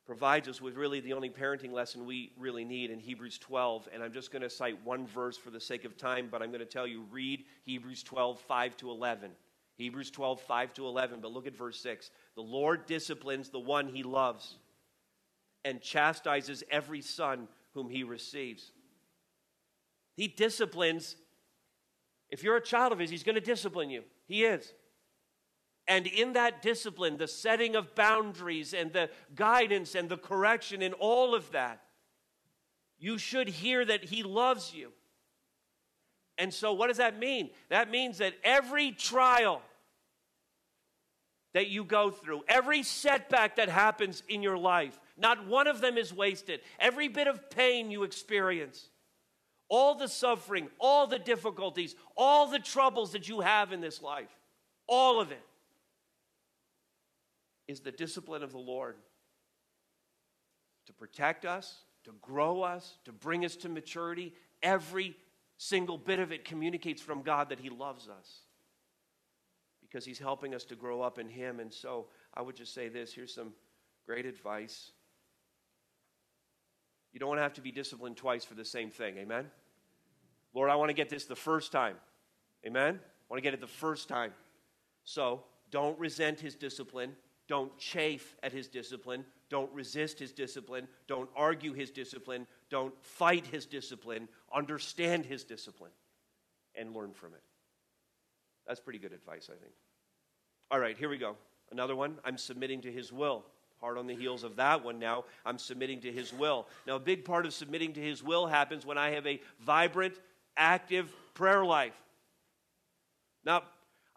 provides 0.06 0.48
us 0.48 0.60
with 0.60 0.74
really 0.74 0.98
the 0.98 1.12
only 1.12 1.30
parenting 1.30 1.70
lesson 1.70 2.04
we 2.04 2.32
really 2.36 2.64
need 2.64 2.90
in 2.90 2.98
Hebrews 2.98 3.38
12. 3.38 3.88
And 3.92 4.02
I'm 4.02 4.12
just 4.12 4.32
going 4.32 4.42
to 4.42 4.50
cite 4.50 4.84
one 4.84 5.06
verse 5.06 5.36
for 5.36 5.50
the 5.50 5.60
sake 5.60 5.84
of 5.84 5.96
time, 5.96 6.28
but 6.28 6.42
I'm 6.42 6.48
going 6.48 6.58
to 6.60 6.66
tell 6.66 6.86
you 6.86 7.04
read 7.12 7.44
Hebrews 7.64 8.02
12, 8.02 8.40
5 8.40 8.76
to 8.78 8.90
11. 8.90 9.30
Hebrews 9.76 10.10
12, 10.10 10.40
5 10.40 10.74
to 10.74 10.86
11. 10.86 11.20
But 11.20 11.32
look 11.32 11.46
at 11.46 11.56
verse 11.56 11.80
6. 11.80 12.10
The 12.34 12.42
Lord 12.42 12.86
disciplines 12.86 13.50
the 13.50 13.60
one 13.60 13.88
he 13.88 14.02
loves 14.02 14.56
and 15.64 15.80
chastises 15.80 16.64
every 16.70 17.02
son 17.02 17.46
whom 17.74 17.88
he 17.88 18.02
receives. 18.02 18.72
He 20.16 20.26
disciplines. 20.26 21.16
If 22.30 22.42
you're 22.42 22.56
a 22.56 22.60
child 22.60 22.92
of 22.92 22.98
his, 22.98 23.10
he's 23.10 23.22
going 23.22 23.36
to 23.36 23.40
discipline 23.40 23.90
you. 23.90 24.02
He 24.26 24.44
is. 24.44 24.72
And 25.90 26.06
in 26.06 26.34
that 26.34 26.62
discipline, 26.62 27.16
the 27.16 27.26
setting 27.26 27.74
of 27.74 27.96
boundaries 27.96 28.74
and 28.74 28.92
the 28.92 29.10
guidance 29.34 29.96
and 29.96 30.08
the 30.08 30.16
correction 30.16 30.82
and 30.82 30.94
all 30.94 31.34
of 31.34 31.50
that, 31.50 31.82
you 33.00 33.18
should 33.18 33.48
hear 33.48 33.84
that 33.84 34.04
He 34.04 34.22
loves 34.22 34.72
you. 34.72 34.92
And 36.38 36.54
so, 36.54 36.72
what 36.72 36.86
does 36.86 36.98
that 36.98 37.18
mean? 37.18 37.50
That 37.70 37.90
means 37.90 38.18
that 38.18 38.34
every 38.44 38.92
trial 38.92 39.62
that 41.54 41.66
you 41.66 41.82
go 41.82 42.12
through, 42.12 42.44
every 42.46 42.84
setback 42.84 43.56
that 43.56 43.68
happens 43.68 44.22
in 44.28 44.44
your 44.44 44.58
life, 44.58 44.96
not 45.18 45.48
one 45.48 45.66
of 45.66 45.80
them 45.80 45.98
is 45.98 46.14
wasted. 46.14 46.60
Every 46.78 47.08
bit 47.08 47.26
of 47.26 47.50
pain 47.50 47.90
you 47.90 48.04
experience, 48.04 48.90
all 49.68 49.96
the 49.96 50.06
suffering, 50.06 50.68
all 50.78 51.08
the 51.08 51.18
difficulties, 51.18 51.96
all 52.16 52.46
the 52.46 52.60
troubles 52.60 53.10
that 53.10 53.28
you 53.28 53.40
have 53.40 53.72
in 53.72 53.80
this 53.80 54.00
life, 54.00 54.30
all 54.86 55.20
of 55.20 55.32
it 55.32 55.42
is 57.70 57.80
the 57.80 57.92
discipline 57.92 58.42
of 58.42 58.52
the 58.52 58.58
Lord 58.58 58.96
to 60.86 60.92
protect 60.92 61.44
us, 61.44 61.84
to 62.04 62.12
grow 62.20 62.62
us, 62.62 62.98
to 63.04 63.12
bring 63.12 63.44
us 63.44 63.56
to 63.56 63.68
maturity. 63.68 64.34
Every 64.62 65.16
single 65.56 65.96
bit 65.96 66.18
of 66.18 66.32
it 66.32 66.44
communicates 66.44 67.00
from 67.00 67.22
God 67.22 67.48
that 67.50 67.60
He 67.60 67.70
loves 67.70 68.08
us 68.08 68.40
because 69.80 70.04
He's 70.04 70.18
helping 70.18 70.54
us 70.54 70.64
to 70.64 70.74
grow 70.74 71.00
up 71.00 71.18
in 71.18 71.28
Him. 71.28 71.60
And 71.60 71.72
so 71.72 72.06
I 72.34 72.42
would 72.42 72.56
just 72.56 72.74
say 72.74 72.88
this 72.88 73.12
here's 73.12 73.34
some 73.34 73.52
great 74.06 74.26
advice. 74.26 74.90
You 77.12 77.20
don't 77.20 77.38
have 77.38 77.54
to 77.54 77.60
be 77.60 77.72
disciplined 77.72 78.16
twice 78.16 78.44
for 78.44 78.54
the 78.54 78.64
same 78.64 78.90
thing. 78.90 79.16
Amen? 79.18 79.50
Lord, 80.54 80.70
I 80.70 80.76
want 80.76 80.90
to 80.90 80.94
get 80.94 81.08
this 81.08 81.24
the 81.24 81.36
first 81.36 81.72
time. 81.72 81.96
Amen? 82.66 82.98
I 83.02 83.32
want 83.32 83.38
to 83.38 83.42
get 83.42 83.54
it 83.54 83.60
the 83.60 83.66
first 83.66 84.08
time. 84.08 84.32
So 85.04 85.44
don't 85.70 85.98
resent 85.98 86.40
His 86.40 86.54
discipline. 86.54 87.12
Don't 87.50 87.76
chafe 87.78 88.36
at 88.44 88.52
his 88.52 88.68
discipline. 88.68 89.24
Don't 89.48 89.72
resist 89.72 90.20
his 90.20 90.30
discipline. 90.30 90.86
Don't 91.08 91.28
argue 91.34 91.72
his 91.72 91.90
discipline. 91.90 92.46
Don't 92.70 92.94
fight 93.02 93.44
his 93.44 93.66
discipline. 93.66 94.28
Understand 94.54 95.26
his 95.26 95.42
discipline 95.42 95.90
and 96.76 96.94
learn 96.94 97.12
from 97.12 97.34
it. 97.34 97.42
That's 98.68 98.78
pretty 98.78 99.00
good 99.00 99.12
advice, 99.12 99.50
I 99.52 99.58
think. 99.60 99.72
All 100.70 100.78
right, 100.78 100.96
here 100.96 101.08
we 101.08 101.18
go. 101.18 101.34
Another 101.72 101.96
one. 101.96 102.18
I'm 102.24 102.38
submitting 102.38 102.82
to 102.82 102.92
his 102.92 103.12
will. 103.12 103.44
Hard 103.80 103.98
on 103.98 104.06
the 104.06 104.14
heels 104.14 104.44
of 104.44 104.54
that 104.54 104.84
one 104.84 105.00
now. 105.00 105.24
I'm 105.44 105.58
submitting 105.58 106.02
to 106.02 106.12
his 106.12 106.32
will. 106.32 106.68
Now, 106.86 106.94
a 106.94 107.00
big 107.00 107.24
part 107.24 107.46
of 107.46 107.52
submitting 107.52 107.94
to 107.94 108.00
his 108.00 108.22
will 108.22 108.46
happens 108.46 108.86
when 108.86 108.96
I 108.96 109.10
have 109.10 109.26
a 109.26 109.40
vibrant, 109.58 110.14
active 110.56 111.12
prayer 111.34 111.64
life. 111.64 112.00
Now, 113.44 113.64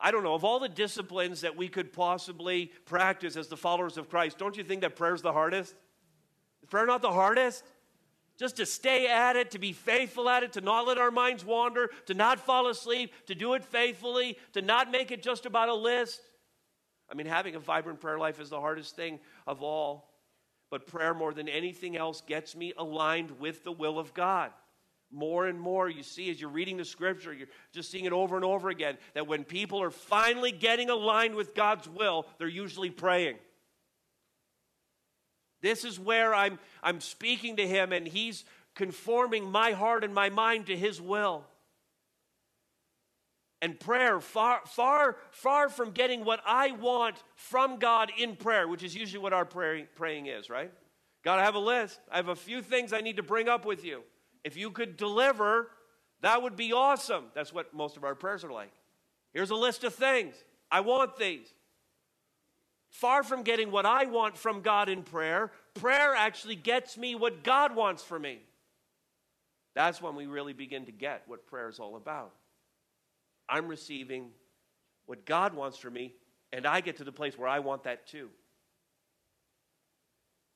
I 0.03 0.11
don't 0.11 0.23
know, 0.23 0.33
of 0.33 0.43
all 0.43 0.59
the 0.59 0.67
disciplines 0.67 1.39
that 1.41 1.55
we 1.55 1.69
could 1.69 1.93
possibly 1.93 2.73
practice 2.83 3.37
as 3.37 3.47
the 3.47 3.55
followers 3.55 3.97
of 3.97 4.09
Christ, 4.09 4.37
don't 4.37 4.57
you 4.57 4.63
think 4.63 4.81
that 4.81 4.97
prayer 4.97 5.15
is 5.15 5.21
the 5.21 5.31
hardest? 5.31 5.73
Is 6.61 6.69
prayer 6.69 6.85
not 6.85 7.01
the 7.01 7.13
hardest? 7.13 7.63
Just 8.37 8.57
to 8.57 8.65
stay 8.65 9.07
at 9.07 9.37
it, 9.37 9.51
to 9.51 9.59
be 9.59 9.71
faithful 9.71 10.27
at 10.27 10.43
it, 10.43 10.51
to 10.53 10.61
not 10.61 10.85
let 10.85 10.97
our 10.97 11.09
minds 11.09 11.45
wander, 11.45 11.89
to 12.07 12.13
not 12.13 12.41
fall 12.41 12.67
asleep, 12.67 13.13
to 13.27 13.35
do 13.35 13.53
it 13.53 13.63
faithfully, 13.63 14.37
to 14.51 14.61
not 14.61 14.91
make 14.91 15.09
it 15.11 15.23
just 15.23 15.45
about 15.45 15.69
a 15.69 15.73
list. 15.73 16.19
I 17.09 17.15
mean, 17.15 17.27
having 17.27 17.55
a 17.55 17.59
vibrant 17.59 18.01
prayer 18.01 18.19
life 18.19 18.41
is 18.41 18.49
the 18.49 18.59
hardest 18.59 18.97
thing 18.97 19.21
of 19.47 19.63
all. 19.63 20.11
But 20.69 20.85
prayer, 20.85 21.13
more 21.13 21.33
than 21.33 21.47
anything 21.47 21.95
else, 21.95 22.19
gets 22.19 22.57
me 22.57 22.73
aligned 22.77 23.39
with 23.39 23.63
the 23.63 23.71
will 23.71 23.97
of 23.97 24.13
God 24.13 24.51
more 25.13 25.47
and 25.47 25.59
more 25.59 25.87
you 25.87 26.03
see 26.03 26.29
as 26.31 26.41
you're 26.41 26.49
reading 26.49 26.77
the 26.77 26.85
scripture, 26.85 27.33
you're 27.33 27.47
just 27.71 27.91
seeing 27.91 28.05
it 28.05 28.11
over 28.11 28.35
and 28.35 28.43
over 28.43 28.69
again 28.69 28.97
that 29.13 29.27
when 29.27 29.43
people 29.43 29.81
are 29.81 29.91
finally 29.91 30.51
getting 30.51 30.89
aligned 30.89 31.35
with 31.35 31.53
God's 31.53 31.87
will, 31.87 32.25
they're 32.37 32.47
usually 32.47 32.89
praying. 32.89 33.37
This 35.61 35.85
is 35.85 35.99
where 35.99 36.33
I'm, 36.35 36.59
I'm 36.81 36.99
speaking 36.99 37.55
to 37.57 37.67
Him 37.67 37.93
and 37.93 38.07
He's 38.07 38.43
conforming 38.75 39.49
my 39.49 39.71
heart 39.71 40.03
and 40.03 40.13
my 40.13 40.29
mind 40.29 40.65
to 40.67 40.75
His 40.75 40.99
will. 40.99 41.45
And 43.61 43.79
prayer, 43.79 44.19
far, 44.19 44.59
far, 44.65 45.15
far 45.31 45.69
from 45.69 45.91
getting 45.91 46.25
what 46.25 46.41
I 46.45 46.71
want 46.71 47.15
from 47.35 47.77
God 47.77 48.11
in 48.17 48.35
prayer, 48.35 48.67
which 48.67 48.83
is 48.83 48.93
usually 48.93 49.23
what 49.23 49.31
our 49.31 49.45
praying, 49.45 49.87
praying 49.95 50.25
is, 50.25 50.49
right? 50.49 50.69
God, 51.23 51.39
I 51.39 51.43
have 51.45 51.55
a 51.55 51.59
list. 51.59 52.01
I 52.11 52.17
have 52.17 52.27
a 52.27 52.35
few 52.35 52.61
things 52.61 52.91
I 52.91 52.99
need 52.99 53.15
to 53.15 53.23
bring 53.23 53.47
up 53.47 53.65
with 53.65 53.85
you. 53.85 54.03
If 54.43 54.57
you 54.57 54.71
could 54.71 54.97
deliver, 54.97 55.69
that 56.21 56.41
would 56.41 56.55
be 56.55 56.73
awesome. 56.73 57.25
That's 57.33 57.53
what 57.53 57.73
most 57.73 57.97
of 57.97 58.03
our 58.03 58.15
prayers 58.15 58.43
are 58.43 58.51
like. 58.51 58.71
Here's 59.33 59.49
a 59.49 59.55
list 59.55 59.83
of 59.83 59.93
things. 59.93 60.35
I 60.71 60.81
want 60.81 61.17
these. 61.17 61.47
Far 62.89 63.23
from 63.23 63.43
getting 63.43 63.71
what 63.71 63.85
I 63.85 64.05
want 64.05 64.37
from 64.37 64.61
God 64.61 64.87
in 64.87 65.03
prayer, 65.03 65.51
prayer 65.73 66.13
actually 66.15 66.55
gets 66.55 66.97
me 66.97 67.15
what 67.15 67.43
God 67.43 67.75
wants 67.75 68.03
for 68.03 68.19
me. 68.19 68.39
That's 69.73 70.01
when 70.01 70.15
we 70.15 70.27
really 70.27 70.53
begin 70.53 70.85
to 70.85 70.91
get 70.91 71.23
what 71.25 71.47
prayer 71.47 71.69
is 71.69 71.79
all 71.79 71.95
about. 71.95 72.33
I'm 73.49 73.67
receiving 73.67 74.29
what 75.07 75.25
God 75.25 75.55
wants 75.55 75.77
for 75.77 75.89
me, 75.89 76.13
and 76.51 76.65
I 76.65 76.81
get 76.81 76.97
to 76.97 77.03
the 77.03 77.11
place 77.11 77.37
where 77.37 77.47
I 77.47 77.59
want 77.59 77.83
that 77.83 78.07
too. 78.07 78.29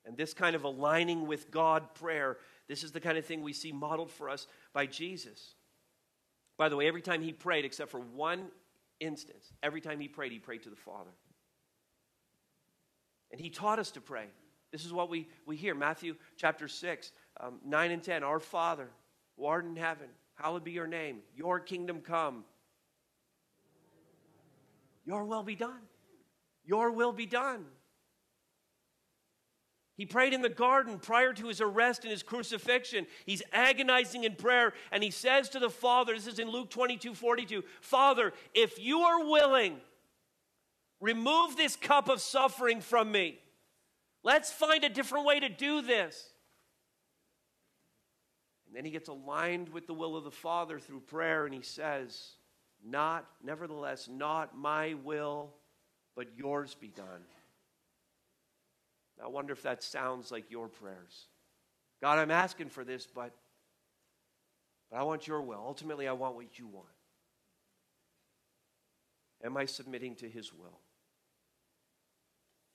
And 0.05 0.15
this 0.15 0.33
kind 0.33 0.55
of 0.55 0.63
aligning 0.63 1.27
with 1.27 1.51
God 1.51 1.95
prayer 1.95 2.37
this 2.67 2.83
is 2.83 2.91
the 2.91 2.99
kind 2.99 3.17
of 3.17 3.25
thing 3.25 3.41
we 3.41 3.53
see 3.53 3.71
modeled 3.71 4.11
for 4.11 4.29
us 4.29 4.47
by 4.73 4.85
Jesus. 4.85 5.55
By 6.57 6.69
the 6.69 6.75
way, 6.75 6.87
every 6.87 7.01
time 7.01 7.21
he 7.21 7.31
prayed, 7.31 7.65
except 7.65 7.91
for 7.91 7.99
one 7.99 8.47
instance, 8.99 9.53
every 9.63 9.79
time 9.79 9.99
he 9.99 10.07
prayed, 10.07 10.31
he 10.31 10.39
prayed 10.39 10.63
to 10.63 10.69
the 10.69 10.75
Father. 10.75 11.11
And 13.31 13.39
he 13.39 13.49
taught 13.49 13.79
us 13.79 13.91
to 13.91 14.01
pray. 14.01 14.25
This 14.71 14.85
is 14.85 14.91
what 14.91 15.09
we, 15.09 15.27
we 15.45 15.55
hear 15.55 15.75
Matthew 15.75 16.15
chapter 16.35 16.67
6, 16.67 17.11
um, 17.39 17.59
9 17.63 17.91
and 17.91 18.03
10. 18.03 18.23
Our 18.23 18.39
Father, 18.39 18.89
who 19.37 19.45
art 19.45 19.65
in 19.65 19.75
heaven, 19.75 20.07
hallowed 20.35 20.63
be 20.63 20.71
your 20.71 20.87
name. 20.87 21.19
Your 21.35 21.59
kingdom 21.59 22.01
come. 22.01 22.43
Your 25.05 25.23
will 25.23 25.43
be 25.43 25.55
done. 25.55 25.81
Your 26.65 26.91
will 26.91 27.13
be 27.13 27.25
done. 27.25 27.65
He 29.97 30.05
prayed 30.05 30.33
in 30.33 30.43
the 30.43 30.49
garden 30.49 30.99
prior 30.99 31.33
to 31.33 31.47
his 31.47 31.59
arrest 31.59 32.03
and 32.03 32.11
his 32.11 32.21
crucifixion. 32.21 33.07
He's 33.25 33.41
agonizing 33.51 34.25
in 34.25 34.35
prayer, 34.35 34.73
and 34.91 35.03
he 35.03 35.09
says 35.09 35.49
to 35.49 35.59
the 35.59 35.71
Father, 35.71 36.13
this 36.13 36.27
is 36.27 36.37
in 36.37 36.49
Luke 36.51 36.69
22 36.69 37.15
42, 37.15 37.63
Father, 37.81 38.31
if 38.53 38.79
you 38.79 38.99
are 38.99 39.25
willing, 39.25 39.77
remove 41.01 41.57
this 41.57 41.75
cup 41.75 42.09
of 42.09 42.21
suffering 42.21 42.79
from 42.79 43.11
me. 43.11 43.39
Let's 44.23 44.51
find 44.51 44.83
a 44.83 44.89
different 44.89 45.25
way 45.25 45.39
to 45.39 45.49
do 45.49 45.81
this. 45.81 46.29
And 48.67 48.75
then 48.75 48.85
he 48.85 48.91
gets 48.91 49.09
aligned 49.09 49.69
with 49.69 49.87
the 49.87 49.93
will 49.93 50.15
of 50.15 50.25
the 50.25 50.31
Father 50.31 50.77
through 50.77 50.99
prayer, 50.99 51.45
and 51.45 51.55
he 51.55 51.63
says, 51.63 52.33
Not, 52.85 53.25
nevertheless, 53.43 54.07
not 54.11 54.55
my 54.55 54.93
will, 55.03 55.53
but 56.15 56.27
yours 56.37 56.75
be 56.75 56.89
done. 56.89 57.23
I 59.23 59.27
wonder 59.27 59.53
if 59.53 59.63
that 59.63 59.83
sounds 59.83 60.31
like 60.31 60.51
your 60.51 60.67
prayers. 60.67 61.27
God, 62.01 62.19
I'm 62.19 62.31
asking 62.31 62.69
for 62.69 62.83
this, 62.83 63.07
but, 63.07 63.33
but 64.91 64.97
I 64.97 65.03
want 65.03 65.27
your 65.27 65.41
will. 65.41 65.63
Ultimately, 65.65 66.07
I 66.07 66.13
want 66.13 66.35
what 66.35 66.59
you 66.59 66.67
want. 66.67 66.87
Am 69.43 69.57
I 69.57 69.65
submitting 69.65 70.15
to 70.15 70.29
his 70.29 70.53
will? 70.53 70.79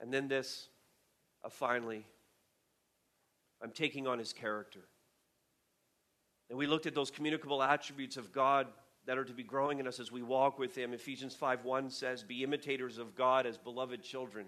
And 0.00 0.12
then 0.12 0.28
this, 0.28 0.68
uh, 1.44 1.48
finally, 1.48 2.04
I'm 3.62 3.70
taking 3.70 4.06
on 4.06 4.18
his 4.18 4.32
character. 4.32 4.80
And 6.50 6.58
we 6.58 6.66
looked 6.66 6.86
at 6.86 6.94
those 6.94 7.10
communicable 7.10 7.62
attributes 7.62 8.16
of 8.16 8.32
God 8.32 8.66
that 9.06 9.18
are 9.18 9.24
to 9.24 9.32
be 9.32 9.42
growing 9.42 9.78
in 9.78 9.86
us 9.86 10.00
as 10.00 10.10
we 10.12 10.22
walk 10.22 10.58
with 10.58 10.76
him. 10.76 10.92
Ephesians 10.92 11.34
5 11.34 11.64
1 11.64 11.90
says, 11.90 12.22
Be 12.22 12.42
imitators 12.42 12.98
of 12.98 13.14
God 13.14 13.46
as 13.46 13.56
beloved 13.58 14.02
children 14.02 14.46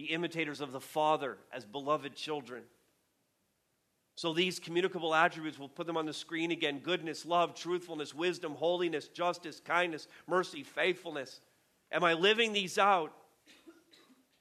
be 0.00 0.06
imitators 0.06 0.62
of 0.62 0.72
the 0.72 0.80
Father 0.80 1.36
as 1.52 1.66
beloved 1.66 2.14
children. 2.14 2.62
So, 4.14 4.32
these 4.32 4.58
communicable 4.58 5.14
attributes, 5.14 5.58
we'll 5.58 5.68
put 5.68 5.86
them 5.86 5.96
on 5.96 6.06
the 6.06 6.12
screen 6.14 6.50
again 6.52 6.78
goodness, 6.78 7.26
love, 7.26 7.54
truthfulness, 7.54 8.14
wisdom, 8.14 8.54
holiness, 8.54 9.08
justice, 9.08 9.60
kindness, 9.60 10.08
mercy, 10.26 10.62
faithfulness. 10.62 11.40
Am 11.92 12.02
I 12.02 12.14
living 12.14 12.52
these 12.52 12.78
out? 12.78 13.12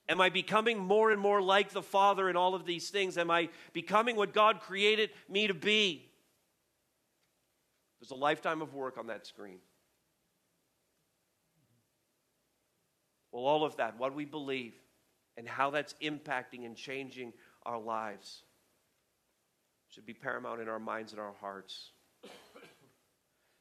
Am 0.08 0.22
I 0.22 0.30
becoming 0.30 0.80
more 0.80 1.12
and 1.12 1.20
more 1.20 1.42
like 1.42 1.72
the 1.72 1.84
Father 1.84 2.30
in 2.30 2.38
all 2.38 2.56
of 2.56 2.66
these 2.66 2.90
things? 2.90 3.18
Am 3.18 3.30
I 3.30 3.50
becoming 3.74 4.16
what 4.16 4.34
God 4.34 4.62
created 4.62 5.10
me 5.28 5.48
to 5.48 5.54
be? 5.54 6.10
There's 8.00 8.12
a 8.12 8.16
lifetime 8.16 8.62
of 8.62 8.74
work 8.74 8.98
on 8.98 9.08
that 9.08 9.28
screen. 9.28 9.58
Well, 13.32 13.44
all 13.44 13.66
of 13.66 13.76
that, 13.78 14.00
what 14.00 14.16
we 14.16 14.26
believe, 14.26 14.74
and 15.38 15.48
how 15.48 15.70
that's 15.70 15.96
impacting 16.02 16.66
and 16.66 16.76
changing 16.76 17.34
our 17.66 17.80
lives 17.80 18.44
should 19.90 20.06
be 20.06 20.14
paramount 20.14 20.62
in 20.62 20.70
our 20.70 20.80
minds 20.80 21.12
and 21.12 21.22
our 21.22 21.34
hearts. 21.40 21.92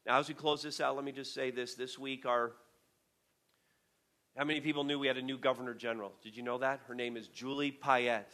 Now, 0.05 0.19
as 0.19 0.27
we 0.27 0.33
close 0.33 0.61
this 0.61 0.79
out, 0.79 0.95
let 0.95 1.05
me 1.05 1.11
just 1.11 1.33
say 1.33 1.51
this. 1.51 1.75
This 1.75 1.97
week, 1.97 2.25
our 2.25 2.53
how 4.37 4.45
many 4.45 4.61
people 4.61 4.83
knew 4.83 4.97
we 4.97 5.07
had 5.07 5.17
a 5.17 5.21
new 5.21 5.37
governor 5.37 5.73
general? 5.73 6.13
Did 6.23 6.37
you 6.37 6.43
know 6.43 6.59
that? 6.59 6.79
Her 6.87 6.95
name 6.95 7.17
is 7.17 7.27
Julie 7.27 7.71
Payette. 7.71 8.31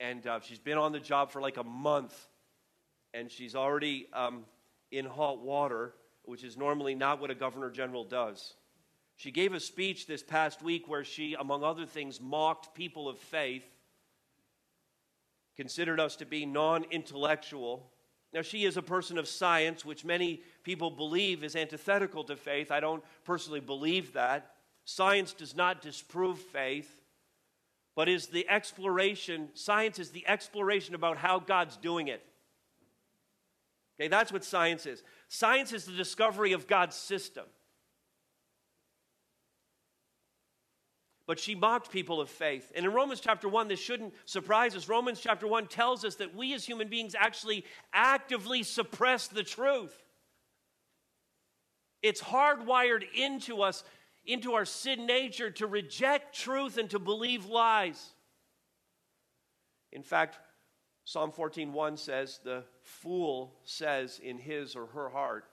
And 0.00 0.26
uh, 0.26 0.40
she's 0.40 0.58
been 0.58 0.78
on 0.78 0.92
the 0.92 1.00
job 1.00 1.30
for 1.30 1.42
like 1.42 1.58
a 1.58 1.64
month. 1.64 2.14
And 3.12 3.30
she's 3.30 3.54
already 3.54 4.08
um, 4.14 4.44
in 4.90 5.04
hot 5.04 5.40
water, 5.40 5.92
which 6.24 6.44
is 6.44 6.56
normally 6.56 6.94
not 6.94 7.20
what 7.20 7.30
a 7.30 7.34
governor 7.34 7.70
general 7.70 8.04
does. 8.04 8.54
She 9.16 9.30
gave 9.30 9.52
a 9.52 9.60
speech 9.60 10.06
this 10.06 10.22
past 10.22 10.62
week 10.62 10.88
where 10.88 11.04
she, 11.04 11.34
among 11.34 11.62
other 11.62 11.86
things, 11.86 12.20
mocked 12.20 12.74
people 12.74 13.08
of 13.08 13.18
faith, 13.18 13.64
considered 15.56 16.00
us 16.00 16.16
to 16.16 16.26
be 16.26 16.46
non 16.46 16.84
intellectual. 16.90 17.90
Now, 18.32 18.42
she 18.42 18.64
is 18.64 18.76
a 18.76 18.82
person 18.82 19.18
of 19.18 19.28
science, 19.28 19.84
which 19.84 20.04
many 20.04 20.40
people 20.62 20.90
believe 20.90 21.44
is 21.44 21.54
antithetical 21.54 22.24
to 22.24 22.36
faith. 22.36 22.70
I 22.70 22.80
don't 22.80 23.04
personally 23.24 23.60
believe 23.60 24.14
that. 24.14 24.54
Science 24.84 25.32
does 25.32 25.54
not 25.54 25.82
disprove 25.82 26.38
faith, 26.38 27.02
but 27.94 28.08
is 28.08 28.28
the 28.28 28.48
exploration, 28.48 29.50
science 29.54 29.98
is 29.98 30.10
the 30.10 30.26
exploration 30.26 30.94
about 30.94 31.18
how 31.18 31.38
God's 31.38 31.76
doing 31.76 32.08
it. 32.08 32.24
Okay, 34.00 34.08
that's 34.08 34.32
what 34.32 34.44
science 34.44 34.86
is. 34.86 35.02
Science 35.28 35.72
is 35.72 35.84
the 35.84 35.92
discovery 35.92 36.52
of 36.52 36.66
God's 36.66 36.96
system. 36.96 37.44
But 41.26 41.38
she 41.38 41.54
mocked 41.54 41.90
people 41.90 42.20
of 42.20 42.28
faith. 42.28 42.72
And 42.74 42.84
in 42.84 42.92
Romans 42.92 43.20
chapter 43.20 43.48
1, 43.48 43.68
this 43.68 43.80
shouldn't 43.80 44.14
surprise 44.24 44.74
us. 44.74 44.88
Romans 44.88 45.20
chapter 45.20 45.46
1 45.46 45.68
tells 45.68 46.04
us 46.04 46.16
that 46.16 46.34
we 46.34 46.54
as 46.54 46.64
human 46.64 46.88
beings 46.88 47.14
actually 47.18 47.64
actively 47.92 48.62
suppress 48.62 49.28
the 49.28 49.42
truth. 49.42 49.94
It's 52.02 52.20
hardwired 52.20 53.04
into 53.14 53.62
us 53.62 53.84
into 54.24 54.54
our 54.54 54.64
sin 54.64 55.04
nature 55.04 55.50
to 55.50 55.66
reject 55.66 56.36
truth 56.36 56.78
and 56.78 56.88
to 56.90 57.00
believe 57.00 57.46
lies. 57.46 58.10
In 59.90 60.04
fact, 60.04 60.38
Psalm 61.04 61.32
14:1 61.32 61.98
says 61.98 62.38
the 62.44 62.64
fool 62.82 63.58
says 63.64 64.20
in 64.20 64.38
his 64.38 64.76
or 64.76 64.86
her 64.86 65.08
heart 65.08 65.48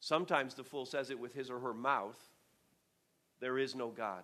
Sometimes 0.00 0.54
the 0.54 0.64
fool 0.64 0.86
says 0.86 1.10
it 1.10 1.18
with 1.18 1.34
his 1.34 1.50
or 1.50 1.58
her 1.58 1.74
mouth, 1.74 2.27
there 3.40 3.58
is 3.58 3.74
no 3.74 3.88
God. 3.88 4.22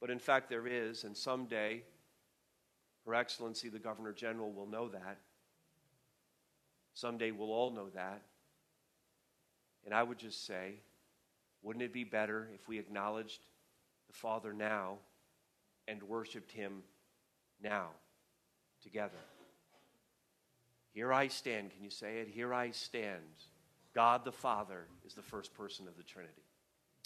But 0.00 0.10
in 0.10 0.18
fact 0.18 0.48
there 0.48 0.66
is 0.66 1.04
and 1.04 1.16
someday 1.16 1.82
her 3.06 3.14
excellency 3.14 3.68
the 3.68 3.78
governor 3.78 4.12
general 4.12 4.52
will 4.52 4.66
know 4.66 4.88
that. 4.88 5.18
Someday 6.94 7.30
we'll 7.30 7.52
all 7.52 7.70
know 7.70 7.88
that. 7.94 8.22
And 9.84 9.92
I 9.92 10.02
would 10.02 10.18
just 10.18 10.46
say, 10.46 10.74
wouldn't 11.62 11.82
it 11.82 11.92
be 11.92 12.04
better 12.04 12.48
if 12.54 12.68
we 12.68 12.78
acknowledged 12.78 13.40
the 14.06 14.14
Father 14.14 14.52
now 14.52 14.98
and 15.88 16.02
worshiped 16.02 16.52
Him 16.52 16.82
now 17.62 17.88
together? 18.82 19.12
Here 20.92 21.12
I 21.12 21.28
stand. 21.28 21.72
Can 21.72 21.82
you 21.82 21.90
say 21.90 22.18
it? 22.18 22.28
Here 22.28 22.54
I 22.54 22.70
stand. 22.70 23.22
God 23.94 24.24
the 24.24 24.32
Father 24.32 24.86
is 25.04 25.14
the 25.14 25.22
first 25.22 25.52
person 25.54 25.88
of 25.88 25.96
the 25.96 26.02
Trinity. 26.02 26.43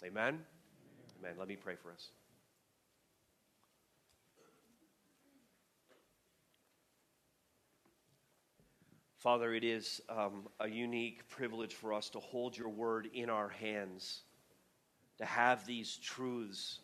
Amen? 0.04 0.38
Amen. 1.18 1.34
Let 1.36 1.48
me 1.48 1.56
pray 1.56 1.74
for 1.74 1.90
us. 1.90 2.10
Father, 9.18 9.52
it 9.52 9.64
is 9.64 10.00
um, 10.08 10.46
a 10.60 10.68
unique 10.68 11.28
privilege 11.28 11.74
for 11.74 11.92
us 11.92 12.08
to 12.10 12.20
hold 12.20 12.56
your 12.56 12.68
word 12.68 13.08
in 13.12 13.28
our 13.28 13.48
hands, 13.48 14.20
to 15.18 15.24
have 15.24 15.66
these 15.66 15.96
truths 15.96 16.78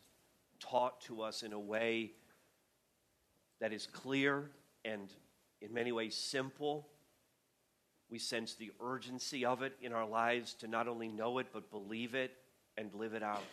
taught 0.58 1.00
to 1.02 1.22
us 1.22 1.44
in 1.44 1.52
a 1.52 1.58
way 1.58 2.10
that 3.60 3.72
is 3.72 3.86
clear 3.86 4.50
and 4.84 5.12
in 5.62 5.72
many 5.72 5.92
ways 5.92 6.16
simple. 6.16 6.88
We 8.10 8.18
sense 8.18 8.54
the 8.54 8.72
urgency 8.80 9.44
of 9.44 9.62
it 9.62 9.74
in 9.80 9.92
our 9.92 10.06
lives 10.06 10.54
to 10.54 10.66
not 10.66 10.88
only 10.88 11.06
know 11.06 11.38
it, 11.38 11.46
but 11.52 11.70
believe 11.70 12.16
it 12.16 12.32
and 12.76 12.92
live 12.94 13.14
it 13.14 13.22
out. 13.22 13.44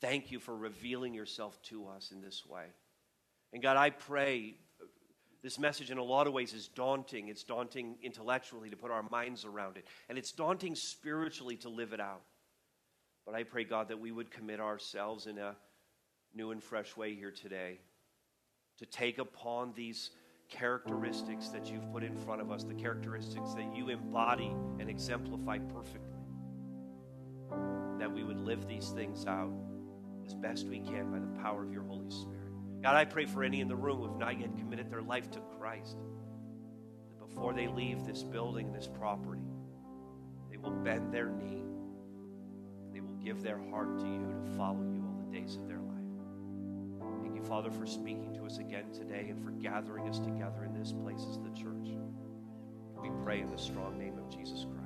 Thank 0.00 0.30
you 0.30 0.38
for 0.38 0.56
revealing 0.56 1.14
yourself 1.14 1.60
to 1.64 1.86
us 1.88 2.10
in 2.10 2.20
this 2.22 2.44
way. 2.46 2.64
And 3.52 3.62
God, 3.62 3.76
I 3.76 3.90
pray 3.90 4.54
this 5.42 5.58
message, 5.58 5.90
in 5.90 5.98
a 5.98 6.04
lot 6.04 6.26
of 6.26 6.32
ways, 6.32 6.52
is 6.52 6.68
daunting. 6.68 7.28
It's 7.28 7.44
daunting 7.44 7.96
intellectually 8.02 8.68
to 8.70 8.76
put 8.76 8.90
our 8.90 9.04
minds 9.10 9.44
around 9.44 9.76
it, 9.76 9.86
and 10.08 10.18
it's 10.18 10.32
daunting 10.32 10.74
spiritually 10.74 11.56
to 11.56 11.68
live 11.68 11.92
it 11.92 12.00
out. 12.00 12.22
But 13.24 13.34
I 13.34 13.44
pray, 13.44 13.64
God, 13.64 13.88
that 13.88 14.00
we 14.00 14.12
would 14.12 14.30
commit 14.30 14.60
ourselves 14.60 15.26
in 15.26 15.38
a 15.38 15.56
new 16.34 16.50
and 16.50 16.62
fresh 16.62 16.96
way 16.96 17.14
here 17.14 17.30
today 17.30 17.78
to 18.78 18.86
take 18.86 19.18
upon 19.18 19.72
these 19.74 20.10
characteristics 20.50 21.48
that 21.48 21.70
you've 21.70 21.90
put 21.92 22.02
in 22.02 22.16
front 22.16 22.40
of 22.40 22.50
us, 22.50 22.64
the 22.64 22.74
characteristics 22.74 23.54
that 23.54 23.74
you 23.74 23.88
embody 23.88 24.52
and 24.78 24.90
exemplify 24.90 25.58
perfectly. 25.58 26.19
That 28.00 28.10
we 28.10 28.24
would 28.24 28.40
live 28.40 28.66
these 28.66 28.88
things 28.88 29.26
out 29.26 29.52
as 30.26 30.32
best 30.34 30.66
we 30.66 30.80
can 30.80 31.12
by 31.12 31.18
the 31.18 31.42
power 31.42 31.62
of 31.62 31.70
your 31.70 31.82
Holy 31.82 32.10
Spirit. 32.10 32.82
God, 32.82 32.96
I 32.96 33.04
pray 33.04 33.26
for 33.26 33.44
any 33.44 33.60
in 33.60 33.68
the 33.68 33.76
room 33.76 33.98
who 33.98 34.08
have 34.08 34.16
not 34.16 34.40
yet 34.40 34.56
committed 34.56 34.90
their 34.90 35.02
life 35.02 35.30
to 35.32 35.40
Christ, 35.58 35.98
that 37.10 37.28
before 37.28 37.52
they 37.52 37.68
leave 37.68 38.06
this 38.06 38.22
building, 38.22 38.72
this 38.72 38.86
property, 38.86 39.42
they 40.50 40.56
will 40.56 40.70
bend 40.70 41.12
their 41.12 41.28
knee, 41.28 41.62
they 42.94 43.00
will 43.00 43.18
give 43.22 43.42
their 43.42 43.60
heart 43.68 43.98
to 43.98 44.06
you 44.06 44.34
to 44.46 44.56
follow 44.56 44.80
you 44.80 45.04
all 45.06 45.22
the 45.22 45.38
days 45.38 45.56
of 45.56 45.68
their 45.68 45.80
life. 45.80 47.20
Thank 47.22 47.36
you, 47.36 47.42
Father, 47.42 47.70
for 47.70 47.84
speaking 47.84 48.32
to 48.32 48.46
us 48.46 48.56
again 48.56 48.90
today 48.94 49.26
and 49.28 49.44
for 49.44 49.50
gathering 49.50 50.08
us 50.08 50.20
together 50.20 50.64
in 50.64 50.72
this 50.72 50.92
place 50.92 51.26
as 51.28 51.36
the 51.36 51.50
church. 51.50 51.90
We 53.02 53.10
pray 53.22 53.40
in 53.40 53.50
the 53.50 53.58
strong 53.58 53.98
name 53.98 54.16
of 54.16 54.34
Jesus 54.34 54.64
Christ. 54.64 54.79